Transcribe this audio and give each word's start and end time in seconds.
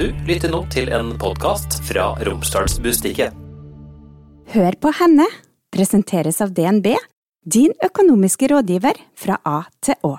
Du 0.00 0.06
lytter 0.24 0.48
nå 0.48 0.62
til 0.72 0.86
en 0.96 1.10
podkast 1.20 1.74
fra 1.84 2.14
Romsdalsbustikket. 2.24 3.34
Hør 4.48 4.76
på 4.80 4.92
henne 4.96 5.26
presenteres 5.68 6.38
av 6.40 6.54
DNB, 6.56 6.86
din 7.44 7.74
økonomiske 7.84 8.48
rådgiver 8.48 8.96
fra 9.12 9.36
A 9.44 9.58
til 9.84 9.98
Å. 10.08 10.14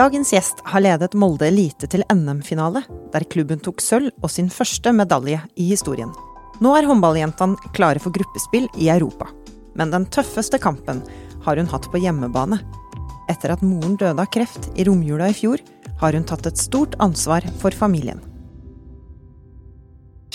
Dagens 0.00 0.32
gjest 0.32 0.62
har 0.72 0.80
ledet 0.86 1.12
Molde 1.20 1.50
Elite 1.50 1.84
til 1.92 2.00
NM-finale, 2.08 2.80
der 3.12 3.26
klubben 3.28 3.60
tok 3.60 3.82
sølv 3.84 4.24
og 4.24 4.32
sin 4.32 4.48
første 4.48 4.94
medalje 4.96 5.42
i 5.60 5.66
historien. 5.74 6.14
Nå 6.64 6.72
er 6.78 6.88
håndballjentene 6.88 7.74
klare 7.76 8.00
for 8.00 8.14
gruppespill 8.16 8.70
i 8.80 8.88
Europa. 8.94 9.28
Men 9.76 9.92
den 9.92 10.06
tøffeste 10.08 10.56
kampen 10.62 11.02
har 11.44 11.60
hun 11.60 11.68
hatt 11.74 11.90
på 11.92 12.00
hjemmebane. 12.00 12.62
Etter 13.28 13.52
at 13.52 13.60
moren 13.60 13.98
døde 14.00 14.16
av 14.16 14.32
kreft 14.32 14.70
i 14.80 14.88
romjula 14.88 15.28
i 15.28 15.36
fjor, 15.36 15.60
har 16.00 16.16
hun 16.16 16.24
tatt 16.24 16.48
et 16.48 16.64
stort 16.64 16.96
ansvar 17.04 17.44
for 17.60 17.76
familien. 17.76 18.24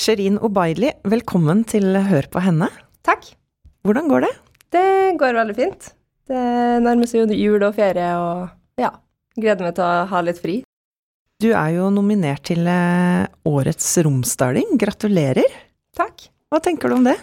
Sherin 0.01 0.39
Obaili, 0.41 0.89
velkommen 1.05 1.59
til 1.69 1.93
Hør 2.07 2.25
på 2.33 2.41
henne. 2.41 2.71
Takk. 3.05 3.27
Hvordan 3.85 4.07
går 4.09 4.23
det? 4.25 4.31
Det 4.73 4.85
går 5.21 5.35
veldig 5.37 5.55
fint. 5.57 5.89
Det 6.31 6.41
nærmer 6.81 7.09
seg 7.09 7.21
jo 7.27 7.37
jul 7.37 7.65
og 7.67 7.75
ferie, 7.77 8.07
og 8.17 8.81
ja, 8.81 8.89
gleder 9.37 9.67
meg 9.67 9.75
til 9.77 9.85
å 9.85 10.05
ha 10.09 10.21
litt 10.25 10.39
fri. 10.41 10.55
Du 11.41 11.51
er 11.51 11.73
jo 11.75 11.89
nominert 11.93 12.43
til 12.49 12.65
eh, 12.69 13.27
Årets 13.49 13.91
romsdaling. 14.05 14.73
Gratulerer. 14.81 15.53
Takk. 15.97 16.27
Hva 16.49 16.61
tenker 16.65 16.89
du 16.91 16.97
om 16.97 17.05
det? 17.05 17.17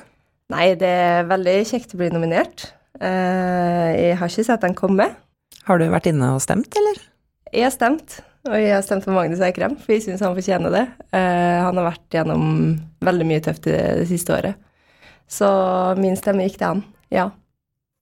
Nei, 0.54 0.68
det 0.78 0.90
er 1.02 1.26
veldig 1.30 1.56
kjekt 1.72 1.94
å 1.94 2.00
bli 2.00 2.12
nominert. 2.14 2.68
Eh, 2.98 3.90
Jeg 4.10 4.20
har 4.22 4.30
ikke 4.30 4.46
sett 4.52 4.62
den 4.66 4.78
komme. 4.78 5.10
Har 5.66 5.82
du 5.82 5.86
vært 5.92 6.10
inne 6.10 6.30
og 6.34 6.42
stemt, 6.46 6.70
eller? 6.78 7.02
Jeg 7.50 7.66
har 7.68 7.74
stemt, 7.74 8.20
og 8.48 8.56
jeg 8.58 8.72
har 8.74 8.82
stemt 8.86 9.04
for 9.06 9.14
Magnus 9.16 9.42
Eikrem, 9.44 9.76
for 9.80 9.94
jeg 9.94 10.04
syns 10.06 10.22
han 10.24 10.34
fortjener 10.36 10.72
det. 10.74 10.84
Eh, 11.12 11.58
Han 11.64 11.76
har 11.78 11.90
vært 11.90 12.16
gjennom 12.16 12.44
veldig 13.04 13.26
mye 13.28 13.44
tøft 13.44 13.68
det, 13.68 13.78
det 14.00 14.08
siste 14.10 14.34
året. 14.34 14.58
Så 15.28 15.48
min 16.00 16.16
stemme 16.16 16.46
gikk 16.46 16.58
til 16.58 16.70
han, 16.72 16.82
ja. 17.12 17.28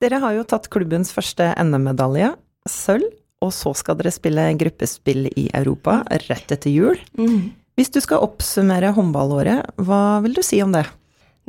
Dere 0.03 0.21
har 0.23 0.35
jo 0.37 0.45
tatt 0.47 0.69
klubbens 0.71 1.11
første 1.15 1.51
NM-medalje, 1.59 2.35
sølv, 2.69 3.09
og 3.43 3.53
så 3.53 3.73
skal 3.77 3.99
dere 3.99 4.13
spille 4.15 4.45
gruppespill 4.61 5.27
i 5.37 5.49
Europa 5.57 6.01
rett 6.29 6.53
etter 6.55 6.73
jul. 6.73 7.01
Hvis 7.77 7.91
du 7.93 7.99
skal 8.01 8.23
oppsummere 8.25 8.95
håndballåret, 8.97 9.75
hva 9.85 10.21
vil 10.25 10.37
du 10.37 10.43
si 10.47 10.61
om 10.65 10.73
det? 10.73 10.87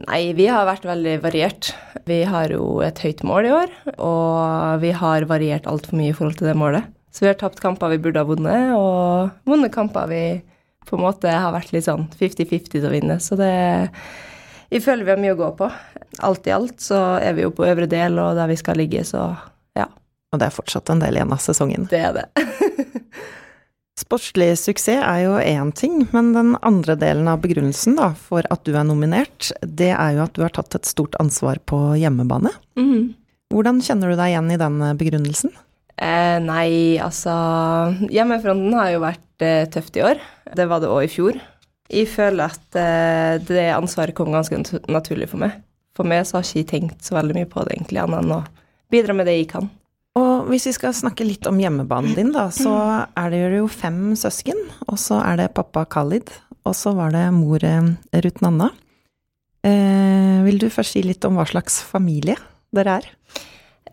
Nei, 0.06 0.34
vi 0.38 0.46
har 0.52 0.68
vært 0.68 0.86
veldig 0.86 1.16
variert. 1.24 1.72
Vi 2.06 2.20
har 2.30 2.52
jo 2.54 2.82
et 2.86 3.00
høyt 3.02 3.24
mål 3.26 3.48
i 3.50 3.54
år, 3.56 3.72
og 3.98 4.82
vi 4.84 4.92
har 4.94 5.26
variert 5.30 5.66
altfor 5.70 5.98
mye 5.98 6.12
i 6.12 6.18
forhold 6.18 6.38
til 6.38 6.52
det 6.52 6.58
målet. 6.60 6.86
Så 7.18 7.26
vi 7.26 7.32
har 7.32 7.34
tapt 7.34 7.60
kamper 7.60 7.90
vi 7.90 7.98
burde 7.98 8.22
ha 8.22 8.28
vunnet, 8.30 8.76
og 8.78 9.32
vunnet 9.50 9.74
kamper 9.74 10.06
vi 10.12 10.22
på 10.86 11.00
en 11.00 11.02
måte 11.02 11.32
har 11.34 11.50
vært 11.56 11.72
litt 11.74 11.88
sånn 11.88 12.04
50-50 12.14 12.70
til 12.76 12.86
å 12.86 12.92
vinne. 12.94 13.18
Så 13.18 13.34
det 13.40 13.90
Vi 14.70 14.78
føler 14.84 15.08
vi 15.08 15.14
har 15.16 15.24
mye 15.24 15.34
å 15.34 15.40
gå 15.40 15.48
på. 15.58 15.72
Alt 16.28 16.46
i 16.46 16.54
alt 16.54 16.84
så 16.84 17.18
er 17.18 17.34
vi 17.34 17.48
jo 17.48 17.50
på 17.58 17.66
øvre 17.66 17.90
del 17.90 18.20
og 18.22 18.38
der 18.38 18.52
vi 18.52 18.60
skal 18.60 18.78
ligge, 18.78 19.02
så 19.02 19.32
ja, 19.74 19.88
Og 20.30 20.38
det 20.38 20.46
er 20.46 20.54
fortsatt 20.60 20.94
en 20.94 21.02
del 21.02 21.18
igjen 21.18 21.34
av 21.34 21.42
sesongen. 21.42 21.90
det 21.90 22.06
er 22.06 22.14
det. 22.20 22.28
Sportslig 24.04 24.52
suksess 24.62 25.02
er 25.02 25.24
jo 25.24 25.40
én 25.42 25.72
ting, 25.74 26.04
men 26.14 26.36
den 26.38 26.54
andre 26.62 26.94
delen 27.02 27.26
av 27.32 27.42
begrunnelsen 27.42 27.98
da, 27.98 28.12
for 28.14 28.46
at 28.54 28.62
du 28.62 28.76
er 28.78 28.86
nominert, 28.86 29.50
det 29.64 29.90
er 29.90 30.20
jo 30.20 30.28
at 30.28 30.38
du 30.38 30.44
har 30.46 30.54
tatt 30.54 30.78
et 30.78 30.86
stort 30.86 31.18
ansvar 31.18 31.58
på 31.66 31.96
hjemmebane. 31.98 32.54
Mm. 32.78 33.16
Hvordan 33.50 33.82
kjenner 33.82 34.14
du 34.14 34.20
deg 34.20 34.36
igjen 34.36 34.54
i 34.54 34.60
den 34.62 34.84
begrunnelsen? 35.00 35.58
Eh, 35.98 36.38
nei, 36.46 36.98
altså 37.02 37.34
Hjemmefronten 38.14 38.76
har 38.78 38.92
jo 38.94 39.00
vært 39.02 39.46
eh, 39.46 39.64
tøft 39.74 39.98
i 39.98 40.04
år. 40.06 40.20
Det 40.58 40.68
var 40.70 40.84
det 40.84 40.92
òg 40.94 41.08
i 41.08 41.12
fjor. 41.12 41.40
Jeg 41.90 42.10
føler 42.12 42.52
at 42.52 42.78
eh, 42.78 43.38
det 43.48 43.70
ansvaret 43.74 44.14
kom 44.18 44.30
ganske 44.36 44.60
nat- 44.62 44.86
naturlig 44.92 45.30
for 45.32 45.42
meg. 45.42 45.56
For 45.98 46.06
meg 46.06 46.28
så 46.30 46.38
har 46.38 46.46
ikke 46.46 46.60
jeg 46.62 46.70
tenkt 46.70 47.08
så 47.08 47.16
veldig 47.18 47.34
mye 47.40 47.50
på 47.50 47.64
det, 47.66 47.74
egentlig, 47.80 48.04
annet 48.04 48.22
enn 48.22 48.36
å 48.36 48.44
bidra 48.94 49.16
med 49.18 49.26
det 49.26 49.38
jeg 49.40 49.48
kan. 49.56 49.70
Og 50.18 50.48
hvis 50.52 50.68
vi 50.70 50.74
skal 50.78 50.94
snakke 50.98 51.26
litt 51.26 51.46
om 51.50 51.58
hjemmebanen 51.62 52.14
din, 52.18 52.30
da, 52.34 52.48
så 52.54 52.74
er 53.18 53.34
det 53.34 53.42
jo 53.58 53.66
fem 53.70 54.12
søsken. 54.18 54.60
Og 54.90 54.98
så 55.02 55.18
er 55.26 55.38
det 55.42 55.52
pappa 55.58 55.86
Khalid, 55.90 56.30
og 56.66 56.76
så 56.78 56.94
var 56.98 57.14
det 57.16 57.26
mor 57.34 57.66
eh, 57.66 57.90
Ruth 58.22 58.44
Nanna. 58.46 58.70
Eh, 59.66 60.38
vil 60.46 60.60
du 60.62 60.70
først 60.74 60.94
si 60.96 61.02
litt 61.06 61.26
om 61.28 61.38
hva 61.40 61.46
slags 61.50 61.82
familie 61.86 62.38
dere 62.76 63.00
er? 63.02 63.08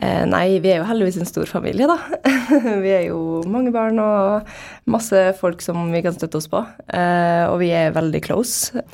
Eh, 0.04 0.24
nei, 0.28 0.58
vi 0.60 0.72
er 0.72 0.82
jo 0.82 0.88
heldigvis 0.88 1.16
en 1.22 1.28
stor 1.28 1.48
familie, 1.48 1.86
da. 1.88 1.96
vi 2.84 2.90
er 2.92 3.06
jo 3.06 3.40
mange 3.48 3.72
barn 3.72 4.00
og 4.02 4.50
masse 4.90 5.20
folk 5.38 5.62
som 5.64 5.86
vi 5.94 6.02
kan 6.04 6.16
støtte 6.16 6.40
oss 6.40 6.48
på. 6.52 6.60
Eh, 6.92 7.44
og 7.48 7.56
vi 7.62 7.70
er 7.72 7.94
veldig 7.94 8.20
close. 8.26 8.84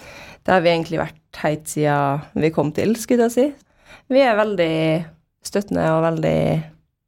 Det 0.40 0.54
har 0.54 0.62
vi 0.62 0.70
egentlig 0.72 1.00
vært 1.00 1.40
helt 1.42 1.66
siden 1.70 2.42
vi 2.44 2.52
kom 2.54 2.70
til, 2.76 2.94
skulle 3.00 3.26
jeg 3.26 3.34
si. 3.34 3.46
Vi 4.10 4.22
er 4.22 4.38
veldig 4.38 4.74
støttende 5.46 5.86
og 5.96 6.04
veldig 6.04 6.38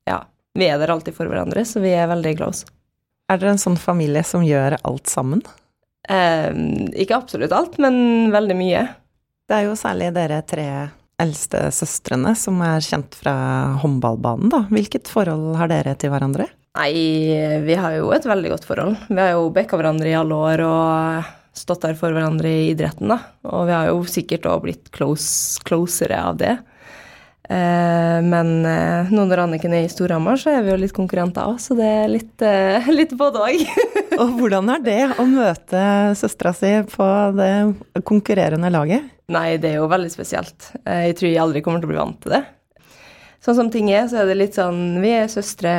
Ja, 0.08 0.22
vi 0.58 0.66
er 0.66 0.80
der 0.80 0.92
alltid 0.94 1.14
for 1.14 1.30
hverandre, 1.30 1.64
så 1.68 1.82
vi 1.82 1.94
er 1.94 2.10
veldig 2.10 2.34
close. 2.40 2.66
Er 3.30 3.38
dere 3.38 3.54
en 3.54 3.62
sånn 3.62 3.78
familie 3.80 4.24
som 4.26 4.42
gjør 4.44 4.80
alt 4.82 5.10
sammen? 5.10 5.44
Eh, 6.10 6.50
ikke 7.04 7.20
absolutt 7.20 7.54
alt, 7.54 7.78
men 7.82 8.34
veldig 8.34 8.58
mye. 8.58 8.82
Det 9.46 9.58
er 9.60 9.68
jo 9.68 9.78
særlig 9.78 10.10
dere 10.16 10.42
tre 10.48 10.66
eldste 11.22 11.68
søstrene 11.74 12.34
som 12.38 12.58
er 12.66 12.82
kjent 12.84 13.14
fra 13.18 13.34
håndballbanen, 13.82 14.50
da. 14.52 14.64
Hvilket 14.72 15.10
forhold 15.12 15.54
har 15.60 15.70
dere 15.72 15.94
til 15.98 16.12
hverandre? 16.12 16.48
Nei, 16.78 16.92
vi 17.66 17.76
har 17.76 17.98
jo 17.98 18.10
et 18.16 18.26
veldig 18.26 18.54
godt 18.54 18.66
forhold. 18.68 18.96
Vi 19.10 19.20
har 19.20 19.34
jo 19.34 19.50
backa 19.52 19.76
hverandre 19.76 20.08
i 20.08 20.16
alle 20.16 20.38
år 20.48 20.64
og 20.64 21.32
stått 21.52 21.84
der 21.84 21.96
for 21.98 22.14
hverandre 22.16 22.48
i 22.48 22.70
idretten, 22.70 23.12
da. 23.12 23.18
Og 23.52 23.66
vi 23.68 23.74
har 23.76 23.90
jo 23.90 24.04
sikkert 24.08 24.48
òg 24.48 24.64
blitt 24.66 24.92
close, 24.94 25.60
closere 25.68 26.20
av 26.30 26.38
det. 26.40 26.54
Eh, 27.48 28.18
men 28.22 28.50
eh, 28.66 29.10
nå 29.10 29.24
når 29.26 29.44
Anniken 29.44 29.74
er 29.74 29.86
i 29.86 29.90
Storhamar, 29.90 30.38
så 30.38 30.52
er 30.52 30.62
vi 30.62 30.72
jo 30.72 30.78
litt 30.78 30.94
konkurrenter 30.94 31.50
òg, 31.50 31.58
så 31.62 31.74
det 31.78 31.88
er 31.88 32.12
litt, 32.12 32.44
eh, 32.46 32.90
litt 32.98 33.14
både 33.18 33.42
òg. 33.42 33.64
Og 34.22 34.38
hvordan 34.38 34.70
er 34.76 34.82
det 34.84 35.00
å 35.18 35.26
møte 35.26 35.82
søstera 36.18 36.54
si 36.54 36.72
på 36.92 37.08
det 37.36 37.52
konkurrerende 38.06 38.70
laget? 38.72 39.10
Nei, 39.32 39.56
det 39.58 39.72
er 39.72 39.80
jo 39.80 39.90
veldig 39.90 40.10
spesielt. 40.12 40.72
Jeg 40.84 41.16
tror 41.16 41.30
jeg 41.30 41.40
aldri 41.40 41.62
kommer 41.64 41.80
til 41.80 41.88
å 41.88 41.92
bli 41.94 42.02
vant 42.02 42.18
til 42.22 42.34
det. 42.36 42.42
Sånn 43.42 43.56
som 43.58 43.70
ting 43.74 43.88
er, 43.90 44.04
så 44.06 44.20
er 44.20 44.28
det 44.28 44.36
litt 44.38 44.54
sånn 44.54 45.00
Vi 45.02 45.08
er 45.16 45.30
søstre 45.32 45.72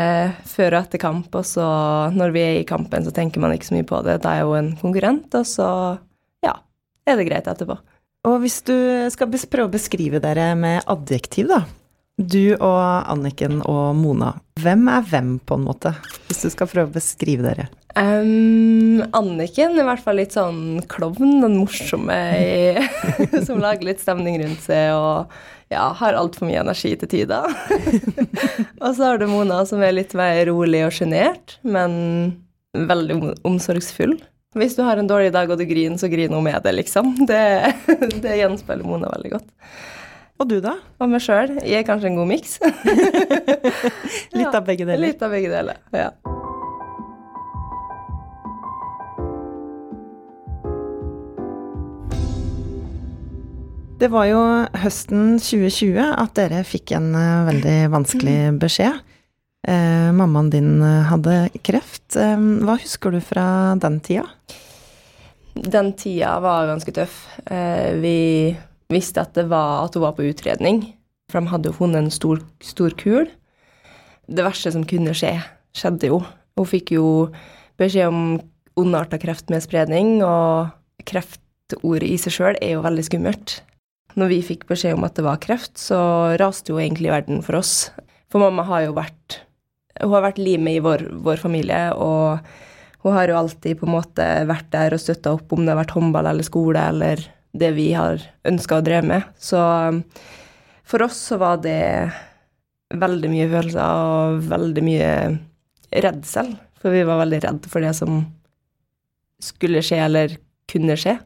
før 0.49 0.73
og 0.73 0.79
etter 0.81 0.99
kamp, 0.99 1.29
og 1.31 1.45
så 1.47 1.67
når 2.11 2.33
vi 2.35 2.41
er 2.43 2.57
i 2.59 2.67
kampen, 2.67 3.05
så 3.05 3.13
tenker 3.15 3.43
man 3.43 3.53
ikke 3.55 3.69
så 3.69 3.77
mye 3.77 3.87
på 3.87 4.01
det. 4.03 4.17
Da 4.25 4.33
er 4.35 4.43
jo 4.43 4.57
en 4.57 4.73
konkurrent, 4.81 5.29
og 5.37 5.47
så 5.47 5.69
ja, 6.43 6.57
er 7.07 7.21
det 7.21 7.29
greit 7.29 7.47
etterpå. 7.47 7.77
Og 8.23 8.39
hvis 8.39 8.61
du 8.63 8.75
skal 9.11 9.31
prøve 9.51 9.67
å 9.67 9.73
beskrive 9.73 10.21
dere 10.23 10.53
med 10.55 10.85
adjektiv, 10.87 11.49
da. 11.51 11.63
Du 12.13 12.53
og 12.53 13.09
Anniken 13.09 13.63
og 13.65 13.97
Mona. 13.97 14.35
Hvem 14.61 14.85
er 14.93 15.07
hvem, 15.09 15.31
på 15.41 15.57
en 15.57 15.65
måte? 15.65 15.91
Hvis 16.29 16.43
du 16.45 16.51
skal 16.53 16.69
prøve 16.69 16.91
å 16.91 16.95
beskrive 16.95 17.43
dere. 17.43 17.65
Um, 17.97 19.01
Anniken 19.17 19.75
er 19.75 19.83
i 19.83 19.87
hvert 19.89 20.05
fall 20.05 20.21
litt 20.21 20.37
sånn 20.37 20.79
klovn, 20.89 21.41
den 21.43 21.57
morsomme 21.59 22.15
i, 22.37 22.85
som 23.47 23.59
lager 23.61 23.89
litt 23.89 24.01
stemning 24.01 24.39
rundt 24.41 24.63
seg 24.63 24.93
og 24.95 25.33
ja, 25.73 25.89
har 25.99 26.15
altfor 26.15 26.47
mye 26.47 26.61
energi 26.63 26.93
til 27.01 27.11
tider. 27.11 27.49
og 28.83 28.89
så 28.93 29.09
har 29.09 29.19
du 29.19 29.27
Mona 29.27 29.63
som 29.67 29.83
er 29.83 29.97
litt 29.97 30.15
mer 30.17 30.45
rolig 30.47 30.85
og 30.87 30.95
sjenert, 30.95 31.57
men 31.65 31.93
veldig 32.73 33.17
om 33.19 33.27
omsorgsfull. 33.51 34.15
Hvis 34.53 34.75
du 34.77 34.83
har 34.85 34.99
en 35.01 35.09
dårlig 35.09 35.31
dag 35.33 35.49
og 35.49 35.57
du 35.57 35.65
griner, 35.65 35.97
så 35.97 36.09
griner 36.11 36.37
hun 36.37 36.45
med 36.45 36.61
det, 36.65 36.75
liksom. 36.77 37.15
Det, 37.29 37.41
det 38.21 38.37
gjenspeiler 38.37 38.85
Mona 38.85 39.09
veldig 39.15 39.33
godt. 39.33 39.49
Og 40.41 40.49
du, 40.49 40.59
da? 40.61 40.75
Og 41.01 41.09
meg 41.09 41.23
sjøl. 41.23 41.55
Jeg 41.61 41.81
er 41.81 41.87
kanskje 41.87 42.11
en 42.11 42.19
god 42.19 42.29
miks. 42.29 42.59
Litt 44.37 44.53
av 44.53 44.63
begge 44.67 44.85
deler. 44.85 45.01
Litt 45.07 45.25
av 45.25 45.33
begge 45.33 45.49
deler, 45.53 45.81
ja. 45.93 46.11
Det 54.03 54.09
var 54.11 54.25
jo 54.27 54.39
høsten 54.83 55.37
2020 55.39 56.01
at 56.03 56.33
dere 56.35 56.63
fikk 56.67 56.91
en 56.97 57.13
eh, 57.15 57.45
veldig 57.47 57.77
vanskelig 57.93 58.37
beskjed. 58.59 58.99
Eh, 59.63 60.11
mammaen 60.11 60.49
din 60.51 60.81
eh, 60.83 61.05
hadde 61.07 61.47
kreft. 61.63 62.17
Eh, 62.19 62.35
hva 62.35 62.75
husker 62.81 63.15
du 63.15 63.21
fra 63.23 63.45
den 63.79 64.01
tida? 64.03 64.25
Den 65.53 65.93
tida 65.95 66.35
var 66.43 66.67
ganske 66.67 66.91
tøff. 66.91 67.21
Eh, 67.45 67.93
vi 68.03 68.17
visste 68.91 69.23
at, 69.23 69.31
det 69.37 69.47
var, 69.51 69.85
at 69.85 69.95
hun 69.95 70.03
var 70.03 70.17
på 70.17 70.25
utredning, 70.27 70.83
for 71.31 71.39
de 71.39 71.53
hadde 71.53 71.75
hun 71.77 71.95
en 71.95 72.11
stor, 72.11 72.41
stor 72.59 72.95
kul. 72.99 73.29
Det 74.27 74.43
verste 74.45 74.73
som 74.73 74.83
kunne 74.87 75.15
skje, 75.15 75.37
skjedde 75.77 76.11
jo. 76.11 76.19
Hun 76.59 76.69
fikk 76.69 76.93
jo 76.97 77.07
beskjed 77.79 78.11
om 78.11 78.41
ondarta 78.79 79.19
kreft 79.21 79.53
med 79.53 79.63
spredning, 79.63 80.17
og 80.25 80.73
kreftordet 81.07 82.09
i 82.09 82.19
seg 82.19 82.35
sjøl 82.35 82.59
er 82.59 82.75
jo 82.75 82.83
veldig 82.83 83.07
skummelt. 83.07 83.61
Når 84.19 84.29
vi 84.29 84.43
fikk 84.45 84.67
beskjed 84.69 84.97
om 84.97 85.07
at 85.07 85.15
det 85.17 85.25
var 85.25 85.41
kreft, 85.41 85.77
så 85.79 86.35
raste 86.41 86.73
jo 86.73 86.81
egentlig 86.81 87.13
verden 87.13 87.41
for 87.45 87.61
oss. 87.61 87.93
For 88.29 88.41
mamma 88.41 88.65
har 88.67 88.87
jo 88.87 88.97
vært 88.97 89.39
Hun 90.01 90.13
har 90.15 90.25
vært 90.25 90.41
limet 90.41 90.79
i 90.79 90.83
vår, 90.83 91.05
vår 91.25 91.41
familie, 91.41 91.81
og 91.93 92.39
hun 93.03 93.17
har 93.17 93.29
jo 93.29 93.37
alltid 93.37 93.79
på 93.79 93.87
en 93.87 93.95
måte 93.97 94.27
vært 94.49 94.69
der 94.73 94.95
og 94.95 95.01
støtta 95.03 95.35
opp 95.35 95.53
om 95.53 95.63
det 95.63 95.73
har 95.73 95.81
vært 95.81 95.95
håndball 95.97 96.29
eller 96.31 96.47
skole 96.47 96.85
eller 96.93 97.25
det 97.53 97.73
vi 97.75 97.89
har 97.93 98.21
ønska 98.49 98.79
å 98.79 98.85
dreve 98.85 99.09
med. 99.11 99.25
Så 99.37 99.59
um, 99.59 99.99
for 100.87 101.05
oss 101.05 101.19
så 101.29 101.37
var 101.41 101.59
det 101.63 101.81
veldig 102.93 103.29
mye 103.31 103.49
følelser 103.51 103.99
og 104.05 104.47
veldig 104.49 104.85
mye 104.85 105.11
redsel. 106.03 106.55
For 106.81 106.95
vi 106.95 107.03
var 107.07 107.21
veldig 107.21 107.43
redde 107.45 107.71
for 107.71 107.85
det 107.85 107.93
som 107.97 108.23
skulle 109.43 109.83
skje 109.85 109.99
eller 110.03 110.37
kunne 110.71 110.97
skje. 110.99 111.17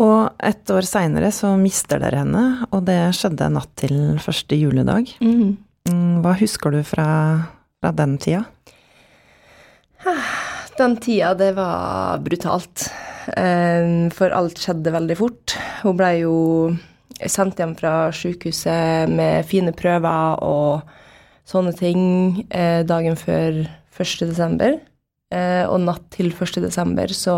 Og 0.00 0.32
et 0.42 0.70
år 0.74 0.86
seinere 0.88 1.30
så 1.34 1.52
mister 1.60 2.00
dere 2.02 2.24
henne, 2.24 2.44
og 2.74 2.82
det 2.88 2.98
skjedde 3.14 3.52
natt 3.54 3.70
til 3.78 4.16
første 4.22 4.58
juledag. 4.58 5.12
Mm. 5.22 5.54
Mm, 5.86 6.22
Hva 6.24 6.32
husker 6.40 6.74
du 6.74 6.80
fra, 6.86 7.06
fra 7.84 7.92
den 7.92 8.16
tida? 8.18 8.44
Den 10.78 10.96
tida, 10.96 11.34
det 11.36 11.52
var 11.58 12.22
brutalt. 12.24 12.88
For 13.28 14.34
alt 14.36 14.60
skjedde 14.60 14.92
veldig 14.94 15.16
fort. 15.20 15.54
Hun 15.84 15.96
ble 16.00 16.10
jo 16.22 16.36
sendt 17.20 17.60
hjem 17.60 17.76
fra 17.78 18.08
sykehuset 18.12 19.12
med 19.12 19.46
fine 19.48 19.72
prøver 19.76 20.40
og 20.44 20.82
sånne 21.48 21.74
ting 21.76 22.00
eh, 22.48 22.82
dagen 22.88 23.16
før 23.20 23.62
1. 23.94 24.24
desember. 24.24 24.78
Eh, 25.30 25.62
Og 25.68 25.78
natt 25.84 26.08
til 26.16 26.32
1. 26.32 26.58
desember 26.64 27.12
så 27.12 27.36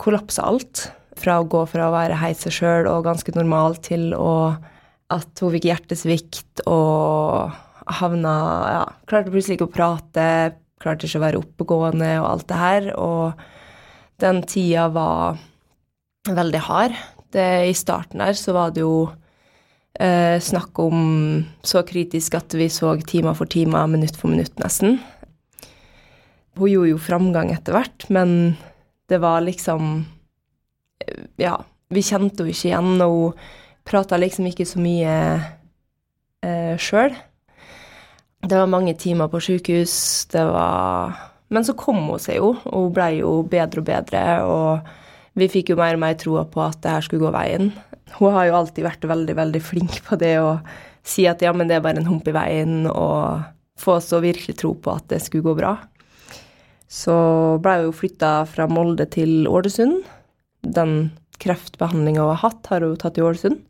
kollapsa 0.00 0.46
alt. 0.46 0.86
Fra 1.16 1.40
å 1.40 1.48
gå 1.48 1.64
fra 1.68 1.88
å 1.88 1.94
være 1.96 2.20
heit 2.20 2.40
seg 2.44 2.52
sjøl 2.60 2.88
og 2.92 3.06
ganske 3.08 3.32
normal 3.36 3.80
til 3.80 4.12
å 4.16 4.54
at 5.12 5.40
hun 5.40 5.54
fikk 5.54 5.68
hjertesvikt 5.70 6.64
og 6.66 7.54
havna 7.86 8.36
Ja, 8.70 8.84
klarte 9.08 9.32
plutselig 9.32 9.58
ikke 9.58 9.68
å 9.68 9.74
prate, 9.76 10.28
klarte 10.82 11.06
ikke 11.06 11.20
å 11.20 11.26
være 11.26 11.42
oppegående 11.42 12.14
og 12.20 12.30
alt 12.30 12.48
det 12.50 12.60
her. 12.60 12.88
Og 12.98 13.46
den 14.22 14.42
tida 14.48 14.88
var 14.92 15.38
veldig 16.26 16.62
hard. 16.66 16.96
Det, 17.34 17.46
I 17.70 17.74
starten 17.76 18.22
der 18.22 18.36
så 18.38 18.54
var 18.56 18.72
det 18.74 18.82
jo 18.82 19.08
eh, 20.00 20.38
snakk 20.42 20.78
om 20.82 21.44
så 21.66 21.82
kritisk 21.86 22.38
at 22.38 22.54
vi 22.56 22.68
så 22.72 22.96
time 23.06 23.34
for 23.36 23.50
time, 23.50 23.86
minutt 23.92 24.16
for 24.16 24.32
minutt, 24.32 24.54
nesten. 24.62 24.98
Hun 26.56 26.72
gjorde 26.72 26.94
jo 26.94 27.02
framgang 27.02 27.52
etter 27.52 27.76
hvert, 27.76 28.08
men 28.08 28.56
det 29.10 29.20
var 29.22 29.44
liksom 29.44 30.06
eh, 31.04 31.26
Ja, 31.42 31.58
vi 31.92 32.02
kjente 32.02 32.42
henne 32.42 32.54
ikke 32.54 32.70
igjen, 32.70 32.96
og 33.04 33.36
hun 33.36 33.64
prata 33.86 34.18
liksom 34.18 34.48
ikke 34.50 34.66
så 34.66 34.82
mye 34.82 35.14
eh, 36.42 36.74
sjøl. 36.80 37.14
Det 38.46 38.54
var 38.54 38.68
mange 38.70 38.94
timer 38.94 39.26
på 39.32 39.40
sykehus, 39.42 40.26
det 40.30 40.44
var 40.46 41.16
Men 41.50 41.64
så 41.66 41.74
kom 41.78 41.98
hun 42.10 42.20
seg 42.22 42.38
jo, 42.40 42.52
og 42.66 42.88
hun 42.88 42.94
ble 42.94 43.06
jo 43.20 43.30
bedre 43.46 43.82
og 43.82 43.86
bedre, 43.86 44.22
og 44.46 45.38
vi 45.38 45.46
fikk 45.50 45.70
jo 45.72 45.76
mer 45.78 45.94
og 45.94 46.02
mer 46.02 46.16
troa 46.18 46.42
på 46.50 46.62
at 46.64 46.80
det 46.82 46.90
her 46.90 47.04
skulle 47.06 47.22
gå 47.22 47.30
veien. 47.34 47.68
Hun 48.16 48.34
har 48.34 48.48
jo 48.48 48.56
alltid 48.58 48.86
vært 48.86 49.06
veldig, 49.06 49.36
veldig 49.38 49.62
flink 49.62 50.00
på 50.08 50.18
det 50.18 50.32
å 50.42 50.56
si 51.06 51.26
at 51.30 51.42
ja, 51.44 51.52
men 51.54 51.70
det 51.70 51.76
er 51.78 51.84
bare 51.84 52.02
en 52.02 52.08
hump 52.08 52.26
i 52.26 52.34
veien, 52.34 52.88
og 52.90 53.44
få 53.78 53.98
oss 54.00 54.10
å 54.16 54.22
virkelig 54.24 54.56
tro 54.58 54.72
på 54.74 54.94
at 54.96 55.06
det 55.12 55.20
skulle 55.22 55.46
gå 55.46 55.54
bra. 55.58 55.76
Så 56.90 57.14
ble 57.62 57.78
hun 57.84 57.94
flytta 57.94 58.32
fra 58.50 58.66
Molde 58.70 59.06
til 59.14 59.46
Ålesund. 59.50 60.00
Den 60.62 60.96
kreftbehandlinga 61.42 62.24
hun 62.24 62.34
har 62.34 62.42
hatt, 62.46 62.66
har 62.72 62.82
hun 62.82 62.98
tatt 62.98 63.18
i 63.20 63.26
Ålesund. 63.26 63.60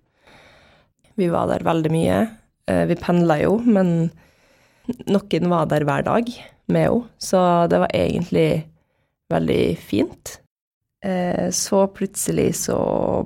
Vi 1.16 1.28
var 1.32 1.48
der 1.52 1.64
veldig 1.66 1.92
mye. 1.92 2.20
Eh, 2.68 2.84
Vi 2.88 2.96
pendla 3.00 3.40
jo, 3.42 3.58
men 3.64 4.10
noen 5.06 5.50
var 5.50 5.68
der 5.70 5.84
hver 5.86 6.04
dag 6.06 6.30
med 6.68 6.88
henne, 6.88 7.06
så 7.18 7.40
det 7.70 7.80
var 7.82 7.94
egentlig 7.94 8.66
veldig 9.32 9.78
fint. 9.78 10.38
Eh, 11.04 11.50
Så 11.50 11.86
plutselig 11.94 12.54
så 12.64 12.78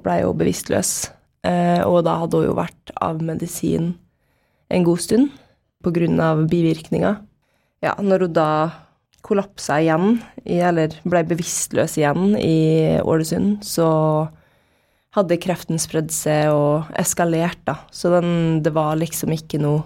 ble 0.03 0.21
hun 0.25 0.39
bevisstløs, 0.41 1.11
eh, 1.45 1.81
og 1.85 2.05
da 2.05 2.19
hadde 2.21 2.41
hun 2.41 2.51
jo 2.51 2.59
vært 2.59 2.93
av 3.01 3.23
medisin 3.23 3.95
en 4.71 4.85
god 4.85 5.01
stund 5.01 5.31
på 5.83 5.93
grunn 5.93 6.21
av 6.21 6.47
bivirkninger. 6.49 7.17
Ja, 7.83 7.95
når 7.97 8.27
hun 8.27 8.33
da 8.37 8.51
kollapsa 9.25 9.81
igjen, 9.81 10.21
eller 10.45 10.93
ble 11.05 11.25
bevisstløs 11.29 11.97
igjen 12.01 12.37
i 12.41 13.01
Ålesund, 13.01 13.65
så 13.65 14.29
hadde 15.17 15.41
kreften 15.43 15.81
spredd 15.81 16.13
seg 16.15 16.53
og 16.55 16.91
eskalert, 17.01 17.59
da. 17.67 17.81
Så 17.91 18.13
den, 18.15 18.61
det 18.63 18.73
var 18.77 18.97
liksom 19.01 19.33
ikke 19.35 19.61
noe 19.61 19.83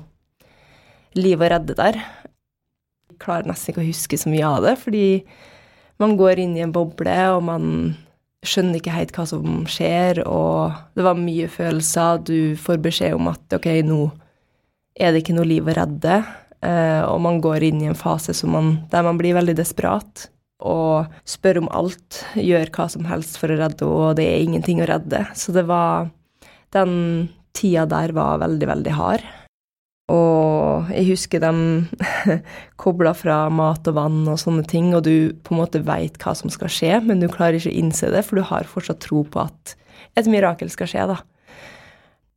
liv 1.18 1.42
å 1.42 1.50
redde 1.50 1.76
der. 1.78 1.98
Jeg 3.10 3.20
klarer 3.22 3.48
nesten 3.48 3.72
ikke 3.72 3.84
å 3.84 3.88
huske 3.88 4.18
så 4.18 4.32
mye 4.32 4.48
av 4.48 4.64
det, 4.66 4.74
fordi 4.82 5.06
man 6.02 6.16
går 6.18 6.42
inn 6.42 6.56
i 6.58 6.64
en 6.64 6.74
boble, 6.74 7.18
og 7.36 7.44
man 7.46 7.68
skjønner 8.44 8.80
ikke 8.80 8.94
helt 8.94 9.14
hva 9.16 9.24
som 9.28 9.64
skjer, 9.70 10.20
og 10.28 10.74
det 10.98 11.06
var 11.06 11.18
mye 11.18 11.48
følelser. 11.50 12.20
Du 12.26 12.38
får 12.60 12.82
beskjed 12.84 13.16
om 13.16 13.30
at 13.32 13.56
ok, 13.56 13.70
nå 13.86 14.00
er 14.94 15.12
det 15.12 15.24
ikke 15.24 15.36
noe 15.38 15.48
liv 15.48 15.66
å 15.66 15.76
redde, 15.76 16.20
eh, 16.62 17.02
og 17.06 17.22
man 17.24 17.40
går 17.44 17.70
inn 17.70 17.82
i 17.82 17.90
en 17.90 17.98
fase 17.98 18.34
man, 18.50 18.76
der 18.92 19.06
man 19.06 19.18
blir 19.20 19.36
veldig 19.38 19.56
desperat 19.58 20.28
og 20.64 21.10
spør 21.28 21.64
om 21.64 21.70
alt, 21.76 22.22
gjør 22.38 22.70
hva 22.72 22.86
som 22.88 23.06
helst 23.08 23.36
for 23.40 23.52
å 23.52 23.58
redde 23.58 23.84
henne, 23.84 23.94
og 23.94 24.18
det 24.18 24.26
er 24.30 24.44
ingenting 24.44 24.80
å 24.80 24.88
redde. 24.88 25.26
Så 25.36 25.54
det 25.56 25.66
var 25.70 26.10
Den 26.74 27.28
tida 27.54 27.84
der 27.86 28.10
var 28.10 28.40
veldig, 28.42 28.66
veldig 28.66 28.92
hard. 28.98 29.22
Og 30.12 30.90
jeg 30.92 31.06
husker 31.08 31.40
de 31.40 31.52
kobla 32.82 33.14
fra 33.16 33.46
mat 33.48 33.86
og 33.88 33.96
vann 33.96 34.20
og 34.28 34.40
sånne 34.40 34.66
ting, 34.68 34.92
og 34.96 35.06
du 35.06 35.32
på 35.46 35.54
en 35.54 35.62
måte 35.62 35.80
veit 35.86 36.18
hva 36.20 36.34
som 36.36 36.52
skal 36.52 36.72
skje, 36.72 36.98
men 37.06 37.22
du 37.22 37.28
klarer 37.32 37.56
ikke 37.56 37.72
å 37.72 37.78
innse 37.80 38.10
det, 38.12 38.24
for 38.26 38.40
du 38.40 38.44
har 38.44 38.68
fortsatt 38.68 39.00
tro 39.04 39.24
på 39.24 39.46
at 39.46 39.76
et 40.18 40.28
mirakel 40.30 40.68
skal 40.72 40.90
skje, 40.90 41.06
da. 41.14 41.20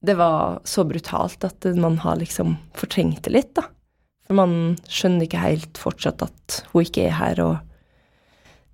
Det 0.08 0.16
var 0.16 0.62
så 0.68 0.86
brutalt 0.88 1.44
at 1.44 1.68
man 1.76 1.98
har 2.04 2.20
liksom 2.22 2.56
fortrengt 2.78 3.26
det 3.28 3.36
litt, 3.36 3.54
da. 3.58 3.66
For 4.28 4.38
man 4.40 4.76
skjønner 4.92 5.28
ikke 5.28 5.44
helt 5.44 5.80
fortsatt 5.80 6.24
at 6.24 6.62
hun 6.72 6.86
ikke 6.86 7.08
er 7.08 7.18
her, 7.20 7.42
og 7.44 7.56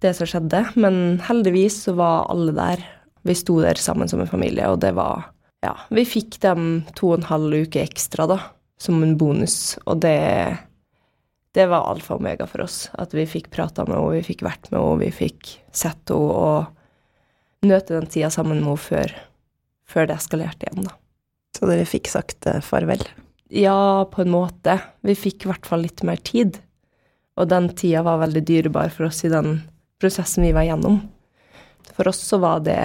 det 0.03 0.13
som 0.17 0.29
skjedde. 0.29 0.65
Men 0.75 1.21
heldigvis 1.23 1.83
så 1.85 1.95
var 1.97 2.27
alle 2.33 2.53
der. 2.57 2.81
Vi 3.23 3.35
sto 3.37 3.59
der 3.63 3.79
sammen 3.79 4.09
som 4.11 4.21
en 4.21 4.29
familie, 4.29 4.67
og 4.69 4.81
det 4.83 4.93
var 4.97 5.29
Ja, 5.63 5.77
vi 5.95 6.03
fikk 6.03 6.41
dem 6.43 6.83
to 6.97 7.13
og 7.13 7.21
en 7.21 7.29
halv 7.29 7.53
uke 7.63 7.79
ekstra, 7.79 8.25
da, 8.27 8.35
som 8.81 9.01
en 9.03 9.17
bonus, 9.17 9.77
og 9.85 10.01
det 10.03 10.19
det 11.53 11.67
var 11.69 11.85
alfa 11.85 12.15
og 12.15 12.23
omega 12.23 12.47
for 12.49 12.65
oss. 12.65 12.87
At 12.97 13.13
vi 13.13 13.27
fikk 13.29 13.51
prata 13.53 13.85
med 13.85 13.93
henne, 13.93 14.15
vi 14.15 14.25
fikk 14.25 14.41
vært 14.45 14.71
med 14.71 14.79
henne, 14.79 15.01
vi 15.03 15.11
fikk 15.13 15.51
sett 15.69 16.09
henne 16.09 16.39
og 16.41 17.67
nøte 17.69 17.93
den 17.93 18.09
tida 18.09 18.31
sammen 18.33 18.57
med 18.57 18.71
henne 18.71 18.81
før, 18.81 19.13
før 19.85 20.09
det 20.09 20.17
eskalerte 20.17 20.67
igjen, 20.67 20.87
da. 20.89 20.95
Så 21.53 21.69
dere 21.69 21.85
fikk 21.85 22.09
sagt 22.09 22.47
eh, 22.49 22.63
farvel? 22.65 23.03
Ja, 23.53 24.09
på 24.09 24.23
en 24.23 24.33
måte. 24.33 24.79
Vi 25.05 25.13
fikk 25.13 25.45
i 25.45 25.51
hvert 25.51 25.69
fall 25.69 25.85
litt 25.85 26.01
mer 26.07 26.17
tid. 26.25 26.57
Og 27.37 27.49
den 27.51 27.69
tida 27.77 28.01
var 28.05 28.23
veldig 28.23 28.41
dyrebar 28.49 28.89
for 28.93 29.11
oss 29.11 29.21
i 29.25 29.29
den 29.29 29.59
prosessen 30.01 30.47
vi 30.47 30.55
var 30.57 30.65
igjennom. 30.65 31.03
For 31.93 32.09
oss 32.09 32.23
så 32.25 32.39
var 32.41 32.65
det 32.65 32.79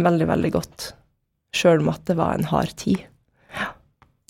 veldig, 0.00 0.30
veldig 0.32 0.52
godt, 0.56 0.88
sjøl 1.54 1.84
om 1.84 1.92
at 1.92 2.06
det 2.08 2.16
var 2.16 2.38
en 2.38 2.48
hard 2.48 2.72
tid. 2.80 3.04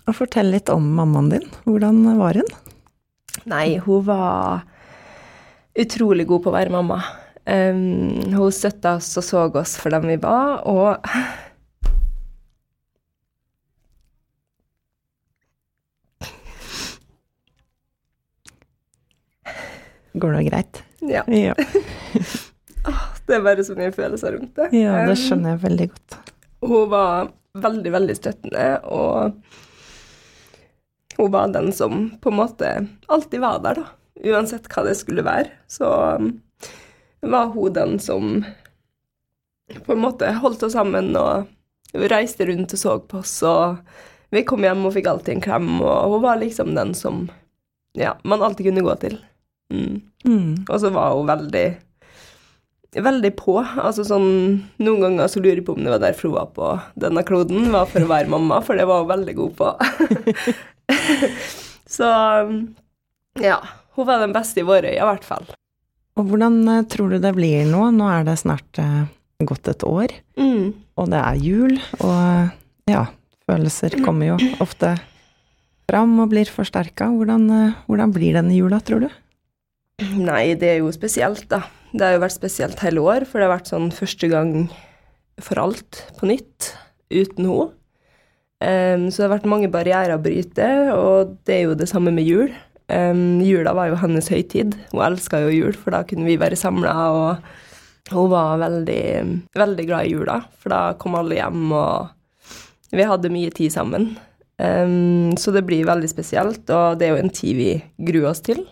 Og 0.04 0.16
fortell 0.18 0.50
litt 0.52 0.68
om 0.73 0.84
mammaen 0.99 1.30
din. 1.32 1.46
Hvordan 1.64 2.02
var 2.18 2.37
hun? 2.40 2.50
Nei, 3.50 3.78
hun 3.84 4.04
var 4.06 4.64
utrolig 5.80 6.26
god 6.28 6.44
på 6.44 6.52
å 6.52 6.54
være 6.54 6.73
mamma. 6.75 7.00
Um, 7.44 8.20
hun 8.32 8.52
støtta 8.54 8.94
oss 8.99 9.11
og 9.20 9.25
så 9.26 9.42
oss 9.61 9.75
for 9.80 9.92
dem 9.92 10.06
vi 10.08 10.16
var, 10.23 10.62
og 10.70 11.08
Går 20.14 20.32
det 20.32 20.44
greit? 20.49 20.82
ja, 21.00 21.23
Ja, 21.28 21.54
det 23.26 23.34
er 23.34 23.42
bare 23.42 23.64
så 23.66 23.75
mye 23.76 23.90
følelser 23.92 24.37
rundt 24.37 24.54
det. 24.56 24.68
ja 24.78 25.00
det 25.08 25.16
Um, 25.16 25.23
skjønner 25.25 25.54
jeg 25.54 25.62
veldig 25.64 25.87
godt. 25.90 26.16
Hun 26.64 26.88
var 26.92 27.30
veldig, 27.66 27.92
veldig 27.92 28.16
støttende, 28.16 28.66
og 28.84 29.34
hun 31.16 31.30
var 31.33 31.52
den 31.54 31.73
som 31.73 32.09
på 32.21 32.33
en 32.33 32.38
måte 32.38 32.73
alltid 33.06 33.40
var 33.40 33.61
der, 33.64 33.83
da. 33.83 33.87
Uansett 34.25 34.68
hva 34.71 34.85
det 34.87 34.94
skulle 34.99 35.25
være. 35.26 35.50
Så 35.71 35.88
um, 36.18 36.30
var 37.21 37.50
hun 37.54 37.75
den 37.75 37.99
som 38.02 38.44
på 39.85 39.94
en 39.94 40.02
måte 40.02 40.30
holdt 40.42 40.62
oss 40.66 40.76
sammen 40.76 41.14
og 41.18 41.49
reiste 42.11 42.47
rundt 42.49 42.75
og 42.75 42.80
så 42.80 42.99
på 42.99 43.21
oss, 43.23 43.37
og 43.47 43.78
vi 44.35 44.42
kom 44.47 44.64
hjem 44.66 44.87
og 44.88 44.94
fikk 44.97 45.09
alltid 45.11 45.37
en 45.37 45.44
klem, 45.44 45.68
og 45.78 46.14
hun 46.14 46.25
var 46.25 46.40
liksom 46.40 46.75
den 46.75 46.94
som 46.99 47.28
ja, 47.94 48.16
man 48.26 48.42
alltid 48.42 48.66
kunne 48.68 48.83
gå 48.83 48.97
til. 49.02 49.18
Mm. 49.73 50.00
Mm. 50.26 50.64
Og 50.68 50.80
så 50.80 50.90
var 50.90 51.14
hun 51.14 51.30
veldig 51.30 51.66
Veldig 52.94 53.30
på. 53.36 53.56
Altså 53.58 54.04
sånn 54.06 54.28
Noen 54.78 55.00
ganger 55.02 55.30
så 55.30 55.40
lurer 55.42 55.58
jeg 55.58 55.66
på 55.66 55.74
om 55.74 55.82
det 55.82 55.90
var 55.90 56.02
derfor 56.04 56.28
hun 56.30 56.36
var 56.36 56.50
på 56.54 56.68
denne 57.02 57.24
kloden, 57.26 57.70
var 57.74 57.88
for 57.90 58.04
å 58.04 58.10
være 58.10 58.30
mamma, 58.30 58.60
for 58.62 58.78
det 58.78 58.86
var 58.86 59.02
hun 59.02 59.10
veldig 59.10 59.34
god 59.40 59.56
på. 59.58 59.72
så 61.96 62.10
ja. 63.42 63.58
Hun 63.94 64.06
var 64.08 64.18
den 64.18 64.32
beste 64.34 64.62
i 64.62 64.66
våre 64.66 64.90
øyne, 64.90 64.98
i 64.98 65.06
hvert 65.06 65.26
fall. 65.26 65.44
Og 66.18 66.26
hvordan 66.30 66.56
eh, 66.70 66.84
tror 66.90 67.12
du 67.14 67.20
det 67.22 67.30
blir 67.36 67.62
nå? 67.70 67.88
Nå 67.94 68.08
er 68.10 68.24
det 68.26 68.36
snart 68.40 68.78
eh, 68.82 69.04
gått 69.46 69.68
et 69.70 69.84
år, 69.86 70.14
Mm. 70.38 70.72
og 70.98 71.10
det 71.12 71.20
er 71.20 71.36
jul, 71.38 71.76
og 72.02 72.90
ja, 72.90 73.04
følelser 73.46 73.94
kommer 74.02 74.32
jo 74.32 74.38
ofte 74.62 74.96
fram 75.90 76.16
og 76.22 76.32
blir 76.32 76.50
forsterka. 76.50 77.06
Hvordan, 77.14 77.46
eh, 77.54 77.76
hvordan 77.86 78.14
blir 78.14 78.34
denne 78.34 78.54
jula, 78.56 78.80
tror 78.82 79.06
du? 79.06 79.08
Nei, 80.18 80.54
det 80.58 80.72
er 80.72 80.78
jo 80.82 80.90
spesielt, 80.94 81.46
da. 81.50 81.62
Det 81.94 82.02
har 82.02 82.16
jo 82.16 82.24
vært 82.24 82.34
spesielt 82.34 82.80
hele 82.82 83.02
år, 83.06 83.24
for 83.28 83.38
det 83.38 83.46
har 83.46 83.54
vært 83.54 83.70
sånn 83.70 83.92
første 83.94 84.26
gang 84.30 84.52
for 85.42 85.60
alt 85.62 86.00
på 86.18 86.26
nytt, 86.26 86.72
uten 87.14 87.46
henne. 87.46 87.70
Um, 88.64 89.08
så 89.12 89.20
det 89.20 89.26
har 89.26 89.34
vært 89.34 89.50
mange 89.50 89.68
barrierer 89.70 90.14
å 90.14 90.22
bryte, 90.22 90.66
og 90.94 91.34
det 91.46 91.54
er 91.54 91.62
jo 91.68 91.76
det 91.78 91.86
samme 91.90 92.14
med 92.14 92.26
jul. 92.26 92.50
Um, 92.90 93.42
jula 93.44 93.74
var 93.76 93.90
jo 93.90 93.98
hennes 94.00 94.30
høytid. 94.32 94.74
Hun 94.90 95.04
elska 95.06 95.42
jo 95.44 95.52
jul, 95.52 95.76
for 95.78 95.94
da 95.94 96.02
kunne 96.08 96.26
vi 96.26 96.38
være 96.40 96.58
samla, 96.58 96.94
og 97.14 98.14
hun 98.14 98.30
var 98.32 98.62
veldig, 98.62 99.04
veldig 99.54 99.88
glad 99.90 100.08
i 100.08 100.14
jula, 100.14 100.38
for 100.58 100.74
da 100.74 100.82
kom 100.98 101.18
alle 101.18 101.38
hjem, 101.38 101.66
og 101.76 102.94
vi 102.94 103.06
hadde 103.10 103.32
mye 103.34 103.52
tid 103.54 103.74
sammen. 103.74 104.14
Um, 104.58 105.34
så 105.38 105.54
det 105.54 105.66
blir 105.68 105.86
veldig 105.86 106.10
spesielt, 106.10 106.64
og 106.70 106.98
det 106.98 107.06
er 107.06 107.14
jo 107.14 107.22
en 107.22 107.36
tid 107.36 107.60
vi 107.60 107.70
gruer 108.10 108.32
oss 108.32 108.42
til 108.46 108.64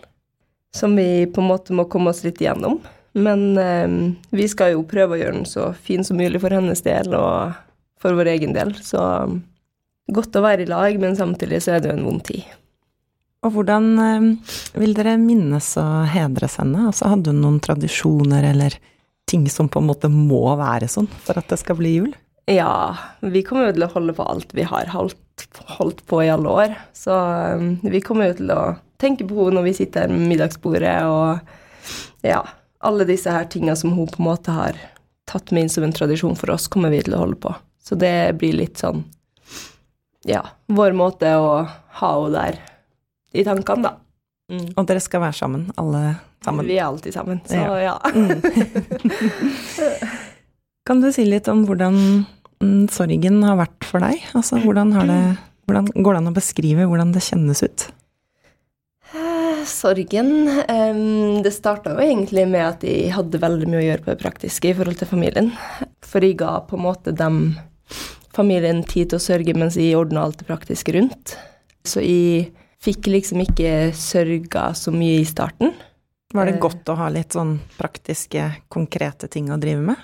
som 0.73 0.95
vi 0.95 1.25
på 1.29 1.41
en 1.41 1.47
måte 1.47 1.75
må 1.75 1.85
komme 1.85 2.09
oss 2.09 2.23
litt 2.25 2.41
igjennom. 2.41 2.79
Men 3.13 3.57
eh, 3.61 3.95
vi 4.33 4.47
skal 4.49 4.73
jo 4.73 4.87
prøve 4.89 5.15
å 5.15 5.21
gjøre 5.21 5.37
den 5.37 5.49
så 5.49 5.69
fin 5.77 6.05
som 6.05 6.17
mulig 6.17 6.41
for 6.41 6.53
hennes 6.53 6.81
del 6.85 7.13
og 7.17 7.53
for 8.01 8.17
vår 8.17 8.33
egen 8.33 8.55
del. 8.55 8.73
Så 8.83 8.99
um, 8.99 9.39
godt 10.11 10.35
å 10.35 10.43
være 10.43 10.65
i 10.65 10.69
lag, 10.69 10.97
men 10.99 11.15
samtidig 11.17 11.61
så 11.63 11.75
er 11.75 11.83
det 11.83 11.91
jo 11.91 11.97
en 11.99 12.07
vond 12.09 12.23
tid. 12.25 12.43
Og 13.43 13.57
hvordan 13.57 13.87
eh, 13.99 14.25
vil 14.79 14.95
dere 14.97 15.17
minnes 15.21 15.69
og 15.81 16.09
hedres 16.13 16.57
henne? 16.61 16.87
Altså, 16.89 17.11
hadde 17.11 17.33
hun 17.33 17.43
noen 17.43 17.61
tradisjoner 17.63 18.49
eller 18.53 18.77
ting 19.29 19.45
som 19.51 19.69
på 19.71 19.81
en 19.81 19.87
måte 19.87 20.11
må 20.11 20.45
være 20.59 20.89
sånn 20.91 21.07
for 21.23 21.39
at 21.39 21.49
det 21.51 21.59
skal 21.61 21.79
bli 21.79 21.95
jul? 21.97 22.13
Ja, 22.51 22.95
vi 23.23 23.43
kommer 23.47 23.69
jo 23.69 23.75
til 23.77 23.85
å 23.85 23.93
holde 23.93 24.15
på 24.17 24.25
alt 24.27 24.51
vi 24.55 24.65
har 24.67 24.89
holdt, 24.91 25.45
holdt 25.77 26.01
på 26.09 26.19
i 26.25 26.31
alle 26.31 26.55
år. 26.63 26.73
Så 26.95 27.13
eh, 27.13 27.69
vi 27.93 28.03
kommer 28.03 28.31
jo 28.31 28.39
til 28.41 28.55
å 28.55 28.63
tenke 29.03 29.27
på 29.27 29.37
henne 29.45 29.59
når 29.59 29.69
vi 29.69 29.77
sitter 29.81 30.07
her 30.07 30.15
med 30.15 30.27
middagsbordet 30.31 30.97
og 31.11 32.23
ja, 32.23 32.41
alle 32.83 33.07
disse 33.07 33.31
her 33.31 33.47
tinga 33.49 33.75
som 33.79 33.93
hun 33.95 34.09
på 34.11 34.21
en 34.21 34.29
måte 34.29 34.53
har 34.55 34.77
tatt 35.29 35.53
med 35.55 35.65
inn 35.65 35.71
som 35.71 35.85
en 35.85 35.95
tradisjon 35.95 36.35
for 36.35 36.51
oss, 36.53 36.67
kommer 36.71 36.91
vi 36.93 37.01
til 37.05 37.15
å 37.15 37.23
holde 37.23 37.39
på. 37.39 37.53
Så 37.83 37.95
det 37.99 38.35
blir 38.39 38.55
litt 38.57 38.81
sånn 38.81 39.03
ja, 40.27 40.43
vår 40.71 40.93
måte 40.95 41.33
å 41.35 41.65
ha 41.99 42.11
henne 42.15 42.31
der 42.35 42.59
i 43.33 43.43
tankene, 43.43 43.89
da. 43.89 43.93
Mm. 44.53 44.69
Og 44.75 44.85
dere 44.87 45.01
skal 45.03 45.23
være 45.23 45.35
sammen, 45.35 45.65
alle 45.79 46.01
sammen? 46.45 46.67
Vi 46.67 46.77
er 46.77 46.85
alltid 46.85 47.15
sammen, 47.15 47.41
så 47.47 47.55
Ja. 47.55 47.79
ja. 47.81 47.95
Kan 50.87 50.99
du 50.99 51.11
si 51.15 51.23
litt 51.23 51.47
om 51.47 51.63
hvordan 51.63 51.95
mm, 52.59 52.87
sorgen 52.91 53.43
har 53.47 53.55
vært 53.55 53.85
for 53.87 54.03
deg? 54.03 54.19
Altså, 54.35 54.59
hvordan, 54.59 54.91
har 54.91 55.07
det, 55.07 55.19
hvordan 55.67 55.87
går 55.95 56.11
det 56.11 56.19
an 56.19 56.31
å 56.33 56.35
beskrive 56.35 56.87
hvordan 56.91 57.13
det 57.15 57.23
kjennes 57.23 57.63
ut? 57.63 57.85
Sorgen 59.69 61.43
Det 61.43 61.51
starta 61.53 61.93
jo 61.93 62.03
egentlig 62.03 62.45
med 62.49 62.65
at 62.65 62.83
jeg 62.87 63.11
hadde 63.15 63.41
veldig 63.41 63.69
mye 63.69 63.81
å 63.81 63.85
gjøre 63.85 64.05
på 64.05 64.11
det 64.13 64.21
praktiske 64.23 64.71
i 64.71 64.75
forhold 64.77 64.99
til 64.99 65.09
familien. 65.09 65.51
For 66.05 66.23
jeg 66.25 66.37
ga 66.41 66.57
på 66.67 66.77
en 66.77 66.85
måte 66.85 67.13
dem 67.15 67.39
familien 68.33 68.83
tid 68.83 69.11
til 69.11 69.19
å 69.19 69.23
sørge 69.23 69.55
mens 69.57 69.77
jeg 69.77 69.97
ordna 69.97 70.25
alt 70.25 70.39
det 70.41 70.47
praktiske 70.49 70.95
rundt. 70.95 71.35
Så 71.85 72.01
jeg 72.01 72.51
fikk 72.83 73.07
liksom 73.11 73.43
ikke 73.43 73.91
sørga 73.95 74.69
så 74.75 74.91
mye 74.95 75.21
i 75.21 75.27
starten. 75.27 75.73
Var 76.33 76.45
det 76.49 76.55
Eh. 76.55 76.59
godt 76.59 76.89
å 76.89 76.95
ha 76.97 77.09
litt 77.09 77.35
sånn 77.35 77.59
praktiske, 77.77 78.63
konkrete 78.69 79.29
ting 79.29 79.51
å 79.51 79.59
drive 79.59 79.81
med? 79.81 79.95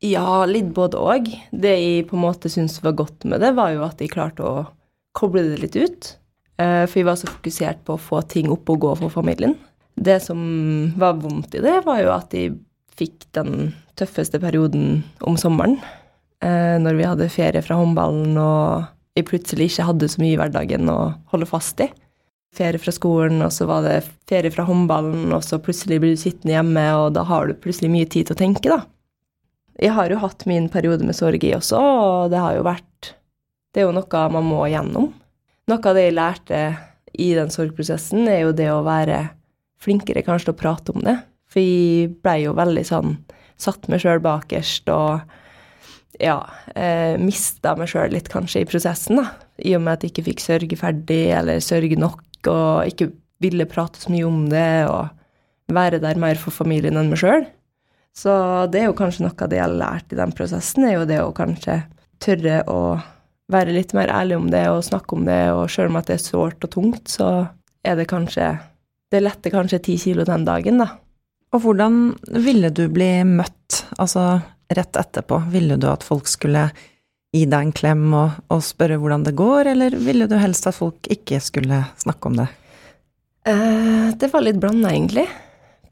Ja, 0.00 0.44
litt 0.44 0.72
både 0.74 0.96
òg. 0.96 1.28
Det 1.52 1.76
jeg 1.78 2.06
på 2.08 2.16
en 2.16 2.24
måte 2.24 2.48
syntes 2.48 2.82
var 2.82 2.92
godt 2.92 3.24
med 3.24 3.40
det, 3.40 3.54
var 3.54 3.70
jo 3.70 3.84
at 3.84 3.98
jeg 4.00 4.10
klarte 4.10 4.40
å 4.42 4.66
koble 5.14 5.42
det 5.42 5.60
litt 5.60 5.76
ut. 5.76 6.16
Eh, 6.60 6.84
For 6.86 7.00
jeg 7.00 7.08
var 7.08 7.18
så 7.18 7.30
fokusert 7.30 7.84
på 7.86 7.96
å 7.96 8.00
få 8.00 8.22
ting 8.30 8.50
opp 8.52 8.68
og 8.70 8.80
gå 8.84 8.92
for 9.02 9.10
familien. 9.10 9.56
Det 9.94 10.20
som 10.22 10.38
var 10.98 11.18
vondt 11.22 11.54
i 11.54 11.62
det, 11.62 11.80
var 11.86 12.00
jo 12.02 12.12
at 12.14 12.34
jeg 12.34 12.56
fikk 12.94 13.26
den 13.34 13.72
tøffeste 13.98 14.40
perioden 14.42 15.02
om 15.26 15.36
sommeren. 15.38 15.80
eh, 16.42 16.78
Når 16.78 16.96
vi 16.98 17.08
hadde 17.08 17.30
ferie 17.30 17.62
fra 17.62 17.76
håndballen 17.78 18.36
og 18.38 18.86
jeg 19.16 19.26
plutselig 19.26 19.70
ikke 19.70 19.86
hadde 19.86 20.08
så 20.10 20.20
mye 20.22 20.34
i 20.34 20.38
hverdagen 20.40 20.90
å 20.90 21.14
holde 21.30 21.46
fast 21.46 21.80
i. 21.80 21.88
Ferie 22.54 22.78
fra 22.78 22.92
skolen, 22.94 23.42
og 23.42 23.50
så 23.54 23.66
var 23.66 23.82
det 23.82 24.04
ferie 24.30 24.50
fra 24.50 24.64
håndballen, 24.66 25.32
og 25.34 25.42
så 25.42 25.58
plutselig 25.62 26.00
blir 26.02 26.14
du 26.14 26.20
sittende 26.20 26.54
hjemme, 26.54 26.84
og 26.98 27.14
da 27.14 27.22
har 27.26 27.46
du 27.46 27.54
plutselig 27.54 27.90
mye 27.90 28.06
tid 28.10 28.26
til 28.26 28.34
å 28.36 28.38
tenke, 28.38 28.70
da. 28.70 28.84
Jeg 29.82 29.90
har 29.94 30.10
jo 30.10 30.20
hatt 30.22 30.44
min 30.46 30.68
periode 30.70 31.02
med 31.06 31.14
sorg 31.18 31.42
i 31.42 31.54
også, 31.54 31.78
og 31.78 32.30
det 32.30 32.38
har 32.38 32.54
jo 32.54 32.62
vært 32.66 33.14
Det 33.74 33.82
er 33.82 33.88
jo 33.88 33.94
noe 33.96 34.20
man 34.30 34.44
må 34.46 34.60
gjennom. 34.70 35.08
Noe 35.70 35.80
av 35.80 35.96
det 35.96 36.08
jeg 36.08 36.16
lærte 36.18 36.58
i 37.14 37.30
den 37.36 37.52
sorgprosessen, 37.52 38.26
er 38.28 38.44
jo 38.44 38.56
det 38.56 38.68
å 38.72 38.82
være 38.84 39.22
flinkere 39.80 40.24
kanskje 40.26 40.50
til 40.50 40.56
å 40.56 40.60
prate 40.60 40.94
om 40.94 41.04
det. 41.04 41.16
For 41.48 41.62
jeg 41.62 42.10
blei 42.24 42.42
jo 42.44 42.56
veldig 42.58 42.84
sånn 42.88 43.16
Satt 43.54 43.84
meg 43.86 44.00
sjøl 44.02 44.18
bakerst 44.18 44.88
og 44.90 45.20
ja, 46.18 46.40
eh, 46.74 47.14
mista 47.22 47.76
meg 47.78 47.86
sjøl 47.86 48.10
litt 48.10 48.26
kanskje 48.32 48.64
i 48.64 48.66
prosessen, 48.66 49.20
da. 49.20 49.28
I 49.62 49.76
og 49.78 49.84
med 49.84 49.94
at 49.94 50.02
jeg 50.02 50.10
ikke 50.10 50.24
fikk 50.26 50.42
sørge 50.42 50.78
ferdig 50.80 51.20
eller 51.36 51.62
sørge 51.62 51.94
nok, 51.94 52.24
og 52.50 52.90
ikke 52.90 53.12
ville 53.42 53.68
prate 53.70 54.02
så 54.02 54.10
mye 54.10 54.26
om 54.26 54.42
det, 54.50 54.90
og 54.90 55.74
være 55.74 56.02
der 56.02 56.18
mer 56.18 56.38
for 56.42 56.50
familien 56.54 56.98
enn 56.98 57.12
meg 57.12 57.22
sjøl. 57.22 57.46
Så 58.14 58.34
det 58.74 58.82
er 58.82 58.90
jo 58.90 58.98
kanskje 58.98 59.28
noe 59.28 59.38
av 59.38 59.50
det 59.50 59.58
jeg 59.58 59.66
har 59.68 59.78
lært 59.78 60.14
i 60.14 60.18
den 60.18 60.34
prosessen, 60.34 60.86
er 60.86 60.98
jo 60.98 61.08
det 61.08 61.22
å 61.22 61.34
kanskje 61.34 61.80
tørre 62.22 62.60
å 62.70 62.80
være 63.52 63.74
litt 63.76 63.92
mer 63.96 64.12
ærlig 64.12 64.38
om 64.38 64.48
det 64.52 64.64
og 64.72 64.84
snakke 64.86 65.16
om 65.16 65.26
det, 65.28 65.40
og 65.52 65.68
sjøl 65.72 65.90
om 65.90 65.98
at 66.00 66.08
det 66.08 66.18
er 66.18 66.24
sårt 66.24 66.64
og 66.64 66.72
tungt, 66.72 67.08
så 67.12 67.48
er 67.84 67.98
det 68.00 68.08
kanskje 68.12 68.54
Det 69.12 69.20
letter 69.20 69.52
kanskje 69.52 69.78
ti 69.78 69.92
kilo 70.00 70.24
den 70.26 70.42
dagen, 70.42 70.80
da. 70.80 70.88
Og 71.54 71.60
hvordan 71.62 72.16
ville 72.42 72.66
du 72.74 72.88
bli 72.90 73.22
møtt, 73.22 73.84
altså 74.00 74.40
rett 74.74 74.96
etterpå? 74.98 75.38
Ville 75.52 75.76
du 75.78 75.86
at 75.86 76.02
folk 76.02 76.26
skulle 76.26 76.64
gi 77.30 77.44
deg 77.46 77.60
en 77.60 77.70
klem 77.76 78.08
og, 78.10 78.40
og 78.50 78.64
spørre 78.64 78.98
hvordan 78.98 79.22
det 79.28 79.36
går, 79.38 79.70
eller 79.74 79.94
ville 80.02 80.26
du 80.26 80.34
helst 80.40 80.66
at 80.66 80.74
folk 80.74 81.06
ikke 81.14 81.38
skulle 81.44 81.84
snakke 82.00 82.32
om 82.32 82.40
det? 82.40 82.48
Eh, 83.46 84.10
det 84.18 84.32
var 84.32 84.42
litt 84.42 84.58
blanda, 84.58 84.90
egentlig. 84.90 85.28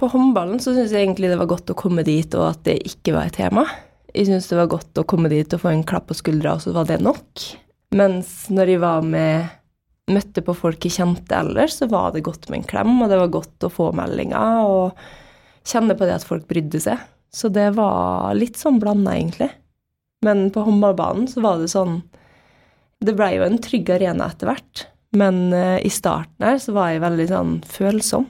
På 0.00 0.10
håndballen 0.10 0.58
så 0.58 0.74
syns 0.74 0.90
jeg 0.90 1.06
egentlig 1.06 1.30
det 1.30 1.38
var 1.38 1.50
godt 1.52 1.70
å 1.70 1.78
komme 1.78 2.02
dit, 2.06 2.34
og 2.34 2.48
at 2.48 2.66
det 2.66 2.80
ikke 2.90 3.14
var 3.14 3.30
et 3.30 3.38
tema. 3.38 3.68
Jeg 4.12 4.28
syntes 4.28 4.50
det 4.50 4.58
var 4.58 4.70
godt 4.74 5.00
å 5.00 5.06
komme 5.08 5.30
dit 5.32 5.54
og 5.56 5.62
få 5.62 5.72
en 5.72 5.84
klapp 5.88 6.10
på 6.10 6.18
skuldra, 6.18 6.56
og 6.56 6.64
så 6.64 6.74
var 6.76 6.88
det 6.88 7.00
nok. 7.04 7.46
Mens 7.96 8.50
når 8.52 8.74
jeg 8.74 8.82
var 8.84 9.04
med 9.06 9.58
Møtte 10.10 10.42
på 10.42 10.52
folk 10.58 10.82
jeg 10.82 10.96
kjente 10.96 11.36
ellers, 11.38 11.76
så 11.78 11.86
var 11.86 12.10
det 12.12 12.24
godt 12.26 12.48
med 12.50 12.58
en 12.58 12.68
klem, 12.68 12.96
og 13.04 13.08
det 13.08 13.20
var 13.20 13.30
godt 13.32 13.66
å 13.68 13.70
få 13.70 13.92
meldinger 13.94 14.66
og 14.66 14.98
kjenne 15.62 15.94
på 15.94 16.08
det 16.08 16.16
at 16.16 16.26
folk 16.26 16.48
brydde 16.50 16.80
seg. 16.82 17.04
Så 17.32 17.48
det 17.54 17.68
var 17.78 18.34
litt 18.34 18.58
sånn 18.58 18.80
blanda, 18.82 19.14
egentlig. 19.14 19.48
Men 20.26 20.48
på 20.52 20.64
håndballbanen 20.66 21.30
så 21.30 21.42
var 21.42 21.62
det 21.62 21.70
sånn 21.72 22.00
Det 23.02 23.14
blei 23.18 23.32
jo 23.34 23.46
en 23.46 23.58
trygg 23.62 23.88
arena 23.90 24.28
etter 24.30 24.50
hvert. 24.50 24.84
Men 25.18 25.52
eh, 25.52 25.78
i 25.82 25.90
starten 25.90 26.46
her 26.46 26.60
så 26.62 26.74
var 26.76 26.92
jeg 26.92 27.02
veldig 27.02 27.26
sånn 27.30 27.56
følsom. 27.66 28.28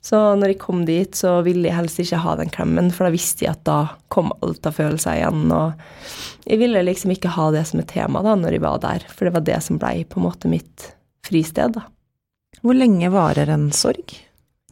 Så 0.00 0.16
når 0.40 0.54
jeg 0.54 0.60
kom 0.62 0.86
dit, 0.88 1.12
så 1.16 1.38
ville 1.44 1.68
jeg 1.68 1.76
helst 1.76 2.00
ikke 2.00 2.22
ha 2.22 2.32
den 2.40 2.52
klemmen, 2.52 2.88
for 2.94 3.06
da 3.06 3.12
visste 3.12 3.44
jeg 3.44 3.52
at 3.52 3.66
da 3.68 3.80
kom 4.12 4.32
alt 4.40 4.64
av 4.66 4.78
følelser 4.78 5.18
igjen. 5.18 5.44
Og 5.52 6.48
jeg 6.48 6.60
ville 6.62 6.86
liksom 6.86 7.12
ikke 7.12 7.34
ha 7.36 7.50
det 7.52 7.66
som 7.68 7.82
et 7.82 7.90
tema 7.92 8.24
da 8.24 8.32
når 8.38 8.56
jeg 8.56 8.64
var 8.64 8.80
der, 8.80 9.04
for 9.12 9.28
det 9.28 9.34
var 9.36 9.44
det 9.44 9.60
som 9.66 9.80
blei 9.80 9.98
på 10.08 10.20
en 10.20 10.26
måte 10.30 10.50
mitt 10.50 10.90
fristed, 11.26 11.76
da. 11.76 11.84
Hvor 12.64 12.76
lenge 12.76 13.12
varer 13.12 13.52
en 13.52 13.68
sorg? 13.76 14.16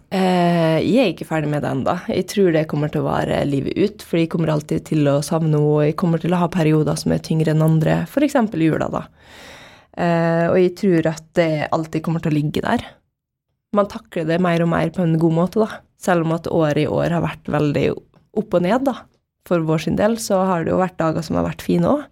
Eh, 0.09 0.79
jeg 0.81 1.03
er 1.03 1.11
ikke 1.13 1.29
ferdig 1.29 1.51
med 1.53 1.61
det 1.65 1.71
ennå. 1.75 1.95
Jeg 2.09 2.25
tror 2.33 2.55
det 2.55 2.65
kommer 2.71 2.89
til 2.93 3.05
å 3.05 3.11
vare 3.11 3.43
livet 3.45 3.77
ut, 3.77 4.05
for 4.05 4.21
jeg 4.21 4.31
kommer 4.33 4.55
alltid 4.55 4.87
til 4.89 5.09
å 5.13 5.19
savne 5.25 5.53
henne, 5.53 5.61
og 5.61 5.85
jeg 5.85 5.99
kommer 6.01 6.23
til 6.23 6.33
å 6.33 6.41
ha 6.41 6.49
perioder 6.53 6.97
som 7.01 7.13
er 7.13 7.21
tyngre 7.25 7.53
enn 7.53 7.65
andre, 7.65 8.01
f.eks. 8.09 8.39
jula, 8.57 8.89
da. 8.93 9.05
Eh, 9.99 10.47
og 10.49 10.57
jeg 10.57 10.73
tror 10.81 11.11
at 11.13 11.27
det 11.37 11.69
alltid 11.69 12.05
kommer 12.07 12.25
til 12.25 12.33
å 12.33 12.39
ligge 12.39 12.65
der. 12.65 12.87
Man 13.77 13.89
takler 13.91 14.25
det 14.29 14.39
mer 14.41 14.63
og 14.65 14.71
mer 14.73 14.91
på 14.95 15.05
en 15.05 15.19
god 15.21 15.35
måte, 15.37 15.61
da. 15.61 15.83
Selv 16.01 16.25
om 16.25 16.35
at 16.37 16.49
året 16.49 16.85
i 16.85 16.91
år 16.91 17.13
har 17.17 17.25
vært 17.25 17.51
veldig 17.51 17.89
opp 18.39 18.55
og 18.57 18.65
ned, 18.65 18.87
da. 18.89 18.95
For 19.49 19.65
vår 19.65 19.85
sin 19.87 19.99
del 19.99 20.17
så 20.23 20.41
har 20.49 20.65
det 20.65 20.73
jo 20.73 20.81
vært 20.81 20.99
dager 21.01 21.25
som 21.25 21.39
har 21.41 21.49
vært 21.49 21.65
fine 21.65 21.89
òg. 21.91 22.07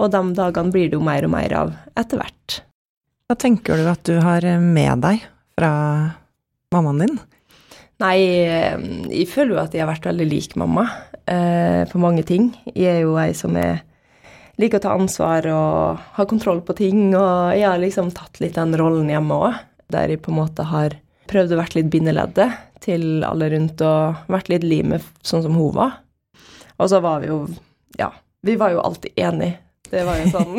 Og 0.00 0.08
de 0.12 0.22
dagene 0.36 0.72
blir 0.72 0.88
det 0.88 0.96
jo 0.96 1.04
mer 1.04 1.26
og 1.26 1.32
mer 1.34 1.54
av 1.56 1.72
etter 2.00 2.20
hvert. 2.20 2.62
Hva 3.28 3.36
tenker 3.40 3.80
du 3.80 3.88
at 3.88 4.02
du 4.08 4.16
har 4.24 4.44
med 4.60 5.04
deg 5.04 5.24
fra 5.56 5.72
mammaen 6.72 7.04
din? 7.04 7.20
Nei, 8.02 8.16
eh, 8.48 8.76
jeg 9.12 9.28
føler 9.30 9.54
jo 9.54 9.62
at 9.62 9.74
jeg 9.76 9.84
har 9.84 9.92
vært 9.92 10.08
veldig 10.08 10.26
lik 10.26 10.56
mamma 10.58 10.88
eh, 11.28 11.84
på 11.88 12.00
mange 12.02 12.24
ting. 12.26 12.50
Jeg 12.72 12.98
er 12.98 13.02
jo 13.04 13.18
ei 13.20 13.30
som 13.36 13.56
er 13.60 13.84
liker 14.60 14.80
å 14.80 14.84
ta 14.84 14.94
ansvar 14.96 15.46
og 15.52 16.00
ha 16.16 16.26
kontroll 16.28 16.60
på 16.66 16.76
ting, 16.78 17.12
og 17.16 17.54
jeg 17.56 17.68
har 17.68 17.80
liksom 17.80 18.10
tatt 18.16 18.40
litt 18.42 18.58
den 18.58 18.74
rollen 18.78 19.10
hjemme 19.12 19.38
òg, 19.48 19.60
der 19.92 20.12
jeg 20.12 20.22
på 20.24 20.32
en 20.32 20.40
måte 20.40 20.66
har 20.68 20.96
prøvd 21.30 21.54
å 21.54 21.60
vært 21.62 21.76
litt 21.78 21.90
bindeleddet 21.92 22.58
til 22.82 23.22
alle 23.26 23.50
rundt 23.52 23.82
og 23.86 24.24
vært 24.32 24.50
litt 24.52 24.66
limet 24.66 25.04
sånn 25.26 25.44
som 25.44 25.56
hun 25.56 25.74
var. 25.76 26.00
Og 26.80 26.90
så 26.90 27.02
var 27.04 27.22
vi 27.22 27.30
jo 27.30 27.44
Ja, 27.98 28.10
vi 28.42 28.56
var 28.58 28.72
jo 28.72 28.80
alltid 28.82 29.12
enige. 29.20 29.58
Det 29.92 30.06
var 30.08 30.16
jo 30.22 30.28
sånn 30.32 30.54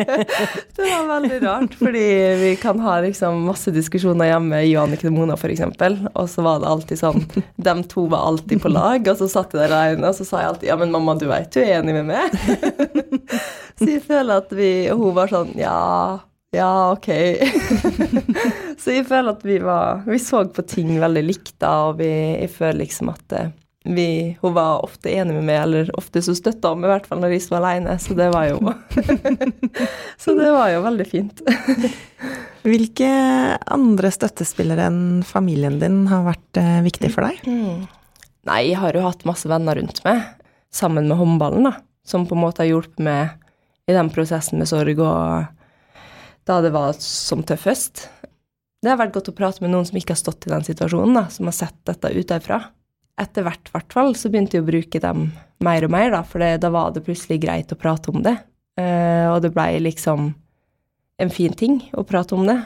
Det 0.76 0.84
var 0.84 1.08
veldig 1.08 1.38
rart, 1.42 1.72
fordi 1.74 2.04
vi 2.38 2.50
kan 2.60 2.78
ha 2.84 3.00
liksom 3.02 3.42
masse 3.48 3.72
diskusjoner 3.74 4.30
hjemme, 4.30 4.60
Anniken 4.78 5.10
og 5.10 5.16
Mona 5.16 5.34
f.eks., 5.34 5.64
og 6.12 6.28
så 6.30 6.44
var 6.46 6.62
det 6.62 6.70
alltid 6.70 7.00
sånn 7.00 7.26
De 7.58 7.74
to 7.90 8.06
var 8.12 8.28
alltid 8.30 8.62
på 8.62 8.70
lag, 8.70 9.02
og 9.10 9.18
så 9.18 9.26
satt 9.32 9.56
jeg 9.56 9.64
der 9.64 9.74
alene, 9.74 10.12
og 10.12 10.14
så 10.14 10.28
sa 10.28 10.44
jeg 10.44 10.52
alltid 10.52 10.70
Ja, 10.70 10.78
men 10.78 10.94
mamma, 10.94 11.16
du 11.18 11.26
veit 11.30 11.50
du 11.50 11.58
er 11.64 11.80
enig 11.80 11.96
med 11.98 12.12
meg? 12.12 12.38
så 13.80 13.90
jeg 13.90 14.04
føler 14.06 14.44
at 14.44 14.54
vi 14.54 14.70
Og 14.94 15.02
hun 15.02 15.16
var 15.18 15.34
sånn 15.34 15.50
Ja, 15.58 15.74
ja, 16.50 16.92
ok. 16.92 17.08
så 18.82 18.96
jeg 18.96 19.06
føler 19.06 19.36
at 19.36 19.42
vi 19.46 19.60
var 19.62 20.02
Vi 20.08 20.18
så 20.18 20.42
på 20.50 20.64
ting 20.66 20.96
veldig 20.98 21.22
likt 21.22 21.54
da, 21.62 21.90
og 21.90 22.00
vi, 22.00 22.10
jeg 22.40 22.50
føler 22.56 22.80
liksom 22.82 23.12
at 23.12 23.36
eh, 23.38 23.52
vi, 23.84 24.36
hun 24.42 24.52
var 24.56 24.82
ofte 24.84 25.08
enig 25.14 25.38
med 25.38 25.46
meg, 25.46 25.60
eller 25.62 25.92
ofte 25.96 26.20
så 26.24 26.34
støtta 26.36 26.72
hun 26.72 26.82
meg, 26.82 26.90
i 26.90 26.92
hvert 26.92 27.06
fall 27.08 27.22
når 27.22 27.32
jeg 27.32 27.44
sto 27.46 27.56
alene, 27.56 27.94
så 28.02 28.16
det 28.18 28.26
var 28.34 28.50
jo 28.50 28.58
Så 30.22 30.34
det 30.36 30.50
var 30.52 30.72
jo 30.74 30.82
veldig 30.84 31.06
fint. 31.08 31.40
Hvilke 32.66 33.12
andre 33.72 34.10
støttespillere 34.12 34.90
enn 34.90 35.22
familien 35.24 35.78
din 35.80 36.02
har 36.10 36.26
vært 36.26 36.60
eh, 36.60 36.82
viktig 36.84 37.12
for 37.14 37.30
deg? 37.30 37.46
Mm. 37.46 37.86
Nei, 38.50 38.60
jeg 38.68 38.80
har 38.82 38.96
jo 38.96 39.06
hatt 39.06 39.24
masse 39.28 39.48
venner 39.48 39.78
rundt 39.78 40.02
meg, 40.04 40.26
sammen 40.74 41.08
med 41.08 41.16
håndballen, 41.20 41.70
da, 41.70 41.78
som 42.04 42.26
på 42.28 42.36
en 42.36 42.42
måte 42.42 42.64
har 42.64 42.72
hjulpet 42.72 43.00
meg 43.06 43.38
i 43.88 43.96
den 43.96 44.10
prosessen 44.12 44.60
med 44.60 44.68
sorg 44.68 45.00
og 45.00 45.48
da 46.48 46.60
det 46.64 46.72
var 46.74 46.96
som 47.04 47.44
tøffest. 47.46 48.08
Det 48.80 48.88
har 48.88 49.00
vært 49.00 49.14
godt 49.16 49.30
å 49.32 49.36
prate 49.36 49.62
med 49.64 49.74
noen 49.74 49.86
som 49.88 49.98
ikke 50.00 50.14
har 50.14 50.22
stått 50.22 50.48
i 50.48 50.52
den 50.52 50.64
situasjonen, 50.66 51.16
da, 51.18 51.26
som 51.32 51.50
har 51.50 51.56
sett 51.56 51.80
dette 51.88 52.12
utenfra 52.16 52.62
etter 53.20 53.44
hvert, 53.44 53.70
hvert 53.72 53.92
fall, 53.94 54.14
så 54.16 54.30
begynte 54.30 54.56
jeg 54.56 54.64
å 54.64 54.70
bruke 54.70 55.00
dem 55.02 55.30
mer 55.64 55.84
og 55.84 55.92
mer, 55.92 56.10
da, 56.14 56.22
for 56.26 56.40
da 56.40 56.72
var 56.72 56.94
det 56.94 57.04
plutselig 57.04 57.40
greit 57.42 57.72
å 57.72 57.78
prate 57.78 58.12
om 58.12 58.22
det. 58.24 58.36
Uh, 58.80 59.28
og 59.34 59.42
det 59.44 59.52
blei 59.52 59.74
liksom 59.82 60.30
en 61.20 61.32
fin 61.32 61.52
ting 61.52 61.82
å 61.92 62.04
prate 62.08 62.36
om 62.36 62.46
det. 62.48 62.56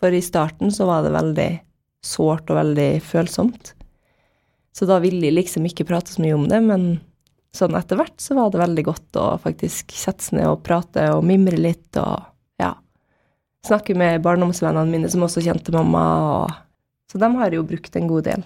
For 0.00 0.14
i 0.14 0.22
starten 0.24 0.74
så 0.74 0.88
var 0.88 1.04
det 1.04 1.14
veldig 1.14 1.50
sårt 2.04 2.50
og 2.50 2.58
veldig 2.58 2.90
følsomt. 3.06 3.72
Så 4.74 4.88
da 4.90 4.98
ville 5.02 5.28
jeg 5.28 5.36
liksom 5.36 5.66
ikke 5.68 5.86
prate 5.86 6.16
så 6.16 6.24
mye 6.24 6.34
om 6.36 6.48
det, 6.50 6.58
men 6.64 6.88
sånn 7.54 7.76
etter 7.78 8.00
hvert 8.00 8.18
så 8.18 8.34
var 8.34 8.50
det 8.50 8.64
veldig 8.64 8.84
godt 8.88 9.18
å 9.22 9.28
faktisk 9.38 9.94
sette 9.94 10.26
seg 10.26 10.40
ned 10.40 10.50
og 10.50 10.64
prate 10.66 11.06
og 11.14 11.22
mimre 11.26 11.60
litt 11.60 12.00
og 12.02 12.26
ja. 13.64 13.68
Snakke 13.72 13.96
med 13.96 14.22
barndomsvennene 14.22 14.92
mine 14.92 15.10
som 15.10 15.24
også 15.24 15.42
kjente 15.44 15.72
mamma, 15.72 16.04
og 16.44 16.60
Så 17.10 17.18
de 17.18 17.28
har 17.36 17.52
jo 17.54 17.62
brukt 17.62 17.96
en 17.96 18.08
god 18.08 18.24
del. 18.26 18.44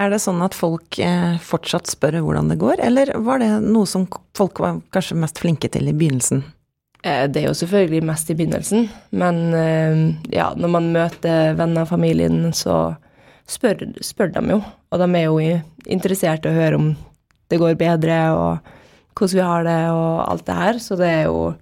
Er 0.00 0.08
det 0.10 0.22
sånn 0.24 0.40
at 0.40 0.56
folk 0.56 0.96
eh, 0.98 1.36
fortsatt 1.44 1.90
spør 1.90 2.22
hvordan 2.24 2.48
det 2.48 2.56
går, 2.60 2.80
eller 2.80 3.12
var 3.20 3.42
det 3.42 3.50
noe 3.60 3.86
som 3.86 4.06
folk 4.36 4.62
var 4.62 4.80
kanskje 4.94 5.18
mest 5.20 5.38
flinke 5.42 5.68
til 5.68 5.90
i 5.90 5.94
begynnelsen? 5.96 6.40
Eh, 7.04 7.26
det 7.28 7.42
er 7.42 7.50
jo 7.50 7.58
selvfølgelig 7.58 8.06
mest 8.08 8.32
i 8.32 8.36
begynnelsen, 8.38 8.88
men 9.12 9.40
eh, 9.56 10.00
ja, 10.32 10.50
når 10.56 10.72
man 10.72 10.88
møter 10.94 11.54
venner 11.58 11.84
og 11.84 11.92
familien, 11.92 12.48
så 12.56 12.94
spør, 13.48 13.86
spør 14.04 14.32
de 14.34 14.44
jo. 14.54 14.60
Og 14.90 15.02
de 15.02 15.08
er 15.16 15.26
jo 15.26 15.38
interessert 15.92 16.48
i 16.48 16.50
å 16.50 16.56
høre 16.56 16.80
om 16.80 16.90
det 17.50 17.58
går 17.60 17.76
bedre, 17.80 18.20
og 18.36 18.72
hvordan 19.18 19.36
vi 19.36 19.44
har 19.44 19.66
det, 19.68 19.80
og 19.92 20.14
alt 20.24 20.46
det 20.46 20.56
her. 20.62 20.80
Så 20.80 20.96
det 21.00 21.10
er 21.10 21.26
jo 21.28 21.52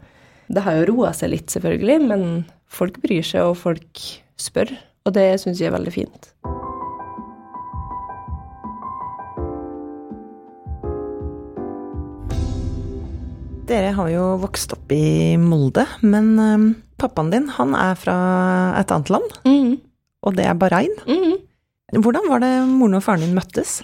Det 0.49 0.63
har 0.65 0.79
jo 0.79 0.85
roa 0.89 1.11
seg 1.13 1.29
litt, 1.29 1.51
selvfølgelig, 1.53 1.97
men 2.09 2.23
folk 2.69 3.01
bryr 3.03 3.25
seg, 3.25 3.49
og 3.49 3.59
folk 3.61 4.05
spør. 4.39 4.73
Og 5.09 5.15
det 5.17 5.31
syns 5.43 5.61
jeg 5.61 5.71
er 5.71 5.77
veldig 5.77 5.95
fint. 5.95 6.33
Dere 13.69 13.93
har 13.93 14.09
jo 14.09 14.25
vokst 14.41 14.73
opp 14.73 14.93
i 14.97 15.37
Molde, 15.41 15.85
men 16.01 16.31
um, 16.41 16.71
pappaen 17.01 17.33
din 17.35 17.51
han 17.53 17.75
er 17.77 17.99
fra 18.01 18.17
et 18.81 18.93
annet 18.95 19.13
land, 19.13 19.35
mm. 19.45 19.75
og 20.25 20.39
det 20.39 20.47
er 20.49 20.57
Bahrain. 20.57 20.95
Mm. 21.05 21.37
Hvordan 22.01 22.29
var 22.29 22.41
det 22.45 22.53
moren 22.69 22.97
og 22.97 23.05
faren 23.05 23.27
din 23.27 23.37
møttes? 23.37 23.83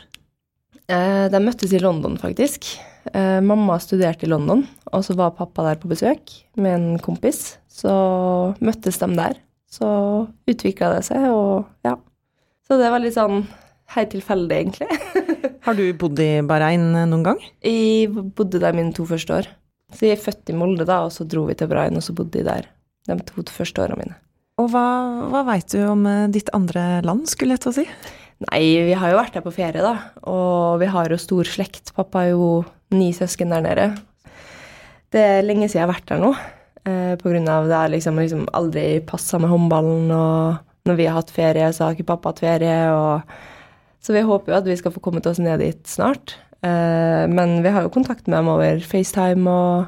Eh, 0.93 1.27
de 1.33 1.41
møttes 1.41 1.73
i 1.73 1.81
London, 1.81 2.17
faktisk. 2.21 2.75
Eh, 3.13 3.41
mamma 3.45 3.79
studerte 3.81 4.27
i 4.27 4.33
London, 4.33 4.65
og 4.93 5.05
så 5.05 5.17
var 5.17 5.37
pappa 5.37 5.65
der 5.69 5.81
på 5.81 5.89
besøk 5.93 6.33
med 6.57 6.75
en 6.77 6.99
kompis. 7.05 7.59
Så 7.75 7.93
møttes 8.63 9.01
de 9.03 9.11
der. 9.19 9.39
Så 9.71 9.89
utvikla 10.47 10.93
det 10.95 11.03
seg, 11.09 11.27
og 11.35 11.67
ja. 11.87 11.97
Så 12.65 12.79
det 12.81 12.91
var 12.93 13.03
litt 13.03 13.17
sånn 13.17 13.43
helt 13.95 14.13
tilfeldig, 14.15 14.61
egentlig. 14.61 14.89
Har 15.67 15.77
du 15.77 15.85
bodd 15.99 16.21
i 16.23 16.39
Bahrain 16.47 16.93
noen 16.95 17.25
gang? 17.27 17.41
Jeg 17.65 18.13
bodde 18.13 18.63
der 18.63 18.77
mine 18.77 18.95
to 18.95 19.07
første 19.09 19.41
år. 19.41 19.51
Så 19.95 20.07
jeg 20.07 20.17
er 20.17 20.23
født 20.23 20.51
i 20.51 20.57
Molde, 20.57 20.87
da, 20.89 21.03
og 21.07 21.13
så 21.15 21.27
dro 21.29 21.45
vi 21.49 21.57
til 21.59 21.71
Bahrain, 21.71 21.99
og 21.99 22.05
så 22.07 22.15
bodde 22.17 22.41
jeg 22.41 22.49
der 22.49 22.71
de 23.11 23.19
to 23.29 23.45
første 23.53 23.83
åra 23.85 23.99
mine. 23.99 24.17
Og 24.63 24.71
hva, 24.71 24.87
hva 25.33 25.43
veit 25.49 25.67
du 25.75 25.81
om 25.83 26.07
eh, 26.07 26.29
ditt 26.33 26.51
andre 26.55 27.03
land, 27.05 27.27
skulle 27.31 27.57
jeg 27.57 27.65
til 27.65 27.73
å 27.73 27.77
si? 27.81 27.85
Nei, 28.45 28.63
vi 28.87 28.95
har 28.99 29.13
jo 29.13 29.19
vært 29.19 29.37
der 29.37 29.45
på 29.45 29.53
ferie, 29.55 29.83
da. 29.83 29.95
Og 30.31 30.81
vi 30.83 30.89
har 30.91 31.11
jo 31.11 31.19
stor 31.21 31.49
slekt. 31.49 31.95
Pappa 31.97 32.23
har 32.23 32.33
jo 32.33 32.49
ni 32.95 33.11
søsken 33.17 33.55
der 33.55 33.65
nede. 33.65 33.87
Det 35.15 35.23
er 35.23 35.47
lenge 35.47 35.69
siden 35.69 35.83
jeg 35.83 35.87
har 35.87 35.95
vært 35.95 36.11
der 36.11 36.23
nå. 36.23 36.33
Eh, 36.85 37.15
på 37.17 37.33
grunn 37.33 37.49
av 37.49 37.69
det 37.69 37.81
har 37.81 37.93
liksom, 37.93 38.19
liksom 38.21 38.47
aldri 38.53 39.01
passa 39.09 39.41
med 39.41 39.53
håndballen, 39.53 40.11
og 40.13 40.89
når 40.89 40.99
vi 40.99 41.09
har 41.09 41.17
hatt 41.17 41.33
ferie, 41.33 41.73
så 41.73 41.87
har 41.87 41.97
ikke 41.97 42.11
pappa 42.13 42.33
hatt 42.33 42.45
ferie, 42.45 42.79
og 42.93 43.23
Så 44.05 44.13
vi 44.13 44.21
håper 44.21 44.53
jo 44.53 44.57
at 44.59 44.67
vi 44.69 44.75
skal 44.77 44.93
få 44.93 45.01
kommet 45.01 45.25
oss 45.25 45.39
ned 45.41 45.63
dit 45.65 45.87
snart. 45.89 46.35
Eh, 46.61 47.25
men 47.25 47.63
vi 47.65 47.71
har 47.73 47.87
jo 47.87 47.93
kontakt 47.93 48.27
med 48.27 48.37
dem 48.37 48.51
over 48.53 48.83
FaceTime 48.85 49.49
og 49.49 49.87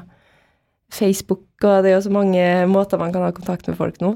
Facebook, 0.89 1.45
og 1.61 1.83
det 1.83 1.91
er 1.91 1.95
jo 1.99 2.07
så 2.07 2.13
mange 2.15 2.41
måter 2.65 2.97
man 2.97 3.13
kan 3.13 3.21
ha 3.21 3.29
kontakt 3.29 3.67
med 3.69 3.77
folk 3.77 4.01
nå. 4.01 4.15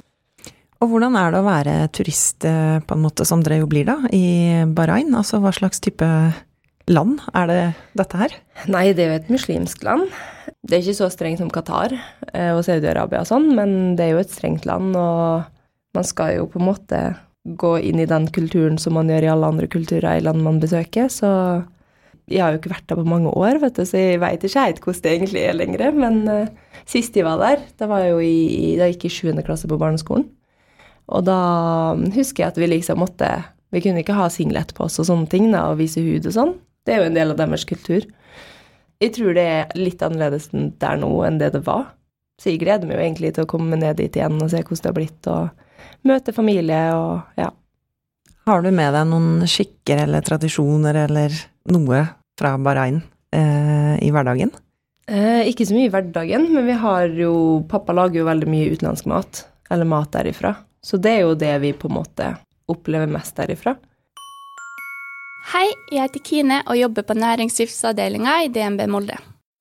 Og 0.82 0.90
hvordan 0.90 1.14
er 1.20 1.30
det 1.30 1.42
å 1.44 1.46
være 1.46 1.76
turist 1.94 2.46
eh, 2.50 2.80
på 2.82 2.98
en 2.98 3.04
måte 3.04 3.28
som 3.30 3.44
dere 3.46 3.60
jo 3.62 3.70
blir 3.70 3.86
da, 3.86 4.00
i 4.10 4.66
Bahrain? 4.66 5.14
Altså 5.14 5.38
hva 5.38 5.54
slags 5.54 5.84
type 5.86 6.08
land 6.90 7.22
er 7.38 7.52
det 7.52 7.62
dette 8.02 8.18
her? 8.18 8.34
Nei, 8.74 8.88
det 8.98 9.06
er 9.06 9.12
jo 9.12 9.20
et 9.20 9.30
muslimsk 9.38 9.86
land. 9.86 10.10
Det 10.62 10.78
er 10.78 10.84
ikke 10.84 11.00
så 11.00 11.10
strengt 11.10 11.42
som 11.42 11.50
Qatar 11.54 11.96
eh, 11.96 12.52
og 12.54 12.62
Saudi-Arabia 12.68 13.24
og 13.24 13.30
sånn, 13.30 13.50
men 13.58 13.96
det 13.98 14.06
er 14.06 14.16
jo 14.16 14.22
et 14.22 14.34
strengt 14.34 14.68
land, 14.70 14.94
og 14.94 15.48
man 15.98 16.08
skal 16.08 16.36
jo 16.36 16.48
på 16.52 16.62
en 16.62 16.68
måte 16.70 17.02
gå 17.58 17.74
inn 17.82 18.02
i 18.04 18.10
den 18.10 18.28
kulturen 18.34 18.78
som 18.78 18.94
man 19.00 19.10
gjør 19.10 19.26
i 19.26 19.32
alle 19.34 19.50
andre 19.50 19.70
kulturer 19.72 20.20
i 20.20 20.24
land 20.24 20.44
man 20.46 20.62
besøker, 20.62 21.10
så 21.10 21.32
jeg 22.32 22.44
har 22.44 22.54
jo 22.54 22.62
ikke 22.62 22.74
vært 22.74 22.88
der 22.90 23.00
på 23.00 23.08
mange 23.08 23.32
år, 23.34 23.60
vet 23.62 23.80
du, 23.80 23.84
så 23.88 24.00
jeg 24.00 24.22
veit 24.22 24.44
ikke 24.46 24.66
helt 24.68 24.84
hvordan 24.86 25.04
det 25.04 25.14
egentlig 25.16 25.42
er 25.44 25.58
lenger. 25.58 25.96
Men 25.98 26.20
uh, 26.30 26.78
sist 26.88 27.18
jeg 27.18 27.28
var 27.28 27.42
der, 27.42 27.66
da 27.80 27.90
var 27.92 28.06
jeg 28.06 28.14
jo 28.14 28.22
i, 28.24 28.76
da 28.80 28.88
gikk 28.92 29.08
jeg 29.08 29.12
i 29.12 29.34
7. 29.34 29.42
klasse 29.48 29.70
på 29.70 29.80
barneskolen. 29.82 30.28
Og 31.12 31.26
da 31.28 31.40
husker 32.16 32.46
jeg 32.46 32.54
at 32.54 32.60
vi 32.62 32.70
liksom 32.70 33.02
måtte 33.02 33.28
Vi 33.72 33.80
kunne 33.84 34.04
ikke 34.04 34.16
ha 34.16 34.28
singlet 34.32 34.74
på 34.76 34.84
oss 34.86 35.00
og 35.00 35.08
sånne 35.08 35.30
ting 35.32 35.46
da, 35.52 35.70
og 35.72 35.78
vise 35.80 36.02
hud 36.04 36.26
og 36.28 36.34
sånn. 36.36 36.50
Det 36.84 36.92
er 36.92 36.98
jo 37.00 37.08
en 37.08 37.16
del 37.16 37.32
av 37.32 37.38
deres 37.40 37.64
kultur. 37.64 38.04
Jeg 39.02 39.16
tror 39.18 39.34
det 39.34 39.48
er 39.50 39.74
litt 39.80 40.04
annerledes 40.06 40.50
der 40.52 41.00
nå 41.02 41.10
enn 41.26 41.40
det 41.42 41.52
det 41.56 41.64
var. 41.66 41.90
Så 42.42 42.52
jeg 42.52 42.62
gleder 42.62 42.88
meg 42.90 42.98
jo 42.98 43.06
egentlig 43.06 43.34
til 43.36 43.46
å 43.46 43.50
komme 43.50 43.78
ned 43.78 44.00
dit 44.00 44.16
igjen 44.18 44.40
og 44.42 44.50
se 44.50 44.62
hvordan 44.62 44.82
det 44.82 44.90
har 44.90 44.98
blitt, 44.98 45.30
og 45.30 46.08
møte 46.10 46.34
familie 46.34 46.82
og 46.98 47.42
ja. 47.42 47.50
Har 48.50 48.66
du 48.66 48.72
med 48.74 48.96
deg 48.96 49.06
noen 49.10 49.46
skikker 49.50 50.04
eller 50.08 50.26
tradisjoner 50.26 51.04
eller 51.04 51.36
noe 51.70 52.02
fra 52.40 52.56
Bahrain 52.58 52.98
eh, 53.34 53.96
i 54.02 54.10
hverdagen? 54.14 54.54
Eh, 55.12 55.50
ikke 55.50 55.68
så 55.68 55.76
mye 55.76 55.90
i 55.90 55.94
hverdagen, 55.94 56.48
men 56.56 56.66
vi 56.66 56.78
har 56.82 57.14
jo 57.18 57.34
Pappa 57.70 57.94
lager 57.94 58.22
jo 58.22 58.30
veldig 58.30 58.50
mye 58.50 58.72
utenlandsk 58.74 59.10
mat, 59.12 59.44
eller 59.70 59.90
mat 59.90 60.10
derifra. 60.14 60.56
Så 60.82 60.98
det 60.98 61.18
er 61.20 61.24
jo 61.28 61.38
det 61.38 61.54
vi 61.62 61.76
på 61.78 61.90
en 61.90 61.98
måte 62.00 62.32
opplever 62.72 63.10
mest 63.12 63.38
derifra. 63.38 63.76
Hei, 65.42 65.72
jeg 65.90 66.06
heter 66.06 66.22
Kine 66.22 66.58
og 66.70 66.78
jobber 66.78 67.02
på 67.02 67.16
næringslivsavdelinga 67.18 68.34
i 68.46 68.50
DNB 68.54 68.84
Molde. 68.94 69.16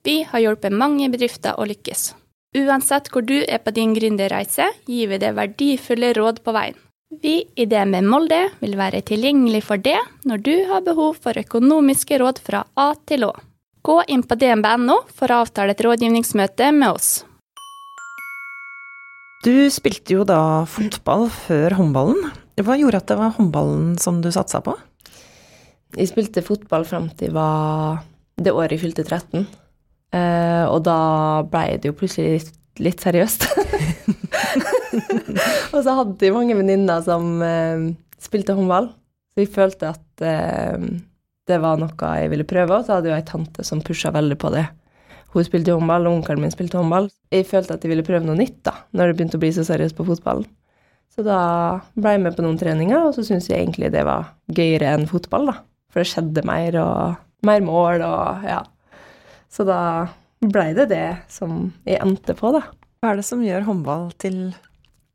Vi 0.04 0.18
har 0.28 0.42
hjulpet 0.44 0.74
mange 0.76 1.08
bedrifter 1.08 1.56
å 1.56 1.64
lykkes. 1.64 2.10
Uansett 2.60 3.08
hvor 3.08 3.24
du 3.24 3.38
er 3.40 3.62
på 3.64 3.72
din 3.72 3.94
gründerreise, 3.96 4.66
gir 4.84 5.08
vi 5.08 5.18
deg 5.22 5.38
verdifulle 5.38 6.10
råd 6.18 6.42
på 6.44 6.52
veien. 6.52 6.76
Vi 7.22 7.46
i 7.56 7.66
DNB 7.66 8.02
Molde 8.04 8.42
vil 8.60 8.76
være 8.76 9.00
tilgjengelig 9.08 9.62
for 9.70 9.80
det 9.80 9.96
når 10.28 10.44
du 10.44 10.52
har 10.68 10.84
behov 10.84 11.16
for 11.24 11.40
økonomiske 11.40 12.20
råd 12.20 12.42
fra 12.44 12.60
A 12.76 12.92
til 13.08 13.24
Å. 13.30 13.32
Gå 13.80 13.96
inn 14.12 14.26
på 14.28 14.36
dnb.no 14.36 14.98
for 15.16 15.32
å 15.32 15.40
avtale 15.46 15.72
et 15.72 15.80
rådgivningsmøte 15.80 16.68
med 16.76 16.90
oss. 16.92 17.10
Du 19.40 19.56
spilte 19.72 20.18
jo 20.18 20.28
da 20.28 20.68
fotball 20.68 21.30
før 21.32 21.80
håndballen. 21.80 22.28
Hva 22.60 22.76
gjorde 22.76 23.00
at 23.00 23.08
det 23.08 23.16
var 23.16 23.32
håndballen 23.40 23.94
som 23.96 24.20
du 24.20 24.28
satsa 24.28 24.60
på? 24.60 24.76
Jeg 25.98 26.10
spilte 26.10 26.44
fotball 26.46 26.84
fram 26.86 27.08
til 27.18 27.32
var 27.34 28.04
det 28.40 28.54
året 28.54 28.76
jeg 28.76 28.84
fylte 28.84 29.04
13. 29.04 29.44
Eh, 30.16 30.64
og 30.66 30.82
da 30.86 30.98
ble 31.50 31.78
det 31.78 31.90
jo 31.90 31.96
plutselig 31.98 32.38
litt, 32.38 32.54
litt 32.82 33.02
seriøst. 33.02 33.46
og 35.74 35.78
så 35.84 35.96
hadde 36.00 36.26
jeg 36.26 36.34
mange 36.34 36.56
venninner 36.58 37.02
som, 37.06 37.36
eh, 37.44 37.90
spilte 38.22 38.56
håndball. 38.58 38.90
Så 39.30 39.44
jeg 39.44 39.52
følte 39.54 39.92
at 39.92 40.24
eh, 40.26 40.88
det 41.50 41.58
var 41.62 41.80
noe 41.80 42.12
jeg 42.20 42.30
ville 42.32 42.48
prøve, 42.48 42.78
og 42.78 42.86
så 42.86 42.98
hadde 42.98 43.10
jeg 43.10 43.22
ei 43.22 43.28
tante 43.28 43.66
som 43.66 43.82
pusha 43.84 44.12
veldig 44.14 44.38
på 44.40 44.52
det. 44.54 44.66
Hun 45.34 45.46
spilte 45.46 45.74
håndball, 45.76 46.08
og 46.08 46.20
onkelen 46.20 46.42
min 46.42 46.54
spilte 46.54 46.78
håndball. 46.78 47.10
Jeg 47.30 47.46
følte 47.46 47.76
at 47.76 47.84
jeg 47.84 47.92
ville 47.92 48.06
prøve 48.06 48.26
noe 48.26 48.38
nytt 48.38 48.62
da, 48.66 48.74
når 48.96 49.10
det 49.10 49.18
begynte 49.18 49.38
å 49.38 49.42
bli 49.44 49.52
så 49.54 49.66
seriøst 49.66 49.98
på 49.98 50.06
fotballen. 50.08 50.48
Så 51.10 51.22
da 51.26 51.40
ble 51.98 52.14
jeg 52.14 52.22
med 52.22 52.36
på 52.36 52.44
noen 52.46 52.58
treninger, 52.58 53.02
og 53.02 53.14
så 53.14 53.24
syntes 53.26 53.50
jeg 53.50 53.62
egentlig 53.62 53.90
det 53.94 54.02
var 54.06 54.32
gøyere 54.50 54.94
enn 54.94 55.10
fotball, 55.10 55.50
da. 55.50 55.56
For 55.90 56.02
det 56.02 56.10
skjedde 56.10 56.46
mer, 56.46 56.76
og 56.80 57.46
mer 57.46 57.62
mål, 57.66 58.04
og 58.06 58.46
ja. 58.46 58.62
Så 59.50 59.66
da 59.66 59.80
blei 60.40 60.70
det 60.76 60.88
det 60.92 61.06
som 61.32 61.72
jeg 61.88 62.00
endte 62.00 62.36
på, 62.38 62.52
da. 62.54 62.64
Hva 63.00 63.12
er 63.12 63.20
det 63.20 63.26
som 63.26 63.42
gjør 63.44 63.66
håndball 63.66 64.10
til 64.20 64.42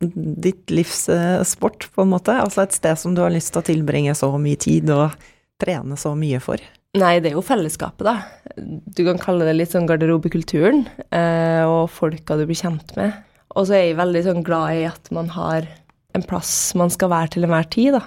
ditt 0.00 0.72
livs 0.74 1.06
eh, 1.12 1.42
sport, 1.48 1.88
på 1.94 2.04
en 2.04 2.12
måte? 2.12 2.34
Altså 2.36 2.64
et 2.64 2.76
sted 2.76 2.98
som 3.00 3.14
du 3.16 3.22
har 3.24 3.32
lyst 3.32 3.54
til 3.54 3.62
å 3.62 3.68
tilbringe 3.68 4.14
så 4.18 4.32
mye 4.40 4.58
tid 4.60 4.90
og 4.92 5.14
trene 5.62 5.96
så 5.98 6.12
mye 6.18 6.40
for? 6.42 6.60
Nei, 6.96 7.18
det 7.20 7.30
er 7.30 7.36
jo 7.36 7.44
fellesskapet, 7.44 8.06
da. 8.06 8.16
Du 8.56 9.02
kan 9.08 9.20
kalle 9.20 9.46
det 9.48 9.56
litt 9.56 9.72
sånn 9.74 9.88
garderobekulturen, 9.88 10.86
eh, 11.12 11.62
og 11.68 11.90
folka 11.92 12.38
du 12.38 12.46
blir 12.48 12.58
kjent 12.58 12.94
med. 12.96 13.16
Og 13.56 13.68
så 13.68 13.76
er 13.76 13.84
jeg 13.86 13.98
veldig 14.00 14.22
sånn 14.26 14.44
glad 14.46 14.80
i 14.80 14.86
at 14.88 15.10
man 15.14 15.28
har 15.34 15.68
en 16.16 16.24
plass 16.24 16.52
man 16.78 16.92
skal 16.92 17.12
være 17.12 17.34
til 17.34 17.46
enhver 17.46 17.68
tid, 17.72 17.96
da. 17.98 18.02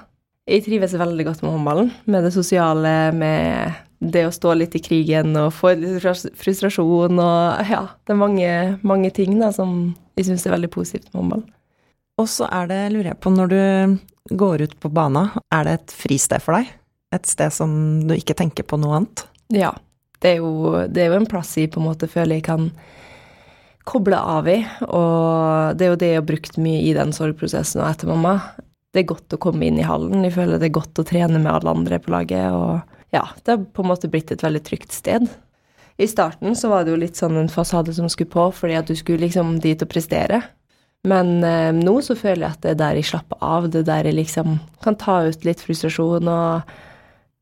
Jeg 0.49 0.65
trives 0.65 0.95
veldig 0.97 1.27
godt 1.27 1.43
med 1.45 1.53
håndballen, 1.53 1.91
med 2.09 2.25
det 2.25 2.33
sosiale, 2.33 2.93
med 3.13 3.75
det 3.99 4.23
å 4.25 4.33
stå 4.33 4.55
litt 4.57 4.73
i 4.79 4.81
krigen 4.81 5.35
og 5.37 5.51
få 5.53 5.75
litt 5.77 6.01
frustrasjon 6.39 7.19
og 7.19 7.69
ja, 7.69 7.81
det 8.07 8.15
er 8.15 8.19
mange, 8.19 8.51
mange 8.87 9.11
ting 9.13 9.35
da 9.41 9.51
som 9.53 9.91
jeg 10.17 10.29
syns 10.29 10.47
er 10.47 10.55
veldig 10.55 10.71
positivt 10.73 11.11
med 11.11 11.21
håndball. 11.21 11.43
Og 12.19 12.27
så 12.31 12.47
er 12.51 12.69
det, 12.71 12.79
lurer 12.95 13.11
jeg 13.11 13.19
på, 13.21 13.31
når 13.35 13.51
du 13.51 14.35
går 14.39 14.63
ut 14.65 14.73
på 14.81 14.91
bana, 14.91 15.29
er 15.53 15.67
det 15.67 15.75
et 15.77 15.93
fristed 15.95 16.43
for 16.43 16.57
deg? 16.57 16.71
Et 17.15 17.29
sted 17.29 17.53
som 17.53 17.71
du 18.07 18.15
ikke 18.17 18.37
tenker 18.37 18.65
på 18.67 18.79
noe 18.81 18.99
annet? 18.99 19.25
Ja. 19.53 19.73
Det 20.19 20.33
er 20.33 20.41
jo, 20.41 20.81
det 20.91 21.03
er 21.03 21.13
jo 21.13 21.19
en 21.21 21.29
plass 21.29 21.53
jeg 21.55 21.71
på 21.71 21.79
en 21.79 21.87
måte 21.87 22.09
føler 22.11 22.39
jeg 22.39 22.47
kan 22.49 22.65
koble 23.87 24.17
av 24.19 24.49
i, 24.51 24.57
og 24.85 25.77
det 25.79 25.85
er 25.85 25.93
jo 25.93 25.99
det 26.01 26.09
jeg 26.11 26.19
har 26.19 26.27
brukt 26.27 26.59
mye 26.61 26.81
i 26.85 26.91
den 26.97 27.13
sorgprosessen 27.15 27.79
og 27.81 27.87
etter 27.87 28.11
mamma. 28.11 28.33
Det 28.93 29.03
er 29.03 29.11
godt 29.11 29.35
å 29.35 29.41
komme 29.41 29.67
inn 29.67 29.77
i 29.77 29.85
hallen, 29.85 30.23
jeg 30.25 30.33
føler 30.33 30.57
det 30.57 30.71
er 30.71 30.79
godt 30.79 31.01
å 31.01 31.05
trene 31.05 31.37
med 31.37 31.51
alle 31.51 31.75
andre 31.75 31.99
på 32.01 32.13
laget, 32.13 32.49
og 32.55 33.13
ja, 33.13 33.27
det 33.43 33.53
har 33.53 33.67
på 33.73 33.83
en 33.83 33.91
måte 33.91 34.09
blitt 34.09 34.31
et 34.33 34.43
veldig 34.43 34.61
trygt 34.65 34.95
sted. 34.95 35.27
I 35.99 36.07
starten 36.07 36.55
så 36.55 36.71
var 36.71 36.85
det 36.85 36.93
jo 36.93 37.01
litt 37.01 37.19
sånn 37.19 37.37
en 37.37 37.51
fasade 37.51 37.93
som 37.93 38.09
skulle 38.09 38.31
på, 38.31 38.47
fordi 38.55 38.77
at 38.79 38.89
du 38.89 38.95
skulle 38.97 39.25
liksom 39.25 39.57
dit 39.61 39.81
og 39.83 39.91
prestere. 39.91 40.41
Men 41.07 41.43
eh, 41.43 41.71
nå 41.75 41.99
så 42.03 42.15
føler 42.17 42.45
jeg 42.45 42.55
at 42.55 42.63
det 42.63 42.71
er 42.73 42.79
der 42.79 42.99
jeg 42.99 43.09
slapper 43.11 43.43
av, 43.43 43.67
det 43.71 43.83
er 43.83 43.89
der 43.89 44.09
jeg 44.09 44.17
liksom 44.17 44.57
kan 44.83 44.97
ta 44.99 45.21
ut 45.27 45.45
litt 45.47 45.61
frustrasjon, 45.63 46.31
og 46.31 46.73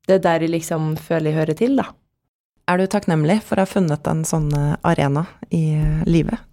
det 0.10 0.20
er 0.20 0.26
der 0.26 0.46
jeg 0.46 0.54
liksom 0.54 0.96
føler 1.00 1.32
jeg 1.32 1.40
hører 1.40 1.60
til, 1.62 1.80
da. 1.80 1.88
Er 2.68 2.82
du 2.82 2.90
takknemlig 2.92 3.40
for 3.48 3.58
å 3.58 3.64
ha 3.64 3.70
funnet 3.70 4.10
en 4.12 4.26
sånn 4.28 4.50
eh, 4.58 4.76
arena 4.90 5.28
i 5.54 5.64
eh, 5.78 6.04
livet? 6.10 6.44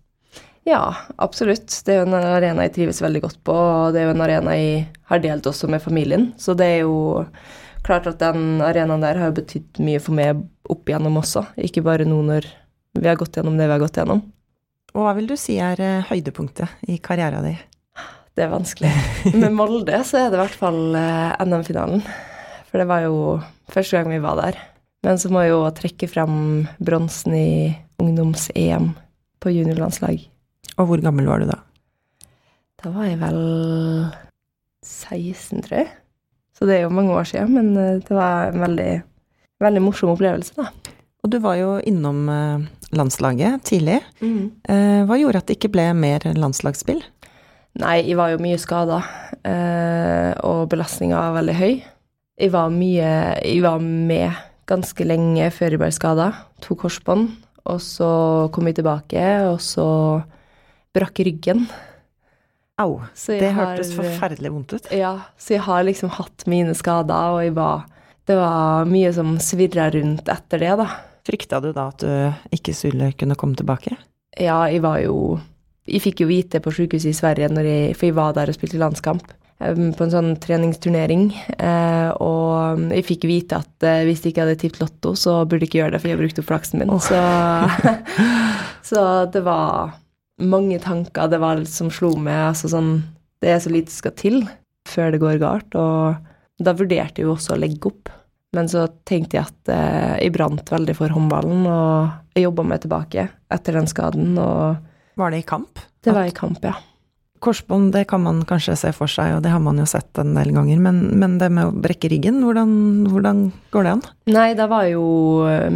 Ja, 0.64 0.94
absolutt. 1.20 1.68
Det 1.84 1.92
er 1.92 2.00
jo 2.00 2.06
en 2.08 2.16
arena 2.16 2.64
jeg 2.64 2.74
trives 2.78 3.02
veldig 3.04 3.20
godt 3.26 3.40
på, 3.44 3.52
og 3.52 3.92
det 3.92 4.00
er 4.00 4.08
jo 4.08 4.14
en 4.14 4.24
arena 4.24 4.56
jeg 4.56 4.86
har 5.10 5.20
delt 5.20 5.46
også 5.50 5.68
med 5.68 5.84
familien. 5.84 6.30
Så 6.40 6.56
det 6.56 6.70
er 6.78 6.86
jo 6.86 7.26
klart 7.84 8.08
at 8.08 8.22
den 8.22 8.62
arenaen 8.64 9.04
der 9.04 9.20
har 9.20 9.34
betydd 9.36 9.82
mye 9.84 10.00
for 10.00 10.16
meg 10.16 10.40
opp 10.72 10.88
igjennom 10.88 11.20
også, 11.20 11.44
ikke 11.60 11.84
bare 11.84 12.06
nå 12.08 12.22
når 12.24 12.48
vi 12.96 13.10
har 13.10 13.18
gått 13.20 13.36
gjennom 13.36 13.58
det 13.58 13.68
vi 13.68 13.76
har 13.76 13.82
gått 13.82 14.00
gjennom. 14.00 14.24
Og 14.94 15.04
hva 15.04 15.12
vil 15.18 15.28
du 15.28 15.34
si 15.36 15.58
er 15.60 15.80
eh, 15.82 16.06
høydepunktet 16.08 16.86
i 16.88 17.00
karrieren 17.02 17.44
din? 17.44 17.60
Det 18.34 18.46
er 18.46 18.52
vanskelig. 18.52 18.90
Med 19.34 19.52
Molde 19.54 20.00
så 20.06 20.24
er 20.24 20.30
det 20.30 20.38
i 20.38 20.42
hvert 20.42 20.58
fall 20.58 20.96
eh, 20.98 21.34
NM-finalen. 21.44 22.02
For 22.70 22.80
det 22.80 22.88
var 22.90 23.04
jo 23.04 23.18
første 23.70 23.98
gang 23.98 24.10
vi 24.14 24.22
var 24.22 24.40
der. 24.40 24.58
Men 25.04 25.20
så 25.20 25.28
må 25.30 25.44
jeg 25.44 25.52
jo 25.52 25.64
trekke 25.76 26.08
frem 26.10 26.36
bronsen 26.82 27.36
i 27.36 27.48
ungdoms-EM 28.00 28.94
på 29.42 29.52
juniorlandslag. 29.52 30.24
Og 30.78 30.88
hvor 30.88 31.02
gammel 31.04 31.28
var 31.30 31.42
du 31.42 31.48
da? 31.50 31.58
Da 32.82 32.92
var 32.92 33.08
jeg 33.08 33.20
vel 33.22 33.40
16, 34.84 35.64
tror 35.64 35.78
jeg. 35.80 35.90
Så 36.54 36.68
det 36.68 36.78
er 36.78 36.86
jo 36.86 36.94
mange 36.94 37.14
år 37.16 37.26
siden, 37.28 37.54
men 37.56 37.76
eh, 37.80 38.00
det 38.04 38.14
var 38.14 38.52
en 38.52 38.62
veldig, 38.62 38.92
veldig 39.64 39.82
morsom 39.82 40.14
opplevelse, 40.14 40.54
da. 40.58 40.70
Og 41.24 41.32
du 41.32 41.38
var 41.40 41.56
jo 41.56 41.78
innom 41.88 42.26
landslaget 42.94 43.62
tidlig. 43.64 44.00
Mm. 44.20 44.50
Eh, 44.68 45.02
hva 45.08 45.18
gjorde 45.18 45.40
at 45.42 45.48
det 45.48 45.58
ikke 45.58 45.72
ble 45.74 45.88
mer 45.96 46.24
landslagsspill? 46.36 47.02
Nei, 47.82 47.96
jeg 48.06 48.18
var 48.18 48.30
jo 48.30 48.42
mye 48.42 48.58
skada, 48.60 49.00
eh, 49.42 50.30
og 50.46 50.68
belastninga 50.70 51.18
var 51.18 51.38
veldig 51.40 51.56
høy. 51.58 51.72
Jeg 52.38 52.50
var 52.50 52.70
mye 52.74 53.10
Jeg 53.42 53.62
var 53.62 53.78
med 53.78 54.30
ganske 54.66 55.04
lenge 55.06 55.50
før 55.54 55.74
jeg 55.74 55.82
ble 55.82 55.90
skada. 55.94 56.28
To 56.66 56.74
korsbånd. 56.78 57.28
Og 57.64 57.80
så 57.80 58.08
kom 58.52 58.66
jeg 58.68 58.78
tilbake, 58.78 59.24
og 59.48 59.60
så 59.62 60.22
brakk 60.94 61.20
ryggen. 61.26 61.66
Au. 62.80 63.02
Det 63.26 63.50
har, 63.54 63.74
hørtes 63.74 63.92
forferdelig 63.94 64.50
vondt 64.50 64.74
ut. 64.74 64.88
Ja, 64.94 65.14
så 65.38 65.56
jeg 65.56 65.64
har 65.66 65.84
liksom 65.86 66.10
hatt 66.16 66.46
mine 66.50 66.74
skader, 66.74 67.36
og 67.38 67.58
var 67.58 67.90
Det 68.24 68.38
var 68.38 68.86
mye 68.88 69.10
som 69.12 69.34
svirra 69.36 69.90
rundt 69.92 70.30
etter 70.32 70.62
det, 70.62 70.72
da. 70.80 70.86
Frykta 71.28 71.60
du 71.60 71.72
da 71.76 71.90
at 71.92 72.00
du 72.00 72.56
ikke 72.56 72.72
skulle 72.76 73.12
kunne 73.20 73.36
komme 73.36 73.56
tilbake? 73.56 73.98
Ja, 74.40 74.64
jeg 74.68 74.80
var 74.82 74.98
jo 75.04 75.38
Jeg 75.84 76.00
fikk 76.00 76.24
jo 76.24 76.30
vite 76.30 76.62
på 76.64 76.72
sykehuset 76.72 77.12
i 77.12 77.16
Sverige, 77.16 77.50
jeg, 77.52 77.96
for 77.96 78.08
jeg 78.08 78.16
var 78.16 78.32
der 78.32 78.48
og 78.48 78.56
spilte 78.56 78.80
landskamp 78.80 79.34
på 79.58 80.04
en 80.04 80.12
sånn 80.12 80.30
treningsturnering. 80.42 81.28
Eh, 81.56 82.10
og 82.20 82.80
jeg 82.92 83.04
fikk 83.06 83.26
vite 83.30 83.60
at 83.62 83.86
eh, 83.86 84.02
hvis 84.08 84.24
jeg 84.24 84.34
ikke 84.34 84.44
hadde 84.44 84.56
tippet 84.60 84.80
Lotto, 84.82 85.14
så 85.16 85.44
burde 85.44 85.64
jeg 85.64 85.70
ikke 85.70 85.80
gjøre 85.82 85.94
det, 85.94 86.00
for 86.02 86.10
jeg 86.10 86.16
har 86.16 86.22
brukt 86.24 86.40
opp 86.40 86.48
flaksen 86.48 86.82
min. 86.82 86.92
Oh. 86.92 87.00
Så, 87.00 87.20
så, 88.90 89.04
det 89.32 89.44
var 89.46 89.94
mange 90.42 90.80
tanker 90.82 91.30
det 91.30 91.40
var 91.42 91.62
som 91.70 91.90
slo 91.92 92.14
meg. 92.16 92.50
Altså 92.50 92.70
sånn 92.72 92.94
Det 93.42 93.52
er 93.52 93.60
så 93.60 93.72
lite 93.72 93.92
som 93.92 94.04
skal 94.04 94.16
til 94.18 94.44
før 94.88 95.14
det 95.14 95.22
går 95.22 95.40
galt. 95.42 95.74
Og 95.78 96.64
da 96.64 96.76
vurderte 96.76 97.20
jeg 97.20 97.28
jo 97.28 97.34
også 97.34 97.54
å 97.54 97.60
legge 97.60 97.90
opp. 97.90 98.12
Men 98.54 98.70
så 98.70 98.86
tenkte 99.08 99.38
jeg 99.38 99.48
at 99.48 99.70
eh, 99.74 100.16
jeg 100.22 100.34
brant 100.36 100.68
veldig 100.70 100.94
for 100.94 101.10
håndballen, 101.10 101.64
og 101.66 102.36
jeg 102.36 102.46
jobba 102.46 102.66
meg 102.70 102.84
tilbake 102.84 103.26
etter 103.52 103.78
den 103.80 103.88
skaden. 103.90 104.36
Og 104.38 105.18
var 105.18 105.34
det 105.34 105.42
i 105.42 105.46
kamp? 105.48 105.82
Det 106.04 106.14
var 106.14 106.28
i 106.28 106.34
kamp, 106.34 106.62
ja. 106.62 106.76
Korsbånd, 107.44 107.90
det 107.92 108.06
kan 108.08 108.22
man 108.24 108.40
kanskje 108.48 108.76
se 108.78 108.92
for 108.96 109.10
seg, 109.10 109.34
og 109.36 109.42
det 109.44 109.50
har 109.52 109.60
man 109.60 109.76
jo 109.76 109.84
sett 109.88 110.16
en 110.22 110.32
del 110.36 110.54
ganger. 110.54 110.78
Men, 110.80 111.02
men 111.20 111.36
det 111.42 111.50
med 111.52 111.68
å 111.68 111.74
brekke 111.74 112.08
ryggen, 112.12 112.40
hvordan, 112.46 112.70
hvordan, 113.10 113.42
går 113.74 113.84
det 113.84 113.96
an? 113.96 114.04
Nei, 114.32 114.48
da 114.56 114.68
var 114.70 114.86
jo 114.88 115.04
eh, 115.50 115.66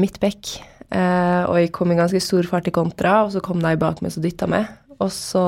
og 0.89 1.57
jeg 1.61 1.73
kom 1.77 1.93
i 1.93 1.99
ganske 1.99 2.21
stor 2.23 2.47
fart 2.49 2.69
i 2.71 2.75
kontra, 2.75 3.23
og 3.27 3.35
så 3.35 3.43
kom 3.45 3.61
de 3.61 3.75
bak 3.81 4.01
meg 4.05 4.15
som 4.15 4.25
dytta 4.25 4.49
meg. 4.51 4.69
Og 4.99 5.11
så 5.15 5.43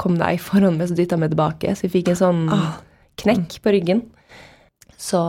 kom 0.00 0.18
de 0.20 0.32
foran 0.42 0.76
meg 0.78 0.90
som 0.90 0.98
dytta 0.98 1.18
meg 1.20 1.32
tilbake, 1.32 1.74
så 1.76 1.86
jeg 1.86 1.94
fikk 1.94 2.12
en 2.12 2.18
sånn 2.18 2.42
ah. 2.52 2.74
knekk 3.22 3.60
på 3.64 3.72
ryggen. 3.76 4.02
Så 5.00 5.20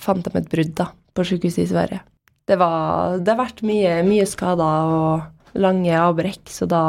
fant 0.00 0.24
de 0.26 0.32
et 0.40 0.50
brudd 0.50 0.72
da, 0.78 0.90
på 1.14 1.26
sykehuset 1.28 1.64
i 1.66 1.70
Sverige. 1.70 2.02
Det, 2.48 2.56
var, 2.58 3.20
det 3.22 3.30
har 3.30 3.42
vært 3.44 3.62
mye, 3.66 4.00
mye 4.06 4.26
skader 4.26 4.94
og 4.96 5.60
lange 5.60 5.94
avbrekk, 5.94 6.42
så 6.50 6.66
da 6.70 6.82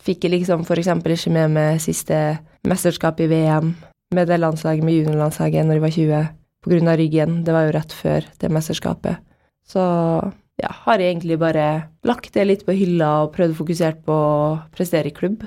fikk 0.00 0.26
jeg 0.26 0.38
liksom 0.38 0.62
f.eks. 0.64 0.90
ikke 1.00 1.34
med 1.34 1.56
meg 1.56 1.80
siste 1.82 2.20
mesterskap 2.68 3.20
i 3.20 3.28
VM 3.30 3.74
med 4.14 4.30
det 4.30 4.40
landslaget, 4.40 4.84
med 4.84 4.96
juniorlandslaget, 5.00 5.66
når 5.66 5.78
jeg 5.78 5.84
var 5.84 5.96
20, 5.96 6.30
på 6.60 6.72
grunn 6.72 6.90
av 6.90 6.98
ryggen. 6.98 7.36
Det 7.46 7.54
var 7.54 7.66
jo 7.66 7.74
rett 7.76 7.92
før 7.94 8.26
det 8.42 8.50
mesterskapet. 8.52 9.20
Så 9.70 9.82
ja, 10.60 10.70
har 10.84 11.00
jeg 11.00 11.14
egentlig 11.14 11.38
bare 11.40 11.66
lagt 12.06 12.34
det 12.36 12.46
litt 12.46 12.66
på 12.66 12.76
hylla 12.76 13.10
og 13.24 13.32
prøvd 13.34 13.54
å 13.54 13.58
fokusere 13.62 13.98
på 14.06 14.14
å 14.14 14.58
prestere 14.74 15.10
i 15.10 15.16
klubb. 15.16 15.46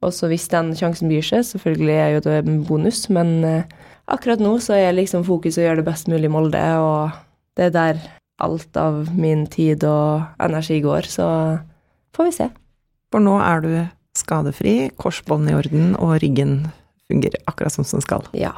Og 0.00 0.14
så 0.16 0.30
hvis 0.30 0.48
den 0.52 0.72
sjansen 0.78 1.10
byr 1.12 1.24
seg, 1.26 1.44
selvfølgelig 1.50 1.96
er 1.96 2.14
jo 2.14 2.22
det 2.24 2.38
en 2.40 2.62
bonus, 2.64 3.02
men 3.12 3.34
eh, 3.44 3.74
akkurat 4.08 4.40
nå 4.40 4.54
så 4.64 4.78
er 4.78 4.96
liksom 4.96 5.26
fokus 5.28 5.58
å 5.60 5.66
gjøre 5.66 5.82
det 5.82 5.88
best 5.90 6.08
mulig 6.08 6.30
i 6.30 6.32
Molde, 6.32 6.62
og 6.80 7.12
det 7.58 7.68
er 7.68 7.76
der 7.76 8.02
alt 8.40 8.80
av 8.80 9.10
min 9.12 9.44
tid 9.52 9.84
og 9.84 10.24
energi 10.40 10.80
går, 10.80 11.08
så 11.12 11.26
får 12.16 12.30
vi 12.30 12.36
se. 12.38 12.48
For 13.12 13.20
nå 13.20 13.36
er 13.44 13.64
du 13.64 13.72
skadefri, 14.16 14.74
korsbånd 14.98 15.50
i 15.50 15.56
orden, 15.58 15.92
og 16.00 16.16
ryggen 16.24 16.70
fungerer 17.10 17.42
akkurat 17.50 17.74
som 17.74 17.84
den 17.84 18.04
skal. 18.04 18.24
Ja. 18.32 18.54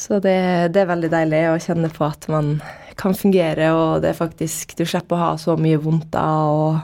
Så 0.00 0.18
det, 0.24 0.72
det, 0.72 0.82
er 0.82 0.88
veldig 0.88 1.10
deilig 1.12 1.40
å 1.50 1.58
kjenne 1.60 1.90
på 1.92 2.06
at 2.06 2.24
man 2.32 2.54
kan 3.00 3.14
fungere, 3.16 3.72
og 3.74 4.02
det 4.04 4.12
er 4.12 4.18
faktisk 4.18 4.76
Du 4.78 4.84
slipper 4.84 5.16
å 5.16 5.22
ha 5.22 5.30
så 5.40 5.56
mye 5.60 5.80
vondt 5.80 6.14
av, 6.18 6.80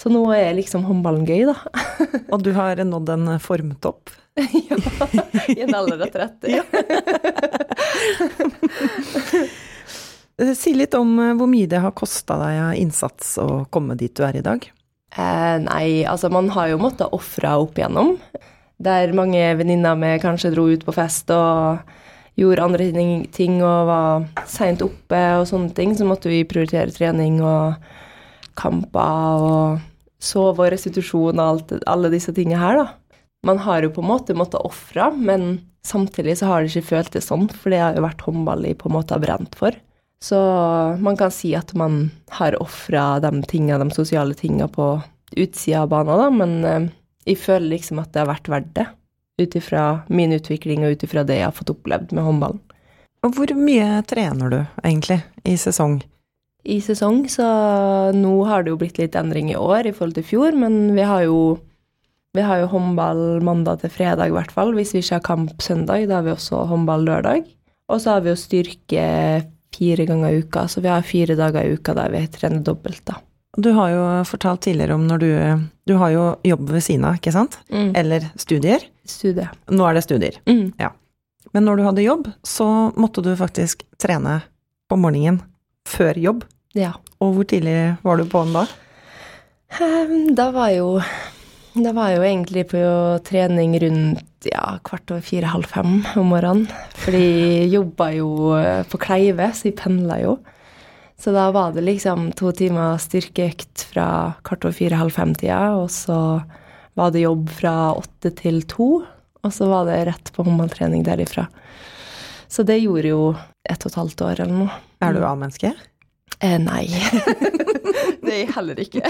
Så 0.00 0.10
nå 0.10 0.24
er 0.34 0.56
liksom 0.58 0.84
håndballen 0.88 1.26
gøy, 1.28 1.46
da. 1.52 1.56
og 2.32 2.42
du 2.42 2.52
har 2.56 2.82
nådd 2.82 3.08
en 3.14 3.38
formtopp? 3.42 4.10
ja, 4.40 4.76
i 5.52 5.60
en 5.60 5.74
alder 5.76 6.00
av 6.06 6.10
30. 6.14 6.62
si 10.56 10.72
litt 10.74 10.94
om 10.96 11.18
eh, 11.20 11.34
hvor 11.36 11.48
mye 11.50 11.68
det 11.68 11.82
har 11.84 11.92
kosta 11.96 12.38
deg 12.40 12.60
av 12.64 12.72
innsats 12.80 13.36
å 13.42 13.64
komme 13.70 13.94
dit 14.00 14.14
du 14.16 14.24
er 14.24 14.36
i 14.40 14.44
dag? 14.46 14.64
Eh, 15.12 15.56
nei, 15.60 16.04
altså 16.08 16.32
man 16.32 16.48
har 16.54 16.72
jo 16.72 16.80
måttet 16.80 17.12
ofre 17.12 17.52
opp 17.60 17.76
igjennom. 17.76 18.16
Der 18.82 19.12
mange 19.14 19.56
venninner 19.60 19.98
med 19.98 20.22
kanskje 20.24 20.50
dro 20.54 20.64
ut 20.72 20.86
på 20.86 20.94
fest 20.96 21.30
og 21.34 21.84
gjorde 22.38 22.64
andre 22.64 22.88
ting, 23.34 23.58
og 23.60 23.88
var 23.90 24.26
seint 24.48 24.82
oppe 24.84 25.20
og 25.38 25.46
sånne 25.50 25.72
ting, 25.76 25.94
så 25.96 26.06
måtte 26.08 26.32
vi 26.32 26.44
prioritere 26.48 26.94
trening 26.94 27.40
og 27.44 27.76
kamper 28.58 29.46
og 29.48 29.82
sove 30.22 30.66
og 30.66 30.72
restitusjon 30.72 31.38
og 31.38 31.44
alt, 31.44 31.76
alle 31.90 32.12
disse 32.12 32.34
tingene 32.36 32.60
her, 32.60 32.82
da. 32.82 32.88
Man 33.42 33.58
har 33.64 33.82
jo 33.82 33.90
på 33.90 34.04
en 34.04 34.10
måte 34.12 34.36
måttet 34.38 34.62
ofre, 34.62 35.08
men 35.18 35.64
samtidig 35.86 36.36
så 36.38 36.46
har 36.46 36.62
det 36.62 36.70
ikke 36.70 36.92
følt 36.92 37.16
det 37.16 37.24
sånn, 37.26 37.48
for 37.50 37.74
det 37.74 37.80
har 37.82 37.96
jo 37.96 38.04
vært 38.04 38.22
håndball 38.22 38.68
jeg 38.68 38.78
på 38.78 38.90
en 38.90 38.96
måte 39.00 39.16
har 39.16 39.24
brent 39.24 39.56
for. 39.58 39.74
Så 40.22 40.38
man 41.02 41.18
kan 41.18 41.32
si 41.34 41.50
at 41.58 41.72
man 41.74 42.04
har 42.36 42.54
ofra 42.62 43.16
de 43.24 43.32
tinga, 43.50 43.80
de 43.82 43.88
sosiale 43.90 44.36
tinga 44.38 44.68
på 44.70 44.94
utsida 45.34 45.82
av 45.82 45.90
banen, 45.90 46.20
da, 46.20 46.28
men 46.30 46.52
eh, 46.68 46.90
jeg 47.32 47.40
føler 47.42 47.74
liksom 47.74 47.98
at 48.02 48.12
det 48.14 48.22
har 48.22 48.30
vært 48.30 48.52
verdt 48.52 48.70
det. 48.78 48.86
Ut 49.40 49.56
ifra 49.56 50.02
min 50.12 50.34
utvikling 50.36 50.84
og 50.84 50.96
ut 50.96 51.04
ifra 51.06 51.24
det 51.24 51.38
jeg 51.40 51.48
har 51.48 51.56
fått 51.56 51.72
opplevd 51.72 52.12
med 52.12 52.26
håndballen. 52.26 52.60
Og 53.22 53.36
hvor 53.36 53.52
mye 53.54 54.02
trener 54.10 54.50
du 54.50 54.58
egentlig 54.82 55.20
i 55.46 55.54
sesong? 55.60 56.00
I 56.62 56.78
sesong, 56.82 57.24
så 57.30 57.46
nå 58.14 58.32
har 58.46 58.62
det 58.62 58.72
jo 58.72 58.78
blitt 58.78 58.98
litt 59.00 59.16
endring 59.18 59.50
i 59.50 59.58
år 59.58 59.88
i 59.88 59.94
forhold 59.94 60.14
til 60.18 60.26
fjor, 60.26 60.58
men 60.58 60.92
vi 60.94 61.06
har 61.06 61.24
jo, 61.26 61.38
vi 62.34 62.44
har 62.46 62.62
jo 62.62 62.70
håndball 62.70 63.42
mandag 63.46 63.82
til 63.82 63.94
fredag 63.94 64.30
i 64.30 64.34
hvert 64.34 64.52
fall. 64.54 64.74
Hvis 64.76 64.94
vi 64.94 65.02
ikke 65.02 65.18
har 65.18 65.26
kamp 65.26 65.62
søndag, 65.62 66.06
da 66.10 66.20
har 66.20 66.26
vi 66.26 66.34
også 66.34 66.64
håndball 66.70 67.06
lørdag. 67.08 67.48
Og 67.90 68.02
så 68.02 68.14
har 68.14 68.22
vi 68.22 68.30
jo 68.30 68.38
styrke 68.38 69.06
fire 69.72 70.06
ganger 70.06 70.30
i 70.30 70.42
uka, 70.42 70.66
så 70.68 70.82
vi 70.84 70.90
har 70.92 71.06
fire 71.06 71.38
dager 71.38 71.66
i 71.66 71.74
uka 71.78 71.94
der 71.98 72.14
vi 72.14 72.26
trener 72.30 72.62
dobbelt, 72.62 73.02
da. 73.08 73.18
Du 73.56 73.70
har 73.76 73.90
jo 73.92 74.04
fortalt 74.24 74.62
tidligere 74.64 74.94
om 74.96 75.02
når 75.04 75.18
du 75.20 75.32
Du 75.84 75.96
har 75.98 76.10
jo 76.10 76.36
jobb 76.46 76.70
ved 76.70 76.80
siden 76.80 77.04
av, 77.04 77.18
ikke 77.18 77.32
sant? 77.34 77.58
Mm. 77.68 77.90
Eller 77.98 78.30
studier. 78.38 78.80
Studie. 79.08 79.48
Nå 79.72 79.86
er 79.88 79.96
det 79.98 80.04
studier. 80.06 80.38
Mm. 80.46 80.72
Men 81.52 81.66
når 81.66 81.76
du 81.78 81.84
hadde 81.88 82.04
jobb, 82.06 82.28
så 82.46 82.66
måtte 82.96 83.24
du 83.24 83.32
faktisk 83.36 83.82
trene 84.00 84.40
på 84.88 84.98
morgenen 85.00 85.40
før 85.88 86.18
jobb. 86.20 86.44
Ja. 86.78 86.94
Og 87.20 87.34
hvor 87.36 87.48
tidlig 87.48 87.96
var 88.04 88.20
du 88.20 88.24
på'n 88.30 88.54
da? 88.54 88.66
Ehm, 89.80 90.34
Da 90.36 90.50
var 90.52 90.70
jo 90.72 91.00
Da 91.74 91.92
var 91.96 92.10
jeg 92.10 92.18
jo 92.18 92.24
egentlig 92.28 92.62
på 92.68 92.80
trening 93.24 93.74
rundt 93.80 94.44
ja, 94.44 94.78
kvart 94.84 95.10
over 95.10 95.22
fire-halv 95.24 95.64
fem 95.64 96.02
om 96.20 96.26
morgenen. 96.28 96.66
Fordi 97.00 97.22
jeg 97.62 97.70
jobba 97.72 98.10
jo 98.12 98.28
eh, 98.58 98.82
på 98.84 99.00
Kleive, 99.00 99.52
så 99.56 99.70
jeg 99.70 99.78
pendla 99.80 100.18
jo. 100.20 100.34
Så 101.16 101.32
da 101.32 101.46
var 101.54 101.72
det 101.72 101.84
liksom 101.86 102.32
to 102.36 102.50
timer 102.52 102.98
styrkeøkt 103.00 103.86
fra 103.92 104.06
kvart 104.44 104.66
over 104.66 104.76
fire-halv 104.76 105.14
fem-tida, 105.14 105.60
og 105.78 105.88
så 105.94 106.42
var 106.98 107.12
det 107.14 107.24
jobb 107.24 107.48
fra 107.50 107.74
åtte 107.96 108.32
til 108.38 108.62
to, 108.68 108.88
og 109.42 109.54
så 109.54 109.68
var 109.70 109.88
det 109.88 110.04
rett 110.10 110.32
på 110.34 110.44
håndballtrening 110.46 111.04
derifra. 111.06 111.46
Så 112.52 112.62
det 112.68 112.82
gjorde 112.82 113.08
jo 113.08 113.22
ett 113.68 113.86
og 113.86 113.90
et 113.92 113.98
halvt 114.00 114.24
år 114.26 114.44
eller 114.44 114.58
noe. 114.64 114.76
Er 115.02 115.16
du 115.16 115.22
A-menneske? 115.24 115.72
Eh, 116.42 116.58
nei. 116.60 116.84
det 118.22 118.32
er 118.32 118.38
jeg 118.42 118.52
heller 118.56 118.82
ikke. 118.82 119.02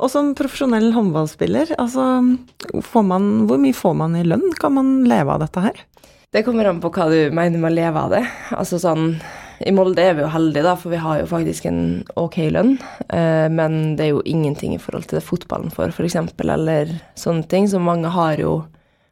Og 0.00 0.08
som 0.08 0.30
profesjonell 0.36 0.92
håndballspiller, 0.94 1.74
altså 1.80 2.22
får 2.86 3.04
man, 3.04 3.24
Hvor 3.48 3.60
mye 3.60 3.76
får 3.76 3.94
man 4.00 4.16
i 4.16 4.24
lønn? 4.24 4.46
Kan 4.60 4.78
man 4.78 4.92
leve 5.08 5.34
av 5.34 5.42
dette 5.44 5.64
her? 5.64 5.82
Det 6.30 6.44
kommer 6.46 6.70
an 6.70 6.80
på 6.80 6.92
hva 6.94 7.08
du 7.10 7.34
mener 7.34 7.58
med 7.58 7.72
å 7.72 7.74
leve 7.74 8.04
av 8.06 8.14
det. 8.14 8.22
Altså 8.54 8.78
sånn, 8.80 9.16
I 9.60 9.72
Molde 9.76 10.00
er 10.00 10.14
vi 10.16 10.22
jo 10.24 10.30
heldige, 10.32 10.64
da, 10.64 10.72
for 10.80 10.92
vi 10.94 11.00
har 11.02 11.18
jo 11.20 11.26
faktisk 11.28 11.66
en 11.68 11.80
ok 12.16 12.36
lønn. 12.54 12.76
Eh, 13.12 13.48
men 13.52 13.96
det 13.98 14.06
er 14.06 14.12
jo 14.14 14.22
ingenting 14.24 14.72
i 14.74 14.80
forhold 14.80 15.04
til 15.10 15.18
det 15.18 15.26
fotballen 15.26 15.72
får, 15.74 15.92
f.eks., 15.92 16.16
eller 16.40 16.94
sånne 17.18 17.44
ting. 17.50 17.68
Så 17.68 17.80
mange 17.82 18.08
har 18.14 18.40
jo 18.40 18.54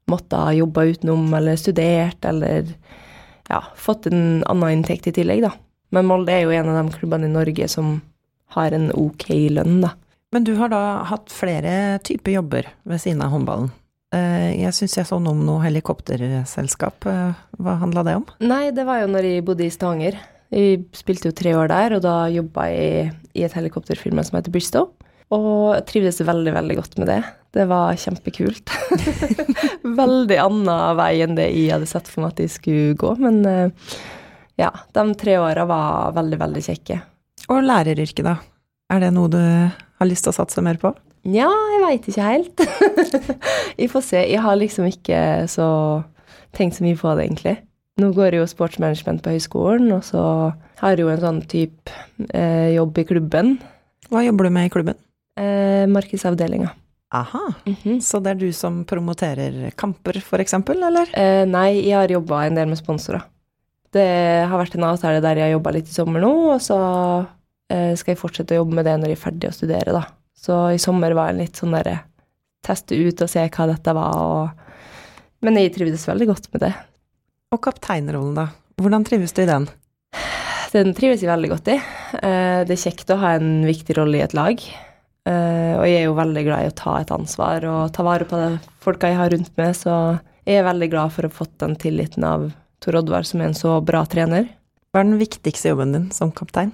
måttet 0.08 0.38
ha 0.40 0.54
jobba 0.56 0.86
utenom, 0.88 1.26
eller 1.36 1.58
studert, 1.60 2.24
eller 2.24 2.70
ja, 3.50 3.60
fått 3.76 4.06
en 4.08 4.42
annen 4.48 4.78
inntekt 4.78 5.10
i 5.10 5.12
tillegg, 5.18 5.42
da. 5.44 5.52
Men 5.92 6.08
Molde 6.08 6.32
er 6.32 6.46
jo 6.46 6.52
en 6.56 6.68
av 6.72 6.78
de 6.80 6.96
klubbene 6.96 7.28
i 7.28 7.32
Norge 7.32 7.68
som 7.68 7.98
har 8.56 8.72
en 8.76 8.88
ok 8.96 9.28
lønn, 9.52 9.82
da. 9.84 9.92
Men 10.32 10.44
du 10.44 10.54
har 10.58 10.68
da 10.72 10.80
hatt 11.08 11.28
flere 11.32 11.98
typer 12.04 12.34
jobber 12.38 12.66
ved 12.88 13.00
siden 13.00 13.22
av 13.24 13.32
håndballen. 13.32 13.70
Eh, 14.16 14.56
Jeg 14.62 14.72
syns 14.76 14.96
jeg 14.96 15.08
så 15.08 15.16
noe 15.20 15.32
om 15.36 15.44
noe 15.44 15.60
helikopterselskap. 15.64 17.06
Eh, 17.08 17.32
Hva 17.60 17.78
handla 17.80 18.04
det 18.04 18.16
om? 18.16 18.26
Nei, 18.40 18.70
det 18.72 18.84
var 18.88 19.02
jo 19.02 19.08
når 19.12 19.28
jeg 19.28 19.44
bodde 19.44 19.64
i 19.64 19.72
Stavanger. 19.72 20.16
Jeg 20.54 20.86
spilte 20.96 21.28
jo 21.28 21.36
tre 21.36 21.52
år 21.58 21.68
der, 21.68 21.96
og 21.98 22.04
da 22.04 22.14
jobba 22.32 22.68
jeg 22.72 23.10
i 23.36 23.44
et 23.44 23.56
helikopterfirma 23.56 24.24
som 24.24 24.38
heter 24.38 24.54
Bristow. 24.54 24.92
Og 25.34 25.74
jeg 25.76 25.84
trivdes 25.90 26.22
veldig, 26.24 26.54
veldig 26.56 26.76
godt 26.78 26.94
med 27.00 27.10
det. 27.10 27.18
Det 27.52 27.66
var 27.68 27.98
kjempekult. 28.00 28.72
veldig 30.00 30.38
annen 30.40 30.96
vei 30.96 31.10
enn 31.24 31.36
det 31.36 31.50
jeg 31.50 31.74
hadde 31.74 31.88
sett 31.90 32.08
for 32.08 32.24
meg 32.24 32.32
at 32.32 32.40
jeg 32.44 32.54
skulle 32.54 32.96
gå, 33.00 33.12
men 33.20 33.42
eh, 33.48 33.98
ja, 34.60 34.72
de 34.96 35.04
tre 35.20 35.36
åra 35.40 35.66
var 35.68 36.16
veldig, 36.16 36.40
veldig 36.40 36.64
kjekke. 36.64 36.98
Og 37.52 37.60
læreryrket, 37.64 38.24
da? 38.24 38.38
Er 38.88 39.04
det 39.04 39.12
noe 39.16 39.28
du 39.32 39.40
har 39.40 40.08
lyst 40.08 40.24
til 40.24 40.32
å 40.32 40.38
satse 40.40 40.64
mer 40.64 40.80
på? 40.80 40.94
Nja, 41.28 41.48
jeg 41.74 41.80
veit 41.84 42.08
ikke 42.08 42.24
helt. 42.24 42.64
jeg 43.80 43.90
får 43.92 44.04
se. 44.06 44.24
Jeg 44.32 44.40
har 44.44 44.56
liksom 44.56 44.88
ikke 44.88 45.20
så 45.50 45.68
tenkt 46.56 46.78
så 46.78 46.86
mye 46.86 46.96
på 46.96 47.12
det, 47.12 47.26
egentlig. 47.28 47.56
Nå 47.98 48.12
går 48.14 48.30
jeg 48.36 48.38
jo 48.42 48.46
sportsmanagement 48.50 49.22
på 49.24 49.32
høyskolen, 49.34 49.88
og 49.96 50.04
så 50.06 50.20
har 50.78 50.92
jeg 50.94 51.02
jo 51.02 51.08
en 51.10 51.22
sånn 51.22 51.40
type 51.50 51.90
eh, 52.30 52.74
jobb 52.76 53.00
i 53.02 53.04
klubben. 53.08 53.56
Hva 54.08 54.22
jobber 54.22 54.46
du 54.46 54.52
med 54.54 54.68
i 54.68 54.72
klubben? 54.72 54.98
Eh, 55.38 55.86
Markedsavdelinga. 55.90 56.70
Aha, 57.18 57.40
Mhm. 57.66 58.00
så 58.04 58.20
det 58.22 58.30
er 58.34 58.34
du 58.38 58.52
som 58.52 58.84
promoterer 58.84 59.72
kamper, 59.76 60.20
for 60.20 60.38
eksempel, 60.38 60.76
eller? 60.84 61.08
eh, 61.14 61.44
nei, 61.46 61.80
jeg 61.88 61.94
har 61.96 62.08
jobba 62.08 62.44
en 62.46 62.54
del 62.54 62.68
med 62.68 62.76
sponsorer. 62.78 63.22
Det 63.90 64.46
har 64.46 64.58
vært 64.58 64.74
en 64.76 64.84
avtale 64.84 65.22
der 65.24 65.36
jeg 65.36 65.44
har 65.50 65.58
jobba 65.58 65.72
litt 65.72 65.88
i 65.88 65.94
sommer 65.96 66.20
nå, 66.20 66.32
og 66.54 66.60
så 66.60 66.76
eh, 67.70 67.94
skal 67.96 68.12
jeg 68.14 68.18
fortsette 68.20 68.52
å 68.54 68.60
jobbe 68.62 68.74
med 68.74 68.84
det 68.84 68.98
når 69.00 69.08
jeg 69.08 69.18
er 69.18 69.24
ferdig 69.24 69.48
å 69.48 69.54
studere, 69.56 69.92
da. 69.96 70.04
Så 70.36 70.74
i 70.74 70.78
sommer 70.78 71.14
var 71.16 71.32
jeg 71.32 71.40
litt 71.40 71.56
sånn 71.56 71.72
derre 71.74 72.00
Teste 72.62 72.94
ut 72.98 73.22
og 73.22 73.28
se 73.30 73.40
hva 73.48 73.66
dette 73.70 73.94
var, 73.94 74.14
og 74.18 74.50
Men 75.42 75.54
jeg 75.56 75.72
trivdes 75.74 76.04
veldig 76.06 76.26
godt 76.26 76.48
med 76.52 76.60
det. 76.60 76.74
Og 77.54 77.60
kapteinrollen, 77.64 78.34
da? 78.36 78.48
Hvordan 78.78 79.06
trives 79.08 79.32
du 79.32 79.40
i 79.42 79.48
den? 79.48 79.64
Den 80.74 80.92
trives 80.96 81.22
jeg 81.24 81.30
veldig 81.30 81.48
godt 81.54 81.70
i. 81.72 81.78
Eh, 82.20 82.64
Det 82.68 82.74
er 82.76 82.82
kjekt 82.82 83.08
å 83.08 83.16
ha 83.22 83.30
en 83.38 83.64
viktig 83.64 83.96
rolle 83.96 84.18
i 84.18 84.24
et 84.26 84.34
lag. 84.36 84.60
Eh, 85.24 85.72
Og 85.78 85.84
jeg 85.88 86.02
er 86.02 86.04
jo 86.04 86.14
veldig 86.18 86.44
glad 86.44 86.64
i 86.64 86.68
å 86.68 86.76
ta 86.76 86.98
et 87.00 87.10
ansvar 87.10 87.64
og 87.64 87.92
ta 87.92 88.02
vare 88.02 88.24
på 88.28 88.36
de 88.36 88.58
folka 88.80 89.08
jeg 89.08 89.16
har 89.16 89.30
rundt 89.30 89.56
meg, 89.56 89.72
så 89.74 90.20
jeg 90.46 90.58
er 90.60 90.68
veldig 90.68 90.90
glad 90.90 91.12
for 91.12 91.22
å 91.24 91.30
ha 91.30 91.38
fått 91.38 91.56
den 91.58 91.74
tilliten 91.76 92.24
av 92.24 92.52
Tor 92.80 93.00
Oddvar, 93.00 93.24
som 93.24 93.40
er 93.40 93.46
en 93.46 93.54
så 93.54 93.80
bra 93.84 94.04
trener. 94.04 94.48
Hva 94.92 95.00
er 95.00 95.04
den 95.08 95.18
viktigste 95.18 95.72
jobben 95.72 95.92
din 95.92 96.10
som 96.10 96.30
kaptein? 96.30 96.72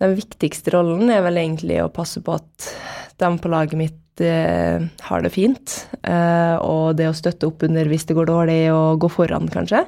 Den 0.00 0.16
viktigste 0.16 0.72
rollen 0.74 1.10
er 1.10 1.22
vel 1.22 1.36
egentlig 1.38 1.78
å 1.84 1.90
passe 1.92 2.20
på 2.20 2.34
at 2.34 2.74
de 3.18 3.30
på 3.38 3.48
laget 3.48 3.78
mitt 3.78 4.20
eh, 4.20 4.80
har 5.06 5.22
det 5.22 5.30
fint, 5.32 5.86
eh, 6.02 6.56
og 6.58 6.96
det 6.96 7.06
å 7.08 7.14
støtte 7.14 7.46
opp 7.46 7.62
under 7.62 7.84
hvis 7.86 8.06
det 8.06 8.16
går 8.16 8.26
dårlig, 8.26 8.72
og 8.74 9.00
gå 9.00 9.10
foran, 9.10 9.48
kanskje. 9.48 9.86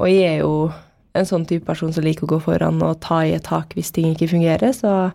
Og 0.00 0.10
jeg 0.10 0.24
er 0.26 0.38
jo 0.42 0.54
en 1.14 1.26
sånn 1.28 1.44
type 1.46 1.66
person 1.68 1.92
som 1.94 2.04
liker 2.04 2.26
å 2.26 2.34
gå 2.34 2.40
foran 2.42 2.80
og 2.82 2.98
ta 3.04 3.20
i 3.22 3.34
et 3.36 3.44
tak 3.46 3.76
hvis 3.76 3.92
ting 3.94 4.10
ikke 4.10 4.32
fungerer, 4.32 4.72
så 4.74 5.12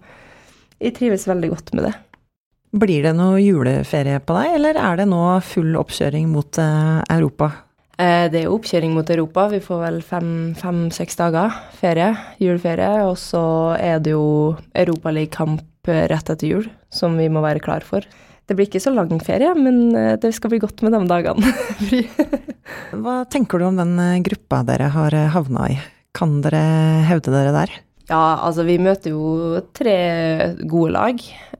jeg 0.80 0.96
trives 0.96 1.28
veldig 1.28 1.50
godt 1.52 1.74
med 1.76 1.90
det. 1.90 1.96
Blir 2.80 3.04
det 3.04 3.16
noe 3.18 3.42
juleferie 3.42 4.22
på 4.22 4.36
deg, 4.38 4.54
eller 4.60 4.78
er 4.80 5.02
det 5.02 5.10
nå 5.10 5.24
full 5.44 5.74
oppkjøring 5.80 6.30
mot 6.32 6.60
eh, 6.62 7.02
Europa? 7.10 7.50
Eh, 7.98 8.30
Det 8.32 8.40
er 8.40 8.46
jo 8.46 8.56
oppkjøring 8.56 8.94
mot 8.96 9.10
Europa. 9.10 9.48
Vi 9.52 9.60
får 9.66 9.82
vel 9.84 10.00
fem-seks 10.06 11.18
dager 11.20 11.58
ferie, 11.82 12.14
juleferie. 12.40 13.02
Og 13.10 13.18
så 13.20 13.76
er 13.76 14.00
det 14.00 14.14
jo 14.14 14.56
Europaligakamp 14.78 15.66
rett 15.90 16.30
etter 16.30 16.48
jul, 16.48 16.70
som 16.94 17.18
vi 17.18 17.28
må 17.34 17.42
være 17.42 17.64
klar 17.66 17.84
for. 17.84 18.06
Det 18.50 18.56
blir 18.58 18.66
ikke 18.66 18.82
så 18.82 18.90
lang 18.90 19.12
ferie, 19.22 19.52
men 19.54 19.92
eh, 19.94 20.16
det 20.18 20.32
skal 20.34 20.50
bli 20.50 20.58
godt 20.64 20.82
med 20.82 20.96
de 20.96 21.04
dagene. 21.06 21.52
Fri. 21.86 22.02
Hva 22.98 23.22
tenker 23.30 23.62
du 23.62 23.68
om 23.68 23.78
den 23.78 23.94
eh, 24.02 24.22
gruppa 24.26 24.64
dere 24.66 24.88
har 24.96 25.14
eh, 25.14 25.30
havna 25.36 25.68
i? 25.70 25.76
Kan 26.18 26.40
dere 26.42 26.64
hevde 27.06 27.36
dere 27.36 27.54
der? 27.54 27.78
ja, 28.10 28.40
altså 28.42 28.64
vi 28.66 28.80
møter 28.82 29.14
jo 29.14 29.60
tre 29.78 30.00
gode 30.66 30.96
lag, 30.96 31.20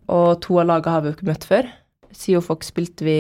og 0.10 0.40
to 0.42 0.58
av 0.58 0.66
lagene 0.66 0.96
har 0.96 1.04
vi 1.04 1.12
jo 1.12 1.18
ikke 1.20 1.28
møtt 1.30 1.46
før. 1.46 1.70
Siofox 2.10 2.72
spilte 2.72 3.06
vi 3.06 3.20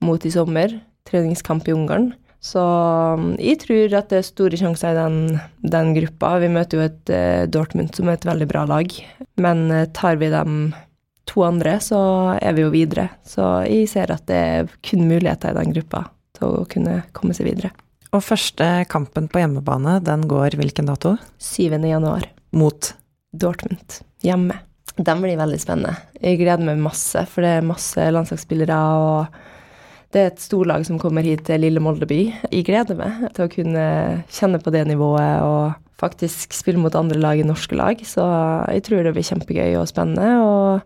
mot 0.00 0.24
i 0.24 0.32
sommer, 0.32 0.72
treningskamp 1.04 1.68
i 1.68 1.74
Ungarn. 1.76 2.14
Så 2.40 2.62
um, 2.64 3.34
jeg 3.36 3.60
tror 3.60 3.92
at 3.98 4.08
det 4.08 4.22
er 4.22 4.24
store 4.24 4.56
sjanser 4.56 4.96
i 4.96 5.02
den, 5.02 5.18
den 5.60 5.92
gruppa. 5.98 6.32
Vi 6.40 6.48
møter 6.56 6.80
jo 6.80 6.86
et 6.88 7.12
Dortmund 7.52 7.92
som 7.92 8.08
er 8.08 8.16
et 8.16 8.24
veldig 8.26 8.48
bra 8.48 8.64
lag, 8.72 8.96
men 9.36 9.68
tar 9.92 10.16
vi 10.24 10.32
dem 10.32 10.56
to 11.28 11.44
andre, 11.46 11.76
så 11.80 12.00
er 12.38 12.56
vi 12.56 12.64
jo 12.64 12.72
videre. 12.74 13.08
Så 13.26 13.62
jeg 13.68 13.88
ser 13.90 14.12
at 14.14 14.26
det 14.30 14.38
er 14.38 14.74
kun 14.84 15.06
muligheter 15.08 15.52
i 15.52 15.60
den 15.60 15.74
gruppa 15.76 16.06
til 16.38 16.58
å 16.62 16.66
kunne 16.70 17.02
komme 17.16 17.36
seg 17.36 17.50
videre. 17.50 17.72
Og 18.12 18.24
første 18.26 18.66
kampen 18.92 19.28
på 19.32 19.40
hjemmebane, 19.40 19.96
den 20.04 20.26
går 20.28 20.58
hvilken 20.60 20.90
dato? 20.90 21.14
7. 21.40 21.78
januar. 21.88 22.26
Mot 22.52 22.92
Dortmund 23.32 24.02
hjemme. 24.20 24.58
Den 24.96 25.22
blir 25.22 25.38
veldig 25.40 25.60
spennende. 25.60 25.96
Jeg 26.20 26.42
gleder 26.42 26.66
meg 26.66 26.82
masse, 26.84 27.22
for 27.32 27.44
det 27.44 27.54
er 27.56 27.64
masse 27.64 28.10
landslagsspillere, 28.12 28.82
og 29.00 29.40
Det 30.12 30.20
er 30.20 30.26
et 30.28 30.42
storlag 30.44 30.82
som 30.84 30.98
kommer 31.00 31.24
hit 31.24 31.46
til 31.46 31.62
lille 31.64 31.80
Molde 31.80 32.04
by. 32.04 32.18
Jeg 32.52 32.66
gleder 32.66 32.98
meg 32.98 33.30
til 33.32 33.46
å 33.46 33.48
kunne 33.48 33.84
kjenne 34.28 34.58
på 34.60 34.68
det 34.74 34.82
nivået 34.84 35.40
og 35.40 35.72
faktisk 35.96 36.52
spille 36.52 36.82
mot 36.82 36.92
andre 36.98 37.16
lag 37.16 37.40
i 37.40 37.46
norske 37.48 37.72
lag. 37.78 37.96
Så 38.04 38.20
jeg 38.68 38.84
tror 38.84 39.06
det 39.06 39.14
blir 39.16 39.24
kjempegøy 39.24 39.78
og 39.80 39.88
spennende. 39.88 40.34
Og 40.44 40.84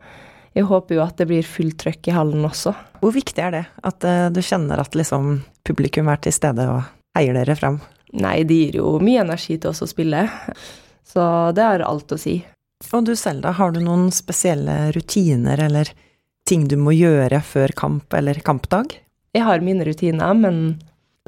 jeg 0.57 0.65
håper 0.71 0.97
jo 0.97 1.05
at 1.05 1.19
det 1.21 1.29
blir 1.29 1.45
fullt 1.45 1.77
trøkk 1.83 2.09
i 2.09 2.15
hallen 2.17 2.47
også. 2.49 2.73
Hvor 3.03 3.13
viktig 3.13 3.43
er 3.45 3.53
det 3.53 3.65
at 3.85 4.07
uh, 4.09 4.29
du 4.33 4.41
kjenner 4.41 4.81
at 4.81 4.97
liksom 4.97 5.43
publikum 5.67 6.09
er 6.09 6.23
til 6.25 6.33
stede 6.33 6.65
og 6.73 6.87
heier 7.19 7.37
dere 7.37 7.57
fram? 7.59 7.77
Nei, 8.17 8.41
det 8.49 8.57
gir 8.57 8.79
jo 8.81 8.97
mye 9.03 9.25
energi 9.27 9.59
til 9.61 9.75
oss 9.75 9.85
å 9.85 9.91
spille. 9.91 10.25
Så 11.05 11.23
det 11.57 11.65
har 11.65 11.85
alt 11.85 12.15
å 12.15 12.21
si. 12.21 12.39
Og 12.89 13.05
du 13.05 13.13
selv, 13.17 13.43
da? 13.45 13.53
Har 13.57 13.75
du 13.75 13.83
noen 13.85 14.09
spesielle 14.15 14.93
rutiner 14.97 15.61
eller 15.67 15.91
ting 16.49 16.67
du 16.71 16.77
må 16.81 16.95
gjøre 16.97 17.43
før 17.45 17.75
kamp 17.77 18.17
eller 18.17 18.41
kampdag? 18.47 18.97
Jeg 19.37 19.45
har 19.45 19.65
mine 19.65 19.85
rutiner, 19.85 20.37
men, 20.39 20.79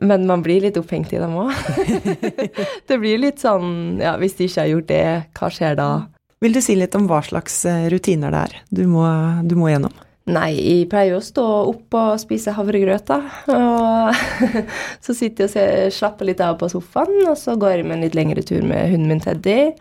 men 0.01 0.25
man 0.29 0.45
blir 0.45 0.65
litt 0.65 0.79
opphengt 0.81 1.13
i 1.13 1.21
dem 1.21 1.37
òg. 1.37 1.53
det 2.89 3.01
blir 3.01 3.21
litt 3.21 3.45
sånn 3.45 3.99
ja, 4.01 4.17
hvis 4.21 4.39
de 4.39 4.49
ikke 4.49 4.65
har 4.65 4.73
gjort 4.73 4.93
det, 4.93 5.05
hva 5.37 5.53
skjer 5.53 5.77
da? 5.81 5.91
Vil 6.39 6.55
du 6.55 6.61
si 6.63 6.77
litt 6.79 6.95
om 6.95 7.09
hva 7.11 7.19
slags 7.27 7.65
eh, 7.67 7.89
rutiner 7.91 8.35
det 8.35 8.45
er 8.47 8.61
du 8.71 8.85
må, 8.91 9.07
du 9.43 9.57
må 9.59 9.73
gjennom? 9.73 9.95
Nei, 10.29 10.51
jeg 10.61 10.89
pleier 10.93 11.15
jo 11.15 11.23
å 11.23 11.25
stå 11.25 11.45
opp 11.71 11.95
og 11.97 12.19
spise 12.21 12.53
havregrøt, 12.53 13.09
da. 13.09 13.17
Og 13.49 14.59
så 15.05 15.17
sitter 15.17 15.49
jeg 15.49 15.87
og 15.87 15.95
slapper 15.97 16.29
litt 16.29 16.43
av 16.45 16.59
på 16.61 16.69
sofaen, 16.69 17.23
og 17.31 17.37
så 17.41 17.57
går 17.57 17.79
jeg 17.79 17.87
med 17.89 17.97
en 17.97 18.05
litt 18.05 18.19
lengre 18.19 18.45
tur 18.45 18.61
med 18.61 18.93
hunden 18.93 19.09
min 19.09 19.25
Teddy. 19.25 19.73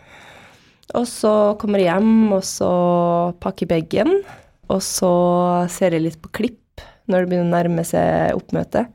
Og 0.95 1.03
så 1.09 1.33
kommer 1.59 1.83
jeg 1.83 1.91
hjem, 1.91 2.31
og 2.37 2.45
så 2.47 2.71
pakker 3.43 3.67
bagen. 3.73 4.21
Og 4.71 4.79
så 4.83 5.11
ser 5.71 5.95
jeg 5.95 6.05
litt 6.05 6.21
på 6.23 6.31
klipp 6.39 6.85
når 7.11 7.23
det 7.23 7.31
begynner 7.31 7.51
å 7.51 7.55
nærme 7.57 7.83
seg 7.87 8.39
oppmøte. 8.39 8.85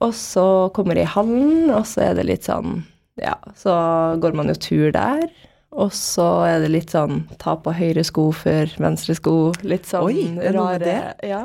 Og 0.00 0.12
så 0.16 0.46
kommer 0.76 0.96
jeg 0.96 1.08
i 1.08 1.14
hallen, 1.14 1.68
og 1.72 1.84
så 1.88 2.08
er 2.08 2.18
det 2.18 2.28
litt 2.32 2.48
sånn 2.48 2.80
Ja, 3.20 3.36
så 3.60 3.74
går 4.20 4.34
man 4.34 4.48
jo 4.50 4.56
tur 4.58 4.88
der. 4.96 5.28
Og 5.74 5.90
så 5.94 6.26
er 6.46 6.60
det 6.62 6.70
litt 6.70 6.92
sånn 6.94 7.24
ta 7.40 7.56
på 7.58 7.72
høyre 7.74 8.04
sko 8.06 8.28
før 8.36 8.70
venstre 8.78 9.16
sko. 9.18 9.52
Litt 9.66 9.88
sånn 9.90 10.06
Oi, 10.06 10.26
rare? 10.54 10.98
Ja. 11.26 11.44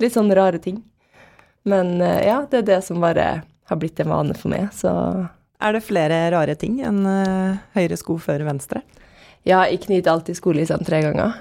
Litt 0.00 0.16
sånn 0.16 0.32
rare 0.32 0.60
ting. 0.62 0.80
Men 1.68 1.98
eh, 2.00 2.24
ja, 2.30 2.40
det 2.48 2.62
er 2.62 2.68
det 2.70 2.78
som 2.86 3.02
bare 3.04 3.42
har 3.68 3.80
blitt 3.80 4.00
en 4.00 4.08
vane 4.10 4.34
for 4.34 4.52
meg, 4.52 4.70
så 4.74 4.92
Er 5.60 5.76
det 5.76 5.84
flere 5.84 6.22
rare 6.32 6.54
ting 6.56 6.78
enn 6.80 7.04
uh, 7.04 7.60
høyre 7.76 7.98
sko 8.00 8.16
før 8.18 8.46
venstre? 8.48 8.80
Ja, 9.44 9.60
jeg 9.68 9.82
knyter 9.84 10.14
alltid 10.14 10.38
skolissene 10.38 10.86
tre 10.88 11.02
ganger. 11.04 11.36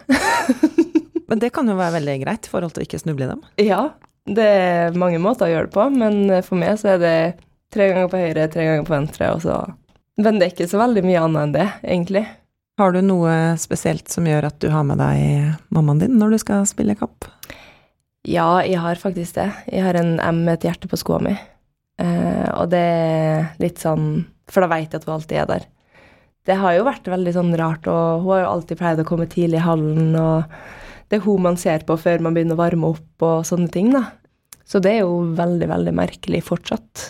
Men 1.32 1.39
det 1.39 1.53
kan 1.55 1.67
jo 1.71 1.77
være 1.79 2.01
veldig 2.01 2.17
greit 2.25 2.47
i 2.47 2.51
forhold 2.51 2.75
til 2.75 2.84
å 2.84 2.88
ikke 2.88 2.99
snuble 2.99 3.25
i 3.25 3.32
dem. 3.32 3.41
Ja, 3.63 3.82
det 4.27 4.45
er 4.60 4.99
mange 4.99 5.21
måter 5.23 5.47
å 5.47 5.53
gjøre 5.53 5.69
det 5.69 5.75
på, 5.75 5.86
men 5.93 6.41
for 6.45 6.58
meg 6.60 6.79
så 6.82 6.95
er 6.95 6.99
det 7.01 7.17
tre 7.73 7.88
ganger 7.91 8.10
på 8.10 8.21
høyre, 8.21 8.47
tre 8.51 8.65
ganger 8.65 8.88
på 8.88 8.95
venstre, 8.95 9.29
og 9.36 9.43
så 9.45 9.60
Men 10.19 10.39
det 10.39 10.45
er 10.45 10.53
ikke 10.53 10.69
så 10.71 10.82
veldig 10.82 11.05
mye 11.08 11.23
annet 11.23 11.45
enn 11.45 11.55
det, 11.55 11.67
egentlig. 11.95 12.25
Har 12.79 12.95
du 12.95 13.01
noe 13.03 13.32
spesielt 13.60 14.08
som 14.12 14.27
gjør 14.27 14.49
at 14.49 14.60
du 14.63 14.69
har 14.71 14.86
med 14.88 14.99
deg 14.99 15.55
mammaen 15.75 15.99
din 16.03 16.19
når 16.19 16.36
du 16.36 16.41
skal 16.43 16.67
spille 16.67 16.95
kapp? 16.99 17.27
Ja, 18.27 18.60
jeg 18.67 18.79
har 18.84 18.99
faktisk 18.99 19.38
det. 19.39 19.47
Jeg 19.71 19.84
har 19.84 19.99
en 19.99 20.17
M 20.19 20.43
med 20.45 20.58
et 20.58 20.67
hjerte 20.69 20.91
på 20.91 20.99
skoa 20.99 21.21
mi. 21.23 21.34
Eh, 21.99 22.47
og 22.55 22.69
det 22.71 22.79
er 22.79 23.49
litt 23.60 23.82
sånn 23.84 24.23
For 24.47 24.63
da 24.63 24.69
vet 24.71 24.93
jeg 24.93 25.01
at 25.01 25.08
hun 25.08 25.15
alltid 25.17 25.41
er 25.41 25.49
der. 25.49 25.65
Det 26.47 26.55
har 26.58 26.73
jo 26.73 26.86
vært 26.88 27.10
veldig 27.12 27.34
sånn 27.36 27.51
rart, 27.60 27.88
og 27.91 28.23
hun 28.23 28.32
har 28.34 28.39
jo 28.41 28.53
alltid 28.53 28.79
pleid 28.79 29.01
å 29.03 29.05
komme 29.05 29.27
tidlig 29.29 29.60
i 29.60 29.65
hallen, 29.65 30.15
og 30.17 30.47
det 31.12 31.19
er 31.19 31.25
hun 31.27 31.43
man 31.45 31.60
ser 31.62 31.84
på 31.86 31.97
før 31.99 32.23
man 32.25 32.34
begynner 32.34 32.58
å 32.58 32.63
varme 32.63 32.89
opp 32.95 33.25
og 33.27 33.43
sånne 33.45 33.69
ting, 33.73 33.91
da. 33.93 34.08
Så 34.65 34.82
det 34.82 34.95
er 34.95 35.03
jo 35.03 35.19
veldig, 35.38 35.67
veldig 35.69 35.93
merkelig 35.99 36.41
fortsatt. 36.47 37.03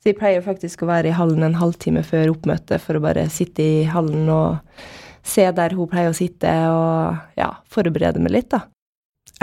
Så 0.00 0.08
jeg 0.08 0.16
pleier 0.16 0.40
faktisk 0.40 0.80
å 0.80 0.88
være 0.88 1.10
i 1.10 1.16
hallen 1.16 1.44
en 1.44 1.58
halvtime 1.60 2.00
før 2.06 2.32
oppmøtet 2.32 2.80
for 2.80 2.96
å 2.96 3.02
bare 3.04 3.26
sitte 3.32 3.60
i 3.60 3.82
hallen 3.84 4.30
og 4.32 4.80
se 5.26 5.44
der 5.52 5.74
hun 5.76 5.90
pleier 5.90 6.08
å 6.08 6.16
sitte, 6.16 6.48
og 6.72 7.36
ja, 7.36 7.50
forberede 7.68 8.22
meg 8.24 8.32
litt, 8.32 8.48
da. 8.54 8.64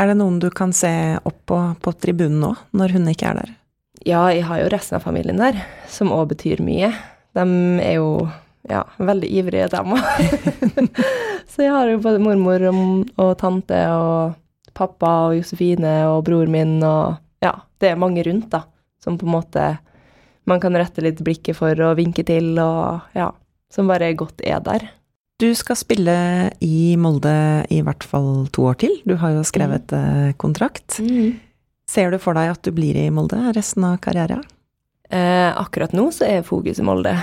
Er 0.02 0.10
det 0.10 0.18
noen 0.18 0.40
du 0.42 0.50
kan 0.54 0.74
se 0.74 0.90
opp 1.26 1.38
på 1.50 1.60
på 1.82 1.94
tribunen 2.02 2.42
nå, 2.42 2.52
når 2.78 2.98
hun 2.98 3.08
ikke 3.14 3.30
er 3.30 3.40
der? 3.44 3.54
Ja, 4.06 4.26
jeg 4.34 4.46
har 4.50 4.64
jo 4.64 4.74
resten 4.74 4.98
av 4.98 5.06
familien 5.06 5.38
der, 5.42 5.62
som 5.90 6.14
òg 6.14 6.32
betyr 6.34 6.62
mye. 6.66 6.92
De 7.38 7.46
er 7.84 7.98
jo 7.98 8.10
ja, 8.70 8.84
veldig 8.98 9.30
ivrige, 9.30 9.70
dem 9.74 9.94
òg. 9.94 10.04
så 11.52 11.66
jeg 11.66 11.74
har 11.74 11.90
jo 11.90 12.02
både 12.04 12.22
mormor 12.22 12.66
og, 12.72 12.84
og, 13.16 13.34
tante 13.42 13.80
og 13.94 14.38
pappa 14.78 15.14
og 15.30 15.38
Josefine 15.38 16.00
og 16.12 16.24
bror 16.28 16.50
min 16.50 16.78
og 16.86 17.18
ja, 17.46 17.54
det 17.82 17.94
er 17.94 18.02
mange 18.02 18.26
rundt, 18.26 18.50
da, 18.54 18.66
som 19.02 19.18
på 19.18 19.26
en 19.26 19.38
måte 19.38 19.66
man 20.48 20.62
kan 20.64 20.76
rette 20.78 21.04
litt 21.04 21.20
blikket 21.26 21.58
for 21.60 21.78
og 21.84 21.98
vinke 22.00 22.24
til, 22.28 22.54
og 22.62 23.18
ja, 23.18 23.32
som 23.74 23.90
bare 23.92 24.14
godt 24.18 24.42
er 24.48 24.62
der. 24.64 24.88
Du 25.38 25.52
skal 25.54 25.78
spille 25.78 26.18
i 26.66 26.96
Molde 26.98 27.32
i 27.70 27.84
hvert 27.86 28.06
fall 28.08 28.48
to 28.56 28.72
år 28.72 28.80
til. 28.82 28.96
Du 29.06 29.20
har 29.22 29.36
jo 29.36 29.44
skrevet 29.46 29.94
mm. 29.94 30.38
kontrakt. 30.42 30.98
Mm. 30.98 31.36
Ser 31.88 32.12
du 32.12 32.18
for 32.20 32.34
deg 32.38 32.56
at 32.56 32.64
du 32.66 32.74
blir 32.74 32.98
i 32.98 33.10
Molde 33.14 33.38
resten 33.54 33.86
av 33.86 34.00
karrieren? 34.02 34.42
Eh, 35.14 35.52
akkurat 35.54 35.94
nå 35.96 36.10
så 36.12 36.26
er 36.26 36.48
fokus 36.48 36.82
i 36.82 36.88
Molde. 36.88 37.14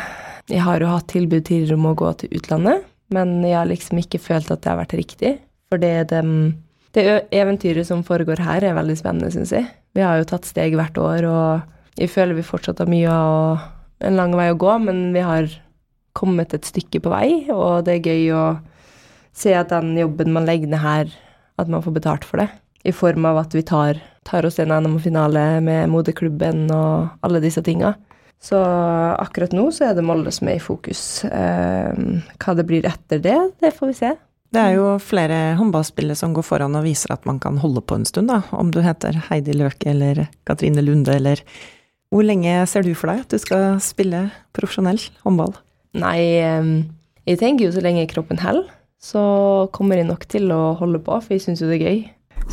Jeg 0.49 0.63
har 0.65 0.81
jo 0.81 0.93
hatt 0.93 1.09
tilbud 1.11 1.43
tidligere 1.45 1.77
om 1.77 1.91
å 1.91 1.97
gå 1.99 2.13
til 2.21 2.39
utlandet, 2.39 2.87
men 3.13 3.41
jeg 3.45 3.59
har 3.59 3.69
liksom 3.69 4.01
ikke 4.01 4.23
følt 4.23 4.53
at 4.53 4.63
det 4.63 4.71
har 4.71 4.81
vært 4.81 4.97
riktig. 5.01 5.35
For 5.73 5.81
det, 5.81 5.93
det, 6.13 6.23
det 6.97 7.05
eventyret 7.35 7.89
som 7.89 8.05
foregår 8.07 8.45
her, 8.45 8.65
er 8.65 8.77
veldig 8.79 8.97
spennende, 9.01 9.33
syns 9.35 9.53
jeg. 9.57 9.69
Vi 9.97 10.05
har 10.05 10.21
jo 10.21 10.29
tatt 10.29 10.49
steg 10.49 10.77
hvert 10.79 11.01
år, 11.01 11.27
og 11.29 11.84
jeg 12.01 12.11
føler 12.11 12.39
vi 12.39 12.47
fortsatt 12.47 12.83
har 12.83 12.91
mye 12.91 13.11
og 13.11 14.05
en 14.05 14.19
lang 14.19 14.35
vei 14.37 14.49
å 14.53 14.59
gå, 14.59 14.73
men 14.83 15.07
vi 15.15 15.23
har 15.25 15.49
kommet 16.15 16.55
et 16.55 16.67
stykke 16.67 17.03
på 17.03 17.13
vei, 17.13 17.29
og 17.53 17.87
det 17.87 17.99
er 17.99 18.09
gøy 18.11 18.33
å 18.35 18.45
se 19.35 19.55
at 19.59 19.73
den 19.73 19.95
jobben 19.99 20.35
man 20.35 20.47
legger 20.47 20.71
ned 20.71 20.83
her, 20.83 21.15
at 21.59 21.71
man 21.71 21.83
får 21.83 21.97
betalt 21.99 22.27
for 22.27 22.43
det. 22.43 22.49
I 22.85 22.93
form 22.95 23.27
av 23.27 23.41
at 23.41 23.55
vi 23.57 23.63
tar, 23.67 23.99
tar 24.29 24.47
oss 24.47 24.61
en 24.63 24.75
NM-finale 24.75 25.63
med 25.65 25.89
moderklubben 25.91 26.67
og 26.75 27.25
alle 27.25 27.41
disse 27.43 27.63
tinga. 27.65 27.95
Så 28.45 28.59
akkurat 28.61 29.55
nå 29.57 29.71
så 29.73 29.89
er 29.89 29.97
det 29.97 30.05
Molde 30.05 30.33
som 30.35 30.51
er 30.53 30.59
i 30.59 30.63
fokus. 30.63 31.25
Eh, 31.25 31.95
hva 32.45 32.55
det 32.59 32.67
blir 32.69 32.85
etter 32.85 33.23
det, 33.25 33.39
det 33.63 33.73
får 33.73 33.91
vi 33.91 33.97
se. 34.03 34.11
Det 34.55 34.63
er 34.63 34.77
jo 34.77 34.91
flere 35.03 35.57
håndballspillere 35.59 36.19
som 36.19 36.35
går 36.37 36.45
foran 36.47 36.77
og 36.79 36.85
viser 36.85 37.15
at 37.17 37.25
man 37.27 37.41
kan 37.43 37.57
holde 37.59 37.81
på 37.83 37.97
en 37.99 38.05
stund, 38.07 38.29
da. 38.31 38.43
Om 38.55 38.71
du 38.75 38.83
heter 38.85 39.17
Heidi 39.31 39.57
Løke 39.57 39.89
eller 39.91 40.27
Katrine 40.47 40.85
Lunde 40.85 41.17
eller 41.17 41.41
Hvor 42.15 42.23
lenge 42.23 42.61
ser 42.71 42.85
du 42.87 42.93
for 42.95 43.11
deg 43.11 43.25
at 43.25 43.33
du 43.35 43.41
skal 43.43 43.81
spille 43.83 44.29
profesjonell 44.55 45.01
håndball? 45.25 45.57
Nei, 45.99 46.39
jeg 47.27 47.39
tenker 47.41 47.67
jo 47.67 47.73
så 47.75 47.81
lenge 47.83 48.05
kroppen 48.07 48.39
holder, 48.39 48.69
så 49.03 49.23
kommer 49.75 49.99
jeg 49.99 50.07
nok 50.07 50.23
til 50.31 50.53
å 50.55 50.77
holde 50.79 51.01
på, 51.03 51.17
for 51.19 51.35
jeg 51.35 51.43
syns 51.43 51.65
jo 51.65 51.67
det 51.67 51.81
er 51.81 51.89
gøy. 51.89 52.05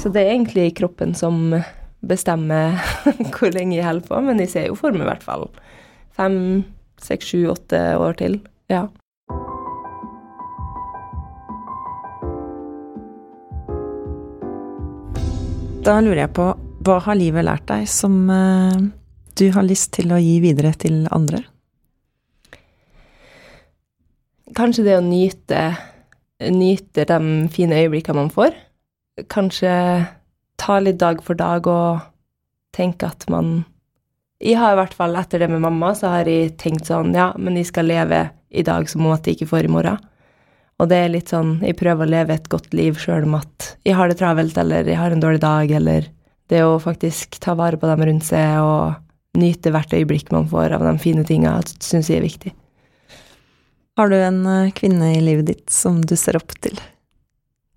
Så 0.02 0.10
det 0.10 0.24
er 0.24 0.32
egentlig 0.32 0.72
kroppen 0.80 1.14
som 1.14 1.54
bestemmer 2.02 2.74
hvor 3.36 3.54
lenge 3.54 3.76
jeg 3.78 3.86
holder 3.86 4.08
på, 4.08 4.22
men 4.26 4.42
jeg 4.42 4.50
ser 4.50 4.66
jo 4.72 4.78
for 4.80 4.98
meg 4.98 5.06
i 5.06 5.10
hvert 5.12 5.26
fall 5.28 5.46
fem, 6.18 6.40
seks, 6.98 7.30
sju, 7.30 7.44
åtte 7.52 7.82
år 8.02 8.18
til. 8.18 8.40
Ja. 8.72 8.88
Da 15.86 16.00
lurer 16.02 16.24
jeg 16.24 16.34
på, 16.34 16.50
hva 16.82 16.98
har 17.06 17.20
livet 17.22 17.46
lært 17.46 17.70
deg 17.70 17.86
som 17.90 18.18
uh, 18.26 18.90
du 19.38 19.48
har 19.56 19.66
lyst 19.68 19.94
til 19.98 20.12
å 20.14 20.20
gi 20.22 20.40
videre 20.44 20.74
til 20.80 21.06
andre? 21.14 21.44
Kanskje 24.58 24.84
det 24.84 24.98
å 24.98 25.04
nyte, 25.06 25.60
nyte 26.52 27.06
de 27.08 27.20
fine 27.54 27.84
øyeblikkene 27.86 28.20
man 28.20 28.32
får. 28.34 28.56
Kanskje 29.32 29.72
ta 30.62 30.80
litt 30.80 31.00
dag 31.02 31.22
for 31.24 31.40
dag 31.40 31.68
og 31.68 32.02
tenke 32.76 33.10
at 33.10 33.28
man 33.32 33.62
Jeg 34.42 34.58
har 34.58 34.74
i 34.74 34.78
hvert 34.80 34.96
fall 34.98 35.16
etter 35.20 35.44
det 35.44 35.50
med 35.52 35.62
mamma, 35.62 35.92
så 35.94 36.16
har 36.16 36.30
jeg 36.30 36.56
tenkt 36.58 36.90
sånn 36.90 37.14
Ja, 37.14 37.32
men 37.38 37.60
jeg 37.60 37.70
skal 37.70 37.86
leve 37.92 38.32
i 38.50 38.64
dag 38.66 38.90
som 38.90 39.06
om 39.06 39.14
at 39.14 39.28
jeg 39.28 39.38
ikke 39.38 39.52
får 39.52 39.68
i 39.68 39.72
morgen. 39.72 40.00
Og 40.82 40.90
det 40.90 40.98
er 40.98 41.14
litt 41.14 41.30
sånn 41.30 41.60
Jeg 41.62 41.78
prøver 41.80 42.08
å 42.08 42.14
leve 42.16 42.36
et 42.36 42.50
godt 42.50 42.74
liv 42.74 42.98
sjøl 43.00 43.28
om 43.30 43.38
at 43.38 43.76
jeg 43.86 43.96
har 43.96 44.10
det 44.10 44.18
travelt, 44.20 44.58
eller 44.58 44.88
jeg 44.88 44.98
har 44.98 45.14
en 45.14 45.24
dårlig 45.24 45.44
dag, 45.44 45.72
eller 45.72 46.10
Det 46.50 46.66
å 46.66 46.82
faktisk 46.84 47.38
ta 47.40 47.54
vare 47.56 47.78
på 47.80 47.88
dem 47.88 48.02
rundt 48.04 48.26
seg 48.28 48.60
og 48.60 48.98
nyte 49.38 49.72
hvert 49.72 49.94
øyeblikk 49.96 50.32
man 50.34 50.50
får 50.52 50.76
av 50.76 50.84
de 50.86 50.96
fine 51.02 51.24
tinga, 51.28 51.54
syns 51.80 52.10
jeg 52.12 52.22
er 52.22 52.28
viktig. 52.28 52.54
Har 54.00 54.12
du 54.12 54.18
en 54.18 54.44
eh, 54.48 54.72
kvinne 54.76 55.14
i 55.18 55.24
livet 55.24 55.50
ditt 55.52 55.72
som 55.72 56.00
du 56.04 56.16
ser 56.20 56.40
opp 56.40 56.54
til? 56.64 56.80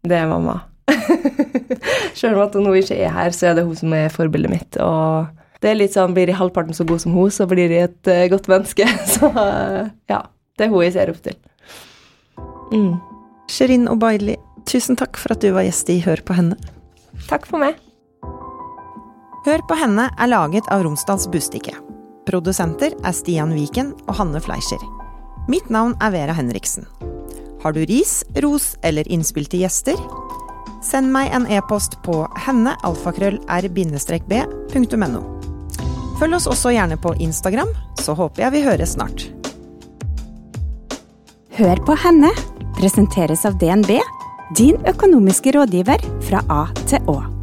Det 0.05 0.19
er 0.19 0.31
mamma. 0.31 0.61
Sjøl 2.17 2.37
om 2.37 2.45
at 2.45 2.55
hun 2.59 2.69
ikke 2.75 2.99
er 2.99 3.15
her, 3.15 3.33
så 3.35 3.51
er 3.51 3.59
det 3.59 3.67
hun 3.67 3.79
som 3.79 3.95
er 3.97 4.13
forbildet 4.13 4.53
mitt. 4.53 4.79
Og 4.83 5.31
det 5.65 5.73
er 5.73 5.79
litt 5.79 5.95
sånn, 5.97 6.15
blir 6.17 6.29
de 6.29 6.37
halvparten 6.37 6.77
så 6.77 6.87
god 6.89 7.03
som 7.03 7.17
hun, 7.17 7.33
så 7.33 7.49
blir 7.51 7.71
de 7.73 7.81
et 7.87 8.11
uh, 8.11 8.27
godt 8.33 8.51
menneske. 8.53 8.87
Så 9.15 9.31
uh, 9.33 9.89
ja, 10.13 10.21
det 10.59 10.67
er 10.67 10.73
hun 10.73 10.85
jeg 10.85 10.97
ser 10.97 11.13
opp 11.13 11.23
til. 11.25 11.39
Mm. 12.75 12.95
Sherin 13.51 13.89
Obaili, 13.93 14.37
tusen 14.69 14.99
takk 15.01 15.21
for 15.21 15.37
at 15.37 15.45
du 15.45 15.51
var 15.57 15.67
gjest 15.67 15.93
i 15.93 16.01
Hør 16.05 16.25
på 16.27 16.37
henne. 16.37 16.61
Takk 17.31 17.49
for 17.49 17.63
meg. 17.63 17.81
Hør 19.45 19.61
på 19.69 19.77
henne 19.77 20.07
er 20.09 20.29
laget 20.33 20.65
av 20.73 20.81
Romsdals 20.87 21.27
Bustikke. 21.29 21.75
Produsenter 22.25 22.95
er 23.05 23.13
Stian 23.13 23.53
Viken 23.53 23.93
og 24.07 24.17
Hanne 24.17 24.41
Fleischer. 24.41 24.81
Mitt 25.53 25.69
navn 25.69 25.93
er 26.01 26.09
Vera 26.15 26.33
Henriksen. 26.33 26.89
Har 27.61 27.77
du 27.77 27.85
ris, 27.85 28.25
ros 28.41 28.81
eller 28.81 29.05
innspill 29.13 29.45
til 29.53 29.61
gjester? 29.67 30.01
Send 30.85 31.13
meg 31.13 31.33
en 31.37 31.45
e-post 31.53 31.99
på 32.07 32.25
hennealfakrøll-r-b.no. 32.47 35.23
Følg 36.21 36.35
oss 36.41 36.47
også 36.49 36.71
gjerne 36.73 36.97
på 36.97 37.15
Instagram, 37.21 37.69
så 38.01 38.15
håper 38.17 38.43
jeg 38.47 38.53
vi 38.57 38.65
høres 38.65 38.97
snart. 38.97 39.29
Hør 41.61 41.77
på 41.85 41.93
henne 42.01 42.33
presenteres 42.81 43.45
av 43.45 43.61
DNB, 43.61 44.01
din 44.57 44.81
økonomiske 44.89 45.53
rådgiver 45.53 46.01
fra 46.25 46.41
A 46.49 46.73
til 46.89 47.05
Å. 47.13 47.34